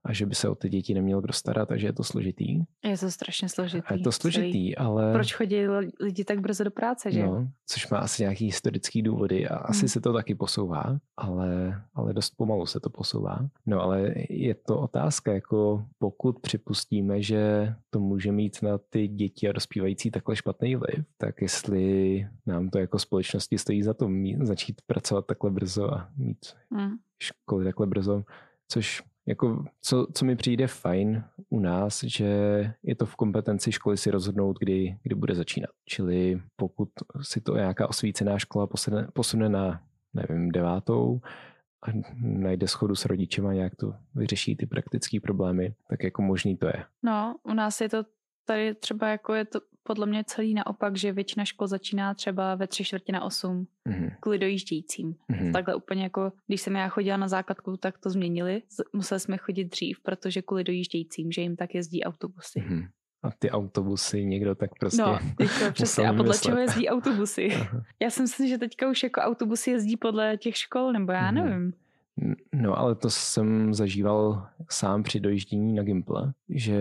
a 0.04 0.12
že 0.12 0.26
by 0.26 0.34
se 0.34 0.48
o 0.48 0.54
ty 0.54 0.68
děti 0.68 0.94
neměl 0.94 1.20
kdo 1.20 1.32
starat 1.32 1.72
a 1.72 1.76
že 1.76 1.86
je 1.86 1.92
to 1.92 2.04
složitý. 2.04 2.62
Je 2.84 2.98
to 2.98 3.10
strašně 3.10 3.48
složitý. 3.48 3.86
A 3.86 3.94
je 3.94 4.00
to 4.00 4.12
složitý, 4.12 4.52
celý. 4.52 4.76
ale... 4.76 5.12
Proč 5.12 5.34
chodí 5.34 5.56
lidi 6.00 6.24
tak 6.24 6.40
brzo 6.40 6.64
do 6.64 6.70
práce, 6.70 7.12
že? 7.12 7.22
No, 7.22 7.48
což 7.66 7.88
má 7.88 7.98
asi 7.98 8.22
nějaký 8.22 8.44
historický 8.44 9.02
důvody 9.02 9.48
a 9.48 9.56
asi 9.56 9.80
hmm. 9.80 9.88
se 9.88 10.00
to 10.00 10.12
taky 10.12 10.34
posouvá, 10.34 10.98
ale, 11.16 11.82
ale 11.94 12.12
dost 12.12 12.30
pomalu 12.36 12.66
se 12.66 12.80
to 12.80 12.90
posouvá. 12.90 13.38
No 13.66 13.80
ale 13.80 14.14
je 14.30 14.54
to 14.54 14.80
otázka, 14.80 15.32
jako 15.32 15.84
pokud 15.98 16.40
připustíme, 16.40 17.22
že 17.22 17.74
to 17.90 18.00
může 18.00 18.32
mít 18.32 18.62
na 18.62 18.78
ty 18.78 19.08
děti 19.08 19.48
a 19.48 19.52
dospívající 19.52 20.10
takhle 20.10 20.36
špatný 20.36 20.76
vliv, 20.76 21.04
tak 21.16 21.42
jestli 21.42 22.26
nám 22.46 22.68
to 22.68 22.78
jako 22.78 22.98
společnosti 22.98 23.58
stojí 23.58 23.82
za 23.82 23.94
to 23.94 24.08
mít, 24.08 24.46
začít 24.46 24.82
pracovat 24.86 25.26
takhle 25.26 25.50
brzo 25.50 25.94
a 25.94 26.08
mít 26.16 26.38
hmm. 26.70 26.96
školy 27.18 27.64
takhle 27.64 27.86
brzo, 27.86 28.24
což 28.68 29.02
jako, 29.26 29.64
co, 29.80 30.06
co 30.14 30.24
mi 30.24 30.36
přijde 30.36 30.66
fajn 30.66 31.24
u 31.48 31.60
nás, 31.60 32.04
že 32.04 32.26
je 32.82 32.94
to 32.94 33.06
v 33.06 33.16
kompetenci 33.16 33.72
školy 33.72 33.96
si 33.96 34.10
rozhodnout, 34.10 34.58
kdy, 34.58 34.98
kdy 35.02 35.14
bude 35.14 35.34
začínat. 35.34 35.70
Čili 35.84 36.40
pokud 36.56 36.88
si 37.22 37.40
to 37.40 37.56
nějaká 37.56 37.88
osvícená 37.88 38.38
škola 38.38 38.66
posune, 38.66 39.08
posune 39.12 39.48
na, 39.48 39.82
nevím, 40.14 40.50
devátou 40.50 41.20
a 41.86 41.90
najde 42.20 42.68
schodu 42.68 42.94
s 42.94 43.04
rodičem 43.04 43.46
a 43.46 43.52
nějak 43.52 43.76
to 43.76 43.94
vyřeší 44.14 44.56
ty 44.56 44.66
praktické 44.66 45.20
problémy, 45.20 45.74
tak 45.88 46.04
jako 46.04 46.22
možný 46.22 46.56
to 46.56 46.66
je. 46.66 46.84
No, 47.02 47.36
u 47.42 47.54
nás 47.54 47.80
je 47.80 47.88
to 47.88 48.04
tady 48.44 48.74
třeba 48.74 49.08
jako 49.08 49.34
je 49.34 49.44
to 49.44 49.60
podle 49.82 50.06
mě 50.06 50.24
celý 50.26 50.54
naopak, 50.54 50.96
že 50.96 51.12
většina 51.12 51.44
škol 51.44 51.66
začíná 51.66 52.14
třeba 52.14 52.54
ve 52.54 52.66
tři 52.66 52.84
čtvrtě 52.84 53.12
na 53.12 53.24
osm 53.24 53.66
mm-hmm. 53.88 54.16
kvůli 54.20 54.38
dojíždějícím. 54.38 55.14
Mm-hmm. 55.30 55.52
Takhle 55.52 55.74
úplně 55.74 56.02
jako, 56.02 56.32
když 56.46 56.60
jsem 56.60 56.76
já 56.76 56.88
chodila 56.88 57.16
na 57.16 57.28
základku, 57.28 57.76
tak 57.76 57.98
to 57.98 58.10
změnili. 58.10 58.62
Museli 58.92 59.20
jsme 59.20 59.36
chodit 59.36 59.64
dřív, 59.64 60.00
protože 60.00 60.42
kvůli 60.42 60.64
dojíždějícím, 60.64 61.32
že 61.32 61.42
jim 61.42 61.56
tak 61.56 61.74
jezdí 61.74 62.04
autobusy. 62.04 62.60
Mm-hmm. 62.60 62.88
A 63.22 63.30
ty 63.30 63.50
autobusy 63.50 64.24
někdo 64.24 64.54
tak 64.54 64.70
prostě 64.80 65.02
No, 65.02 65.18
jako 65.40 65.54
přesně. 65.72 66.08
A 66.08 66.12
podle 66.12 66.38
čeho 66.38 66.58
jezdí 66.58 66.88
autobusy? 66.88 67.48
já 68.00 68.10
si 68.10 68.22
myslím, 68.22 68.48
že 68.48 68.58
teďka 68.58 68.90
už 68.90 69.02
jako 69.02 69.20
autobusy 69.20 69.70
jezdí 69.70 69.96
podle 69.96 70.36
těch 70.36 70.56
škol, 70.56 70.92
nebo 70.92 71.12
já 71.12 71.30
mm-hmm. 71.30 71.44
nevím. 71.44 71.72
No 72.54 72.78
ale 72.78 72.94
to 72.94 73.10
jsem 73.10 73.74
zažíval 73.74 74.46
sám 74.70 75.02
při 75.02 75.20
dojíždění 75.20 75.74
na 75.74 75.82
Gimple, 75.82 76.32
že 76.48 76.80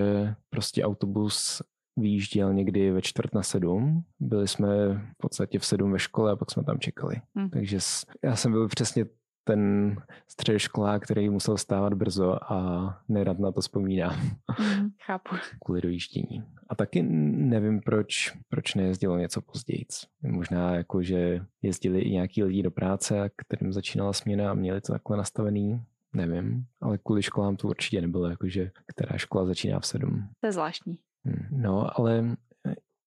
prostě 0.49 0.83
autobus 0.83 1.61
vyjížděl 1.97 2.53
někdy 2.53 2.91
ve 2.91 3.01
čtvrt 3.01 3.33
na 3.33 3.43
sedm. 3.43 4.03
Byli 4.19 4.47
jsme 4.47 4.93
v 4.93 5.17
podstatě 5.17 5.59
v 5.59 5.65
sedm 5.65 5.91
ve 5.91 5.99
škole 5.99 6.31
a 6.31 6.35
pak 6.35 6.51
jsme 6.51 6.63
tam 6.63 6.79
čekali. 6.79 7.15
Hmm. 7.35 7.49
Takže 7.49 7.79
já 8.23 8.35
jsem 8.35 8.51
byl 8.51 8.67
přesně 8.67 9.05
ten 9.43 9.95
středoškolák, 10.27 11.03
který 11.03 11.29
musel 11.29 11.57
stávat 11.57 11.93
brzo 11.93 12.53
a 12.53 13.01
nerad 13.09 13.39
na 13.39 13.51
to 13.51 13.61
vzpomínám. 13.61 14.15
Mm, 14.59 14.89
chápu. 15.05 15.35
Kvůli 15.65 15.81
dojíždění. 15.81 16.43
A 16.69 16.75
taky 16.75 17.03
nevím, 17.03 17.81
proč, 17.81 18.37
proč 18.49 18.75
nejezdilo 18.75 19.17
něco 19.17 19.41
později. 19.41 19.85
Možná 20.23 20.75
jako, 20.75 21.03
že 21.03 21.45
jezdili 21.61 22.01
i 22.01 22.11
nějaký 22.11 22.43
lidi 22.43 22.63
do 22.63 22.71
práce, 22.71 23.29
kterým 23.35 23.73
začínala 23.73 24.13
směna 24.13 24.51
a 24.51 24.53
měli 24.53 24.81
to 24.81 24.91
takhle 24.93 25.17
nastavený. 25.17 25.81
Nevím, 26.13 26.65
ale 26.81 26.97
kvůli 26.97 27.23
školám 27.23 27.55
to 27.55 27.67
určitě 27.67 28.01
nebylo, 28.01 28.29
jakože 28.29 28.71
která 28.85 29.17
škola 29.17 29.45
začíná 29.45 29.79
v 29.79 29.85
sedm. 29.85 30.27
To 30.39 30.47
je 30.47 30.51
zvláštní. 30.51 30.99
Hmm, 31.25 31.47
no, 31.51 31.99
ale 31.99 32.35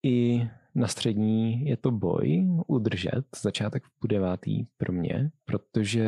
i 0.02 0.48
na 0.74 0.86
střední 0.86 1.66
je 1.66 1.76
to 1.76 1.90
boj 1.90 2.46
udržet 2.66 3.24
začátek 3.42 3.82
v 4.02 4.08
devátý 4.08 4.64
pro 4.76 4.92
mě, 4.92 5.30
protože 5.44 6.06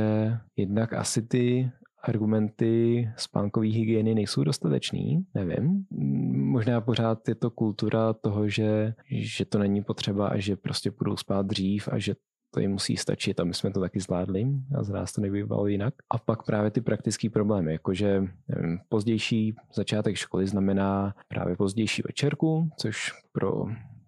jednak 0.57 0.93
asi 0.93 1.23
ty 1.23 1.71
argumenty 2.03 3.09
spánkové 3.17 3.67
hygieny 3.67 4.15
nejsou 4.15 4.45
dostatečný, 4.45 5.27
nevím. 5.35 5.87
Možná 6.31 6.81
pořád 6.81 7.29
je 7.29 7.35
to 7.35 7.51
kultura 7.51 8.13
toho, 8.13 8.49
že, 8.49 8.95
že 9.11 9.45
to 9.45 9.59
není 9.59 9.83
potřeba 9.83 10.29
a 10.29 10.39
že 10.39 10.57
prostě 10.57 10.91
budou 10.91 11.17
spát 11.17 11.47
dřív 11.47 11.89
a 11.93 11.99
že 11.99 12.15
to 12.55 12.61
jim 12.61 12.71
musí 12.71 12.97
stačit 12.97 13.41
a 13.41 13.45
my 13.45 13.55
jsme 13.55 13.71
to 13.71 13.81
taky 13.81 14.01
zvládli 14.01 14.47
a 14.79 14.83
z 14.83 14.89
nás 14.89 15.13
to 15.13 15.21
nebývalo 15.21 15.67
jinak. 15.67 15.95
A 16.11 16.19
pak 16.19 16.43
právě 16.43 16.71
ty 16.71 16.81
praktické 16.81 17.31
problémy, 17.31 17.73
jakože 17.73 18.23
nevím, 18.49 18.79
pozdější 18.89 19.55
začátek 19.75 20.17
školy 20.17 20.47
znamená 20.47 21.15
právě 21.29 21.57
pozdější 21.57 22.03
večerku, 22.07 22.71
což 22.77 23.13
pro 23.33 23.65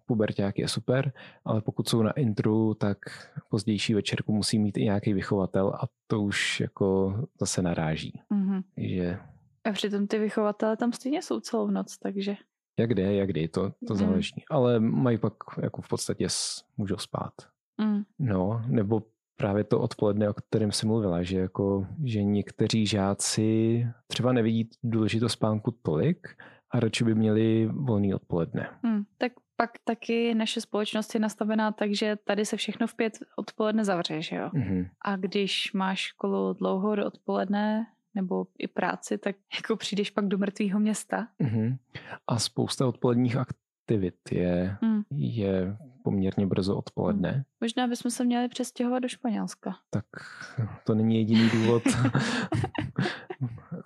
puberták 0.08 0.58
je 0.58 0.68
super, 0.68 1.12
ale 1.44 1.60
pokud 1.60 1.88
jsou 1.88 2.02
na 2.02 2.12
intru, 2.12 2.74
tak 2.74 2.98
pozdější 3.50 3.94
večerku 3.94 4.32
musí 4.32 4.58
mít 4.58 4.76
i 4.76 4.84
nějaký 4.84 5.12
vychovatel 5.12 5.68
a 5.68 5.88
to 6.06 6.22
už 6.22 6.60
jako 6.60 7.14
zase 7.40 7.62
naráží. 7.62 8.20
Mm-hmm. 8.32 8.62
Že... 8.76 9.18
A 9.64 9.72
přitom 9.72 10.06
ty 10.06 10.18
vychovatele 10.18 10.76
tam 10.76 10.92
stejně 10.92 11.22
jsou 11.22 11.40
celou 11.40 11.70
noc, 11.70 11.98
takže... 11.98 12.36
Jak 12.78 12.94
jde, 12.94 13.14
jak 13.14 13.32
jde, 13.32 13.48
to, 13.48 13.70
to 13.88 13.94
mm. 13.94 13.96
záleží. 13.96 14.44
Ale 14.50 14.80
mají 14.80 15.18
pak 15.18 15.32
jako 15.62 15.82
v 15.82 15.88
podstatě 15.88 16.26
můžou 16.76 16.96
spát. 16.96 17.32
Mm. 17.80 18.02
No, 18.18 18.62
nebo 18.66 19.02
právě 19.36 19.64
to 19.64 19.80
odpoledne, 19.80 20.30
o 20.30 20.34
kterém 20.34 20.72
jsi 20.72 20.86
mluvila, 20.86 21.22
že 21.22 21.38
jako, 21.38 21.86
že 22.04 22.22
někteří 22.22 22.86
žáci 22.86 23.86
třeba 24.06 24.32
nevidí 24.32 24.70
důležitost 24.82 25.32
spánku 25.32 25.70
tolik 25.82 26.28
a 26.70 26.80
radši 26.80 27.04
by 27.04 27.14
měli 27.14 27.66
volný 27.66 28.14
odpoledne. 28.14 28.68
Mm, 28.82 29.02
tak 29.18 29.32
pak 29.60 29.70
taky 29.84 30.34
naše 30.34 30.60
společnost 30.60 31.14
je 31.14 31.20
nastavená 31.20 31.72
tak, 31.72 31.94
že 31.94 32.16
tady 32.24 32.46
se 32.46 32.56
všechno 32.56 32.86
v 32.86 32.94
pět 32.94 33.18
odpoledne 33.36 33.84
zavře, 33.84 34.22
že 34.22 34.36
jo? 34.36 34.48
Mm-hmm. 34.48 34.88
A 35.02 35.16
když 35.16 35.72
máš 35.72 36.00
školu 36.00 36.52
dlouho 36.52 36.96
do 36.96 37.06
odpoledne, 37.06 37.86
nebo 38.14 38.46
i 38.58 38.68
práci, 38.68 39.18
tak 39.18 39.36
jako 39.54 39.76
přijdeš 39.76 40.10
pak 40.10 40.26
do 40.26 40.38
mrtvého 40.38 40.80
města. 40.80 41.28
Mm-hmm. 41.40 41.76
A 42.26 42.38
spousta 42.38 42.86
odpoledních 42.86 43.36
aktivit 43.36 44.14
je, 44.30 44.76
mm. 44.82 45.02
je 45.10 45.76
poměrně 46.04 46.46
brzo 46.46 46.76
odpoledne. 46.76 47.32
Mm. 47.32 47.42
Možná 47.60 47.86
bychom 47.86 48.10
se 48.10 48.24
měli 48.24 48.48
přestěhovat 48.48 49.02
do 49.02 49.08
Španělska. 49.08 49.76
Tak 49.90 50.04
to 50.84 50.94
není 50.94 51.16
jediný 51.16 51.50
důvod. 51.50 51.82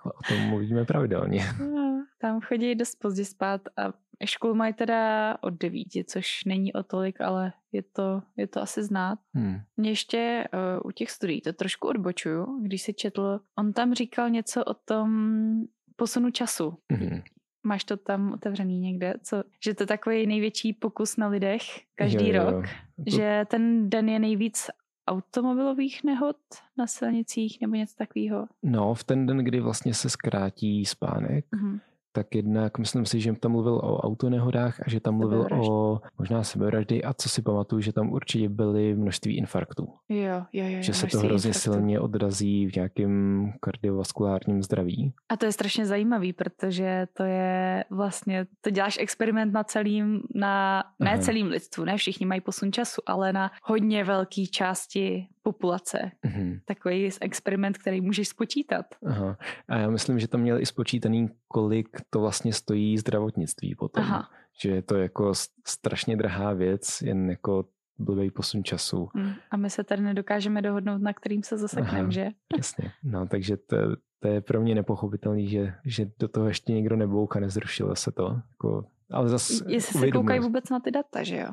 o 0.03 0.23
tom 0.27 0.39
mluvíme 0.39 0.85
pravidelně. 0.85 1.45
No, 1.59 2.05
tam 2.17 2.41
chodí 2.41 2.75
dost 2.75 2.95
pozdě 2.95 3.25
spát 3.25 3.61
a 3.77 3.93
školu 4.25 4.55
mají 4.55 4.73
teda 4.73 5.37
od 5.41 5.53
devíti, 5.53 6.03
což 6.03 6.43
není 6.45 6.73
o 6.73 6.83
tolik, 6.83 7.21
ale 7.21 7.53
je 7.71 7.83
to, 7.83 8.21
je 8.37 8.47
to 8.47 8.61
asi 8.61 8.83
znát. 8.83 9.19
Hmm. 9.33 9.55
Mě 9.77 9.89
ještě 9.89 10.47
uh, 10.53 10.87
u 10.89 10.91
těch 10.91 11.11
studií 11.11 11.41
to 11.41 11.53
trošku 11.53 11.87
odbočuju, 11.87 12.59
když 12.61 12.81
si 12.81 12.93
četl, 12.93 13.39
on 13.57 13.73
tam 13.73 13.93
říkal 13.93 14.29
něco 14.29 14.63
o 14.65 14.73
tom 14.73 15.63
posunu 15.95 16.31
času. 16.31 16.77
Hmm 16.91 17.21
máš 17.65 17.83
to 17.83 17.97
tam 17.97 18.33
otevřený 18.33 18.79
někde, 18.79 19.13
co, 19.23 19.43
že 19.63 19.73
to 19.73 19.83
je 19.83 19.87
takový 19.87 20.27
největší 20.27 20.73
pokus 20.73 21.17
na 21.17 21.27
lidech 21.27 21.61
každý 21.95 22.29
Jo, 22.29 22.35
jo, 22.35 22.51
rok, 22.51 22.65
To- 22.65 23.03
že 23.17 23.45
ten 23.49 23.89
den 23.89 24.09
je 24.09 24.19
nejvíc 24.19 24.67
automobilových 25.07 26.03
nehod 26.03 26.37
na 26.77 26.87
silnicích 26.87 27.57
nebo 27.61 27.75
něco 27.75 27.95
takového. 27.97 28.47
No, 28.63 28.93
v 28.93 29.03
ten 29.03 29.25
den, 29.25 29.37
kdy 29.37 29.59
vlastně 29.59 29.93
se 29.93 30.09
zkrátí 30.09 30.85
spánek, 30.85 31.45
Mhm. 31.55 31.79
Tak 32.15 32.35
jednak 32.35 32.77
myslím 32.77 33.05
si, 33.05 33.19
že 33.19 33.33
tam 33.33 33.51
mluvil 33.51 33.73
o 33.73 33.97
autonehodách 33.97 34.79
a 34.79 34.89
že 34.89 34.99
tam 34.99 35.15
mluvil 35.15 35.47
o 35.51 36.01
možná 36.17 36.43
sebevraždy 36.43 37.03
a 37.03 37.13
co 37.13 37.29
si 37.29 37.41
pamatuju, 37.41 37.81
že 37.81 37.93
tam 37.93 38.11
určitě 38.11 38.49
byly 38.49 38.95
množství 38.95 39.37
infarktů. 39.37 39.87
Jo, 40.09 40.43
jo, 40.53 40.65
jo. 40.67 40.81
že 40.81 40.93
se 40.93 41.07
to 41.07 41.19
hrozně 41.19 41.49
infarktů. 41.49 41.71
silně 41.71 41.99
odrazí 41.99 42.67
v 42.67 42.75
nějakém 42.75 43.53
kardiovaskulárním 43.59 44.63
zdraví. 44.63 45.13
A 45.29 45.37
to 45.37 45.45
je 45.45 45.51
strašně 45.51 45.85
zajímavý, 45.85 46.33
protože 46.33 47.07
to 47.13 47.23
je 47.23 47.83
vlastně, 47.89 48.45
to 48.61 48.69
děláš 48.69 48.97
experiment 48.99 49.53
na 49.53 49.63
celým, 49.63 50.21
na, 50.35 50.83
ne 50.99 51.11
Aha. 51.11 51.21
celým 51.21 51.47
lidstvu, 51.47 51.85
ne 51.85 51.97
všichni 51.97 52.25
mají 52.25 52.41
posun 52.41 52.71
času, 52.71 53.01
ale 53.05 53.33
na 53.33 53.51
hodně 53.63 54.03
velké 54.03 54.45
části 54.45 55.27
populace. 55.43 56.11
Mhm. 56.25 56.59
Takový 56.65 57.09
experiment, 57.21 57.77
který 57.77 58.01
můžeš 58.01 58.27
spočítat. 58.27 58.85
Aha. 59.05 59.37
A 59.67 59.77
já 59.77 59.89
myslím, 59.89 60.19
že 60.19 60.27
tam 60.27 60.41
měl 60.41 60.59
i 60.61 60.65
spočítaný, 60.65 61.29
kolik 61.47 61.87
to 62.09 62.19
vlastně 62.21 62.53
stojí 62.53 62.97
zdravotnictví 62.97 63.75
potom. 63.75 64.03
Aha. 64.03 64.29
Že 64.61 64.69
je 64.69 64.81
to 64.81 64.95
jako 64.95 65.33
strašně 65.67 66.17
drahá 66.17 66.53
věc, 66.53 67.01
jen 67.01 67.29
jako 67.29 67.65
blbý 67.99 68.31
posun 68.31 68.63
času. 68.63 69.09
Hm. 69.17 69.33
A 69.51 69.57
my 69.57 69.69
se 69.69 69.83
tady 69.83 70.01
nedokážeme 70.01 70.61
dohodnout, 70.61 71.01
na 71.01 71.13
kterým 71.13 71.43
se 71.43 71.57
zasekneme, 71.57 72.11
že? 72.11 72.27
Přesně. 72.47 72.91
No, 73.03 73.27
takže 73.27 73.57
to, 73.57 73.77
to 74.19 74.27
je 74.27 74.41
pro 74.41 74.61
mě 74.61 74.75
nepochopitelný, 74.75 75.47
že, 75.47 75.73
že 75.85 76.05
do 76.19 76.27
toho 76.27 76.47
ještě 76.47 76.73
někdo 76.73 76.95
nebouk 76.95 77.35
a 77.35 77.39
nezrušilo 77.39 77.95
se 77.95 78.11
to. 78.11 78.41
Jako, 78.51 78.85
ale 79.11 79.29
zas 79.29 79.49
Jestli 79.49 79.81
se 79.81 79.97
uvědomuji- 79.97 80.11
koukají 80.21 80.39
vůbec 80.39 80.69
na 80.69 80.79
ty 80.79 80.91
data, 80.91 81.23
že 81.23 81.37
jo? 81.37 81.49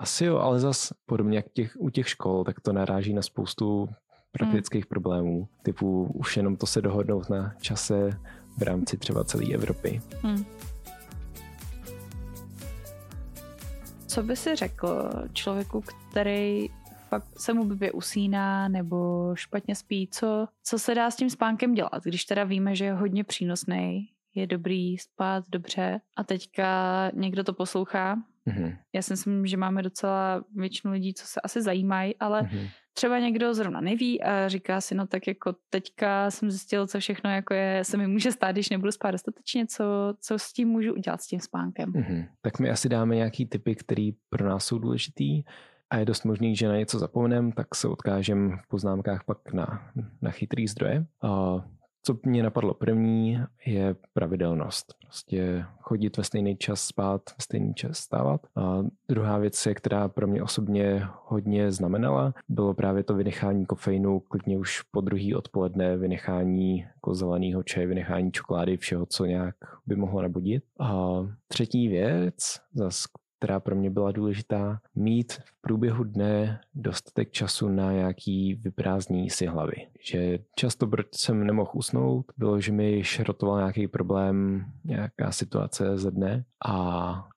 Asi 0.00 0.24
jo, 0.24 0.38
ale 0.38 0.60
zas 0.60 0.92
podobně 1.06 1.36
jak 1.36 1.46
těch, 1.52 1.76
u 1.78 1.90
těch 1.90 2.08
škol, 2.08 2.44
tak 2.44 2.60
to 2.60 2.72
naráží 2.72 3.14
na 3.14 3.22
spoustu 3.22 3.88
praktických 4.32 4.84
Hmm. 4.84 4.88
problémů. 4.88 5.48
Typu 5.62 6.04
už 6.04 6.36
jenom 6.36 6.56
to 6.56 6.66
se 6.66 6.80
dohodnout 6.80 7.30
na 7.30 7.54
čase 7.60 8.10
v 8.58 8.62
rámci 8.62 8.96
třeba 8.96 9.24
celé 9.24 9.54
Evropy. 9.54 10.00
Hm. 10.22 10.44
Co 14.06 14.22
by 14.22 14.36
si 14.36 14.56
řekl 14.56 15.10
člověku, 15.32 15.80
který 16.10 16.68
fakt 17.08 17.40
se 17.40 17.54
mu 17.54 17.64
blbě 17.64 17.92
usíná 17.92 18.68
nebo 18.68 19.30
špatně 19.34 19.74
spí, 19.74 20.08
co, 20.12 20.48
co 20.64 20.78
se 20.78 20.94
dá 20.94 21.10
s 21.10 21.16
tím 21.16 21.30
spánkem 21.30 21.74
dělat, 21.74 22.04
když 22.04 22.24
teda 22.24 22.44
víme, 22.44 22.74
že 22.74 22.84
je 22.84 22.92
hodně 22.92 23.24
přínosný, 23.24 24.08
je 24.34 24.46
dobrý 24.46 24.98
spát 24.98 25.44
dobře 25.48 26.00
a 26.16 26.24
teďka 26.24 27.10
někdo 27.14 27.44
to 27.44 27.52
poslouchá. 27.52 28.16
Mhm. 28.46 28.76
Já 28.94 29.02
si 29.02 29.12
myslím, 29.12 29.46
že 29.46 29.56
máme 29.56 29.82
docela 29.82 30.44
většinu 30.56 30.92
lidí, 30.92 31.14
co 31.14 31.26
se 31.26 31.40
asi 31.40 31.62
zajímají, 31.62 32.16
ale 32.16 32.42
Mhm. 32.42 32.66
třeba 32.92 33.18
někdo 33.18 33.54
zrovna 33.54 33.80
neví 33.80 34.22
a 34.22 34.48
říká 34.48 34.80
si, 34.80 34.94
no 34.94 35.06
tak 35.06 35.26
jako 35.26 35.54
teďka 35.70 36.30
jsem 36.30 36.50
zjistil, 36.50 36.86
co 36.86 36.98
všechno 37.00 37.30
jako 37.30 37.54
je, 37.54 37.84
se 37.84 37.96
mi 37.96 38.06
může 38.06 38.32
stát, 38.32 38.52
když 38.52 38.70
nebudu 38.70 38.92
spát 38.92 39.10
dostatečně, 39.10 39.66
co, 39.66 39.84
co 40.20 40.38
s 40.38 40.52
tím 40.52 40.68
můžu 40.68 40.94
udělat 40.94 41.22
s 41.22 41.26
tím 41.26 41.40
spánkem. 41.40 41.92
Mhm. 41.94 42.24
Tak 42.40 42.58
my 42.58 42.70
asi 42.70 42.88
dáme 42.88 43.14
nějaký 43.16 43.46
typy, 43.46 43.74
které 43.74 44.10
pro 44.28 44.48
nás 44.48 44.64
jsou 44.64 44.78
důležitý 44.78 45.42
a 45.90 45.96
je 45.96 46.04
dost 46.04 46.24
možný, 46.24 46.56
že 46.56 46.68
na 46.68 46.76
něco 46.76 46.98
zapomeneme, 46.98 47.52
tak 47.52 47.74
se 47.74 47.88
odkážem 47.88 48.58
v 48.64 48.68
poznámkách 48.68 49.24
pak 49.24 49.52
na, 49.52 49.90
na 50.22 50.30
chytrý 50.30 50.68
zdroje. 50.68 51.06
A 51.22 51.54
co 52.08 52.18
mě 52.26 52.42
napadlo 52.42 52.74
první, 52.74 53.38
je 53.66 53.96
pravidelnost. 54.12 54.94
Prostě 55.02 55.64
chodit 55.80 56.16
ve 56.16 56.24
stejný 56.24 56.56
čas 56.56 56.82
spát, 56.82 57.22
ve 57.30 57.42
stejný 57.42 57.74
čas 57.74 57.98
stávat. 57.98 58.46
A 58.56 58.78
druhá 59.08 59.38
věc, 59.38 59.68
která 59.74 60.08
pro 60.08 60.26
mě 60.26 60.42
osobně 60.42 61.06
hodně 61.24 61.72
znamenala, 61.72 62.34
bylo 62.48 62.74
právě 62.74 63.02
to 63.02 63.14
vynechání 63.14 63.66
kofeinu, 63.66 64.20
klidně 64.20 64.58
už 64.58 64.82
po 64.82 65.00
druhý 65.00 65.34
odpoledne, 65.34 65.96
vynechání 65.96 66.78
jako 66.78 67.14
zeleného 67.14 67.62
čaje, 67.62 67.86
vynechání 67.86 68.32
čokolády, 68.32 68.76
všeho, 68.76 69.06
co 69.06 69.24
nějak 69.24 69.54
by 69.86 69.96
mohlo 69.96 70.22
nabudit. 70.22 70.64
A 70.80 71.12
třetí 71.48 71.88
věc, 71.88 72.60
zas, 72.74 73.04
která 73.38 73.60
pro 73.60 73.76
mě 73.76 73.90
byla 73.90 74.12
důležitá, 74.12 74.80
mít 74.94 75.32
v 75.32 75.60
průběhu 75.60 76.04
dne 76.04 76.60
dostatek 76.74 77.30
času 77.30 77.68
na 77.68 77.92
nějaký 77.92 78.54
vyprázdnění 78.54 79.30
si 79.30 79.46
hlavy. 79.46 79.76
Že 80.00 80.38
často, 80.56 80.86
proč 80.86 81.06
jsem 81.14 81.46
nemohl 81.46 81.70
usnout, 81.74 82.26
bylo, 82.36 82.60
že 82.60 82.72
mi 82.72 83.04
šrotoval 83.04 83.58
nějaký 83.58 83.88
problém, 83.88 84.64
nějaká 84.84 85.32
situace 85.32 85.98
ze 85.98 86.10
dne 86.10 86.44
a, 86.64 86.74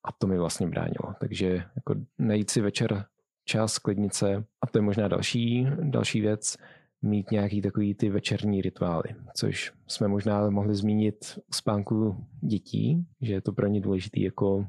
a 0.04 0.12
to 0.18 0.28
mi 0.28 0.38
vlastně 0.38 0.68
bránilo. 0.68 1.14
Takže 1.20 1.64
jako 1.76 1.96
najít 2.20 2.50
si 2.50 2.62
večer 2.62 3.06
čas, 3.46 3.78
klidnice 3.78 4.46
a 4.62 4.68
to 4.68 4.78
je 4.78 4.82
možná 4.82 5.08
další, 5.08 5.68
další 5.82 6.22
věc, 6.22 6.58
mít 7.02 7.32
nějaký 7.32 7.62
takový 7.62 7.96
ty 7.96 8.10
večerní 8.10 8.62
rituály, 8.62 9.10
což 9.36 9.74
jsme 9.88 10.08
možná 10.08 10.50
mohli 10.50 10.76
zmínit 10.76 11.16
u 11.38 11.54
spánku 11.54 12.26
dětí, 12.42 13.06
že 13.22 13.34
je 13.34 13.42
to 13.42 13.54
pro 13.54 13.68
ně 13.68 13.82
důležitý 13.82 14.22
jako 14.22 14.68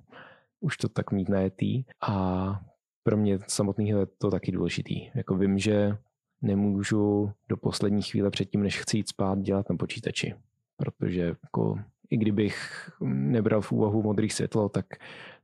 už 0.62 0.76
to 0.76 0.88
tak 0.88 1.12
mít 1.12 1.28
najetý 1.28 1.84
a 2.02 2.60
pro 3.02 3.16
mě 3.16 3.38
samotného 3.48 4.00
je 4.00 4.06
to 4.06 4.30
taky 4.30 4.52
důležitý. 4.52 5.10
Jako 5.14 5.36
vím, 5.36 5.58
že 5.58 5.96
nemůžu 6.42 7.32
do 7.48 7.56
poslední 7.56 8.02
chvíle 8.02 8.30
předtím, 8.30 8.62
než 8.62 8.80
chci 8.80 8.96
jít 8.96 9.08
spát, 9.08 9.38
dělat 9.38 9.70
na 9.70 9.76
počítači, 9.76 10.34
protože 10.76 11.20
jako 11.20 11.78
i 12.10 12.16
kdybych 12.16 12.90
nebral 13.04 13.60
v 13.60 13.72
úvahu 13.72 14.02
modrý 14.02 14.30
světlo, 14.30 14.68
tak, 14.68 14.86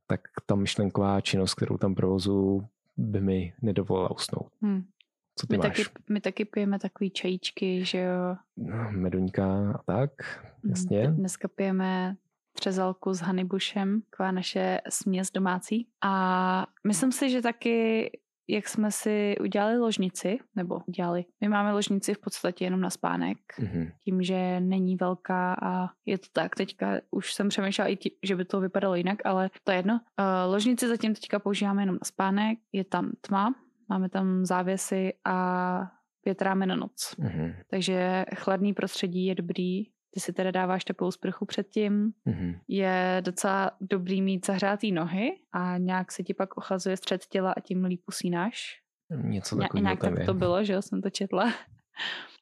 tak 0.06 0.20
ta 0.46 0.54
myšlenková 0.54 1.20
činnost, 1.20 1.54
kterou 1.54 1.76
tam 1.76 1.94
provozu, 1.94 2.66
by 2.96 3.20
mi 3.20 3.52
nedovolila 3.62 4.10
usnout. 4.10 4.52
Hm. 4.64 4.84
Co 5.36 5.46
ty 5.46 5.54
My, 5.54 5.58
máš? 5.58 5.76
taky, 5.76 5.90
my 6.08 6.20
taky 6.20 6.44
pijeme 6.44 6.78
takový 6.78 7.10
čajíčky, 7.10 7.84
že 7.84 7.98
jo. 7.98 8.36
No, 8.56 8.92
Meduňka 8.92 9.72
a 9.72 9.82
tak, 9.86 10.10
Hm, 10.64 10.70
jasně. 10.70 11.10
Dneska 11.10 11.48
pijeme 11.48 12.16
třezalku 12.58 13.14
s 13.14 13.20
hanybušem, 13.20 14.00
taková 14.10 14.30
naše 14.30 14.80
směs 14.88 15.30
domácí. 15.30 15.88
A 16.04 16.66
myslím 16.86 17.12
si, 17.12 17.30
že 17.30 17.42
taky 17.42 18.10
jak 18.50 18.68
jsme 18.68 18.90
si 18.92 19.36
udělali 19.40 19.78
ložnici, 19.78 20.38
nebo 20.56 20.80
udělali, 20.86 21.24
my 21.40 21.48
máme 21.48 21.72
ložnici 21.72 22.14
v 22.14 22.18
podstatě 22.18 22.64
jenom 22.64 22.80
na 22.80 22.90
spánek, 22.90 23.38
Mhm. 23.58 23.88
tím, 24.04 24.22
že 24.22 24.60
není 24.60 24.96
velká 24.96 25.54
a 25.62 25.88
je 26.06 26.18
to 26.18 26.26
tak. 26.32 26.54
Teďka 26.56 27.00
už 27.10 27.32
jsem 27.34 27.48
přemýšlela 27.48 27.88
i 27.88 27.96
tí, 27.96 28.10
že 28.22 28.36
by 28.36 28.44
to 28.44 28.60
vypadalo 28.60 28.94
jinak, 28.94 29.18
ale 29.24 29.50
to 29.64 29.70
je 29.72 29.78
jedno. 29.78 29.94
Uh, 29.94 30.52
ložnici 30.52 30.88
zatím 30.88 31.14
teďka 31.14 31.38
používáme 31.38 31.82
jenom 31.82 31.94
na 31.94 32.04
spánek, 32.04 32.58
je 32.72 32.84
tam 32.84 33.12
tma, 33.20 33.54
máme 33.88 34.08
tam 34.08 34.44
závěsy 34.46 35.12
a 35.24 35.90
větráme 36.24 36.66
na 36.66 36.76
noc. 36.76 37.14
Mhm. 37.18 37.52
Takže 37.70 38.24
chladný 38.36 38.74
prostředí 38.74 39.26
je 39.26 39.34
dobrý. 39.34 39.82
Ty 40.10 40.20
si 40.20 40.32
teda 40.32 40.50
dáváš 40.50 40.84
teplou 40.84 41.10
sprchu 41.10 41.46
předtím. 41.46 42.12
Mhm. 42.24 42.54
Je 42.68 43.22
docela 43.24 43.70
dobrý 43.80 44.22
mít 44.22 44.46
zahřátý 44.46 44.92
nohy 44.92 45.30
a 45.52 45.78
nějak 45.78 46.12
se 46.12 46.22
ti 46.22 46.34
pak 46.34 46.56
ochlazuje 46.56 46.96
střed 46.96 47.26
těla 47.26 47.52
a 47.56 47.60
tím 47.60 47.84
líp 47.84 48.02
usínáš. 48.08 48.80
Něco 49.22 49.56
Ně- 49.56 49.60
takového 49.62 49.82
Nějak 49.84 50.00
tak 50.00 50.18
je. 50.18 50.24
to 50.24 50.34
bylo, 50.34 50.64
že 50.64 50.72
jo, 50.72 50.82
jsem 50.82 51.02
to 51.02 51.10
četla. 51.10 51.52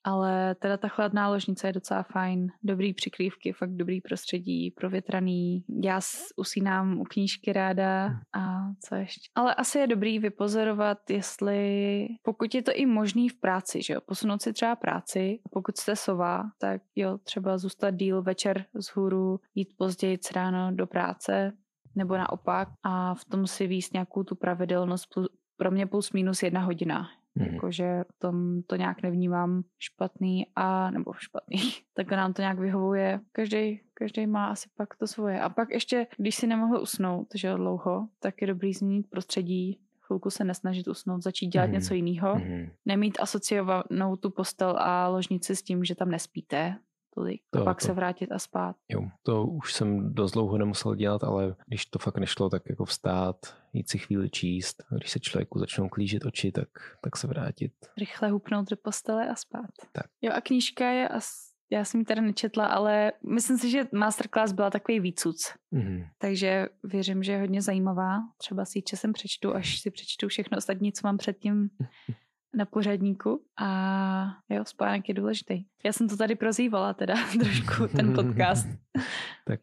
Ale 0.06 0.54
teda 0.54 0.76
ta 0.76 0.88
chladná 0.88 1.28
ložnice 1.28 1.66
je 1.66 1.72
docela 1.72 2.02
fajn. 2.02 2.48
Dobrý 2.62 2.94
přikrývky, 2.94 3.52
fakt 3.52 3.76
dobrý 3.76 4.00
prostředí, 4.00 4.70
provětraný. 4.70 5.64
Já 5.82 6.00
usínám 6.36 7.00
u 7.00 7.04
knížky 7.04 7.52
ráda 7.52 8.06
a 8.32 8.70
co 8.88 8.94
ještě. 8.94 9.30
Ale 9.34 9.54
asi 9.54 9.78
je 9.78 9.86
dobrý 9.86 10.18
vypozorovat, 10.18 11.10
jestli, 11.10 12.08
pokud 12.22 12.54
je 12.54 12.62
to 12.62 12.72
i 12.74 12.86
možný 12.86 13.28
v 13.28 13.40
práci, 13.40 13.82
že 13.82 13.94
jo, 13.94 14.00
posunout 14.00 14.42
si 14.42 14.52
třeba 14.52 14.76
práci, 14.76 15.38
pokud 15.50 15.76
jste 15.76 15.96
sova, 15.96 16.44
tak 16.58 16.82
jo, 16.96 17.18
třeba 17.18 17.58
zůstat 17.58 17.90
díl 17.90 18.22
večer 18.22 18.64
z 18.74 18.86
hůru, 18.86 19.40
jít 19.54 19.68
později 19.78 20.18
ráno 20.34 20.72
do 20.72 20.86
práce, 20.86 21.52
nebo 21.94 22.16
naopak 22.16 22.68
a 22.82 23.14
v 23.14 23.24
tom 23.24 23.46
si 23.46 23.66
víc 23.66 23.92
nějakou 23.92 24.22
tu 24.22 24.34
pravidelnost, 24.34 25.08
pro 25.56 25.70
mě 25.70 25.86
plus 25.86 26.12
minus 26.12 26.42
jedna 26.42 26.60
hodina. 26.60 27.08
Mhm. 27.36 27.54
Jakože 27.54 28.04
tom 28.18 28.62
to 28.62 28.76
nějak 28.76 29.02
nevnímám 29.02 29.62
špatný 29.78 30.46
a 30.56 30.90
nebo 30.90 31.12
špatný. 31.12 31.56
Tak 31.94 32.10
nám 32.10 32.32
to 32.32 32.42
nějak 32.42 32.58
vyhovuje. 32.58 33.20
Každý, 33.32 33.80
každý 33.94 34.26
má 34.26 34.46
asi 34.46 34.68
pak 34.76 34.96
to 34.96 35.06
svoje. 35.06 35.40
A 35.40 35.48
pak 35.48 35.70
ještě, 35.70 36.06
když 36.16 36.34
si 36.34 36.46
nemohl 36.46 36.80
usnout, 36.80 37.26
že 37.34 37.54
dlouho, 37.54 38.08
tak 38.20 38.40
je 38.40 38.46
dobrý 38.46 38.72
změnit 38.74 39.06
prostředí, 39.10 39.80
chvilku 40.00 40.30
se 40.30 40.44
nesnažit 40.44 40.88
usnout, 40.88 41.22
začít 41.22 41.46
dělat 41.46 41.64
Mhm. 41.64 41.72
něco 41.72 41.94
jiného. 41.94 42.34
Mhm. 42.34 42.68
Nemít 42.86 43.18
asociovanou 43.20 44.16
tu 44.20 44.30
postel 44.30 44.76
a 44.78 45.08
ložnici 45.08 45.56
s 45.56 45.62
tím, 45.62 45.84
že 45.84 45.94
tam 45.94 46.10
nespíte 46.10 46.76
tolik. 47.16 47.40
A 47.54 47.58
To- 47.58 47.64
pak 47.64 47.80
to- 47.80 47.86
se 47.86 47.92
vrátit 47.92 48.32
a 48.32 48.38
spát. 48.38 48.76
Jo, 48.88 49.08
to 49.22 49.46
už 49.46 49.72
jsem 49.72 50.14
dost 50.14 50.32
dlouho 50.32 50.58
nemusel 50.58 50.94
dělat, 50.94 51.24
ale 51.24 51.56
když 51.66 51.86
to 51.86 51.98
fakt 51.98 52.18
nešlo, 52.18 52.50
tak 52.50 52.62
jako 52.70 52.84
vstát, 52.84 53.36
jít 53.72 53.88
si 53.90 53.98
chvíli 53.98 54.30
číst. 54.30 54.84
A 54.92 54.94
když 54.94 55.10
se 55.10 55.20
člověku 55.20 55.58
začnou 55.58 55.88
klížit 55.88 56.24
oči, 56.24 56.52
tak, 56.52 56.68
tak 57.02 57.16
se 57.16 57.26
vrátit. 57.26 57.72
Rychle 57.98 58.30
hupnout 58.30 58.70
do 58.70 58.76
postele 58.76 59.28
a 59.28 59.34
spát. 59.36 59.70
Tak. 59.92 60.06
Jo 60.22 60.32
a 60.34 60.40
knížka 60.40 60.88
je 60.90 61.08
as, 61.08 61.28
Já 61.70 61.84
jsem 61.84 62.00
ji 62.00 62.04
teda 62.06 62.22
nečetla, 62.22 62.66
ale 62.66 63.12
myslím 63.34 63.58
si, 63.58 63.70
že 63.70 63.88
masterclass 63.92 64.52
byla 64.52 64.70
takový 64.70 65.00
výcuc. 65.00 65.52
Mm-hmm. 65.72 66.08
Takže 66.18 66.68
věřím, 66.84 67.22
že 67.22 67.32
je 67.32 67.40
hodně 67.40 67.62
zajímavá. 67.62 68.18
Třeba 68.36 68.64
si 68.64 68.78
ji 68.78 68.82
časem 68.82 69.12
přečtu, 69.12 69.54
až 69.54 69.80
si 69.80 69.90
přečtu 69.90 70.28
všechno 70.28 70.58
ostatní, 70.58 70.92
co 70.92 71.00
mám 71.06 71.16
předtím 71.16 71.70
na 72.56 72.64
pořadníku 72.64 73.42
a 73.58 74.38
jo, 74.48 74.64
spánek 74.64 75.08
je 75.08 75.14
důležitý. 75.14 75.64
Já 75.84 75.92
jsem 75.92 76.08
to 76.08 76.16
tady 76.16 76.34
prozývala 76.34 76.94
teda 76.94 77.14
trošku, 77.40 77.96
ten 77.96 78.14
podcast. 78.14 78.66
tak 79.46 79.60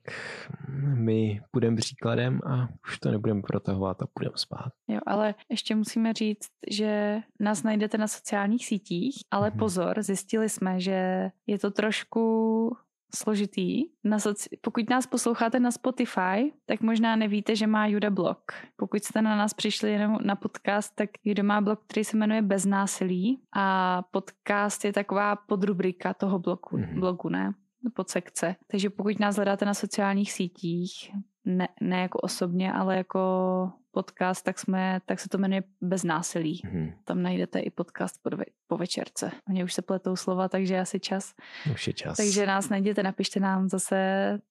my 0.95 1.41
půjdeme 1.51 1.77
příkladem 1.77 2.39
a 2.45 2.67
už 2.87 2.99
to 2.99 3.11
nebudeme 3.11 3.41
protahovat 3.41 4.01
a 4.01 4.07
půjdeme 4.13 4.37
spát. 4.37 4.71
Jo, 4.87 4.99
ale 5.05 5.35
ještě 5.49 5.75
musíme 5.75 6.13
říct, 6.13 6.47
že 6.69 7.19
nás 7.39 7.63
najdete 7.63 7.97
na 7.97 8.07
sociálních 8.07 8.65
sítích, 8.65 9.15
ale 9.31 9.49
mm-hmm. 9.49 9.59
pozor, 9.59 10.01
zjistili 10.01 10.49
jsme, 10.49 10.79
že 10.79 11.31
je 11.47 11.59
to 11.59 11.71
trošku 11.71 12.77
složitý. 13.15 13.83
Na 14.03 14.19
soci... 14.19 14.49
Pokud 14.61 14.89
nás 14.89 15.07
posloucháte 15.07 15.59
na 15.59 15.71
Spotify, 15.71 16.53
tak 16.65 16.81
možná 16.81 17.15
nevíte, 17.15 17.55
že 17.55 17.67
má 17.67 17.87
Juda 17.87 18.09
blog. 18.09 18.39
Pokud 18.75 19.03
jste 19.03 19.21
na 19.21 19.35
nás 19.35 19.53
přišli 19.53 19.91
jenom 19.91 20.17
na 20.23 20.35
podcast, 20.35 20.95
tak 20.95 21.09
Juda 21.23 21.43
má 21.43 21.61
blog, 21.61 21.79
který 21.87 22.03
se 22.03 22.17
jmenuje 22.17 22.41
Bez 22.41 22.65
násilí 22.65 23.41
a 23.55 24.01
podcast 24.11 24.85
je 24.85 24.93
taková 24.93 25.35
podrubrika 25.35 26.13
toho 26.13 26.39
blogu, 26.39 26.77
mm-hmm. 26.77 26.99
blogu, 26.99 27.29
ne? 27.29 27.53
Podsekce. 27.93 28.55
Takže 28.67 28.89
pokud 28.89 29.19
nás 29.19 29.35
hledáte 29.35 29.65
na 29.65 29.73
sociálních 29.73 30.31
sítích, 30.31 31.11
ne, 31.45 31.67
ne 31.81 32.01
jako 32.01 32.19
osobně, 32.19 32.73
ale 32.73 32.97
jako 32.97 33.71
podcast, 33.93 34.45
tak, 34.45 34.59
jsme, 34.59 34.99
tak 35.05 35.19
se 35.19 35.29
to 35.29 35.37
jmenuje 35.37 35.63
Bez 35.81 36.03
násilí. 36.03 36.61
Mm-hmm. 36.65 36.93
Tam 37.03 37.21
najdete 37.21 37.59
i 37.59 37.69
podcast 37.69 38.23
po, 38.23 38.29
dve, 38.29 38.43
po 38.67 38.77
večerce. 38.77 39.31
Mně 39.49 39.63
už 39.63 39.73
se 39.73 39.81
pletou 39.81 40.15
slova, 40.15 40.49
takže 40.49 40.79
asi 40.79 40.99
čas. 40.99 41.33
Už 41.73 41.87
je 41.87 41.93
čas. 41.93 42.17
Takže 42.17 42.45
nás 42.45 42.69
najděte, 42.69 43.03
napište 43.03 43.39
nám 43.39 43.69
zase. 43.69 43.95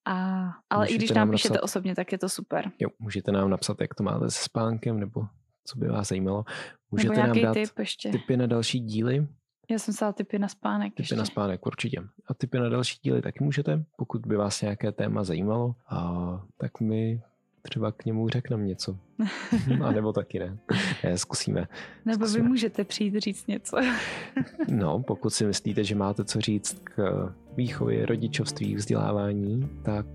A, 0.04 0.48
ale 0.70 0.84
můžete 0.84 0.94
i 0.94 0.98
když 0.98 1.10
nám 1.10 1.30
píšete 1.30 1.54
napsat, 1.54 1.64
osobně, 1.64 1.94
tak 1.94 2.12
je 2.12 2.18
to 2.18 2.28
super. 2.28 2.70
Jo, 2.78 2.88
můžete 2.98 3.32
nám 3.32 3.50
napsat, 3.50 3.80
jak 3.80 3.94
to 3.94 4.02
máte 4.02 4.30
se 4.30 4.44
spánkem, 4.44 5.00
nebo 5.00 5.26
co 5.64 5.78
by 5.78 5.88
vás 5.88 6.08
zajímalo. 6.08 6.44
Můžete 6.90 7.26
nám 7.26 7.40
dát 7.40 7.54
tip 7.54 7.78
ještě. 7.78 8.10
tipy 8.10 8.36
na 8.36 8.46
další 8.46 8.80
díly. 8.80 9.26
Já 9.70 9.78
jsem 9.78 9.94
psala 9.94 10.12
typy 10.12 10.38
na 10.38 10.48
spánek. 10.48 10.92
Typy 10.92 11.02
ještě. 11.02 11.16
na 11.16 11.24
spánek, 11.24 11.66
určitě. 11.66 12.02
A 12.26 12.34
typy 12.34 12.58
na 12.58 12.68
další 12.68 12.98
díly 13.02 13.22
taky 13.22 13.44
můžete, 13.44 13.84
pokud 13.96 14.26
by 14.26 14.36
vás 14.36 14.62
nějaké 14.62 14.92
téma 14.92 15.24
zajímalo. 15.24 15.74
A 15.88 16.40
tak 16.56 16.80
my 16.80 17.20
třeba 17.62 17.92
k 17.92 18.04
němu 18.04 18.28
řekneme 18.28 18.64
něco. 18.64 18.96
A 19.84 19.92
nebo 19.92 20.12
taky 20.12 20.38
ne. 20.38 20.58
ne 21.04 21.18
zkusíme. 21.18 21.68
Nebo 22.04 22.26
zkusíme. 22.26 22.42
vy 22.42 22.48
můžete 22.48 22.84
přijít 22.84 23.16
říct 23.16 23.46
něco. 23.46 23.76
no, 24.68 25.02
pokud 25.06 25.30
si 25.30 25.46
myslíte, 25.46 25.84
že 25.84 25.94
máte 25.94 26.24
co 26.24 26.40
říct 26.40 26.80
k 26.84 27.28
výchově, 27.56 28.06
rodičovství, 28.06 28.74
vzdělávání, 28.74 29.70
tak 29.82 30.06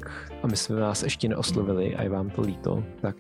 a 0.43 0.47
my 0.47 0.57
jsme 0.57 0.75
vás 0.75 1.03
ještě 1.03 1.29
neoslovili 1.29 1.95
a 1.95 2.03
je 2.03 2.09
vám 2.09 2.29
to 2.29 2.41
líto, 2.41 2.83
tak 3.01 3.15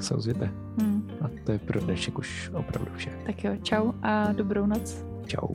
se 0.00 0.14
ozvěte. 0.14 0.50
Hmm. 0.78 1.10
A 1.20 1.30
to 1.44 1.52
je 1.52 1.58
pro 1.58 1.80
dnešek 1.80 2.18
už 2.18 2.50
opravdu 2.54 2.92
vše. 2.96 3.10
Tak 3.26 3.44
jo, 3.44 3.56
čau 3.62 3.92
a 4.02 4.32
dobrou 4.32 4.66
noc. 4.66 5.04
Čau. 5.26 5.48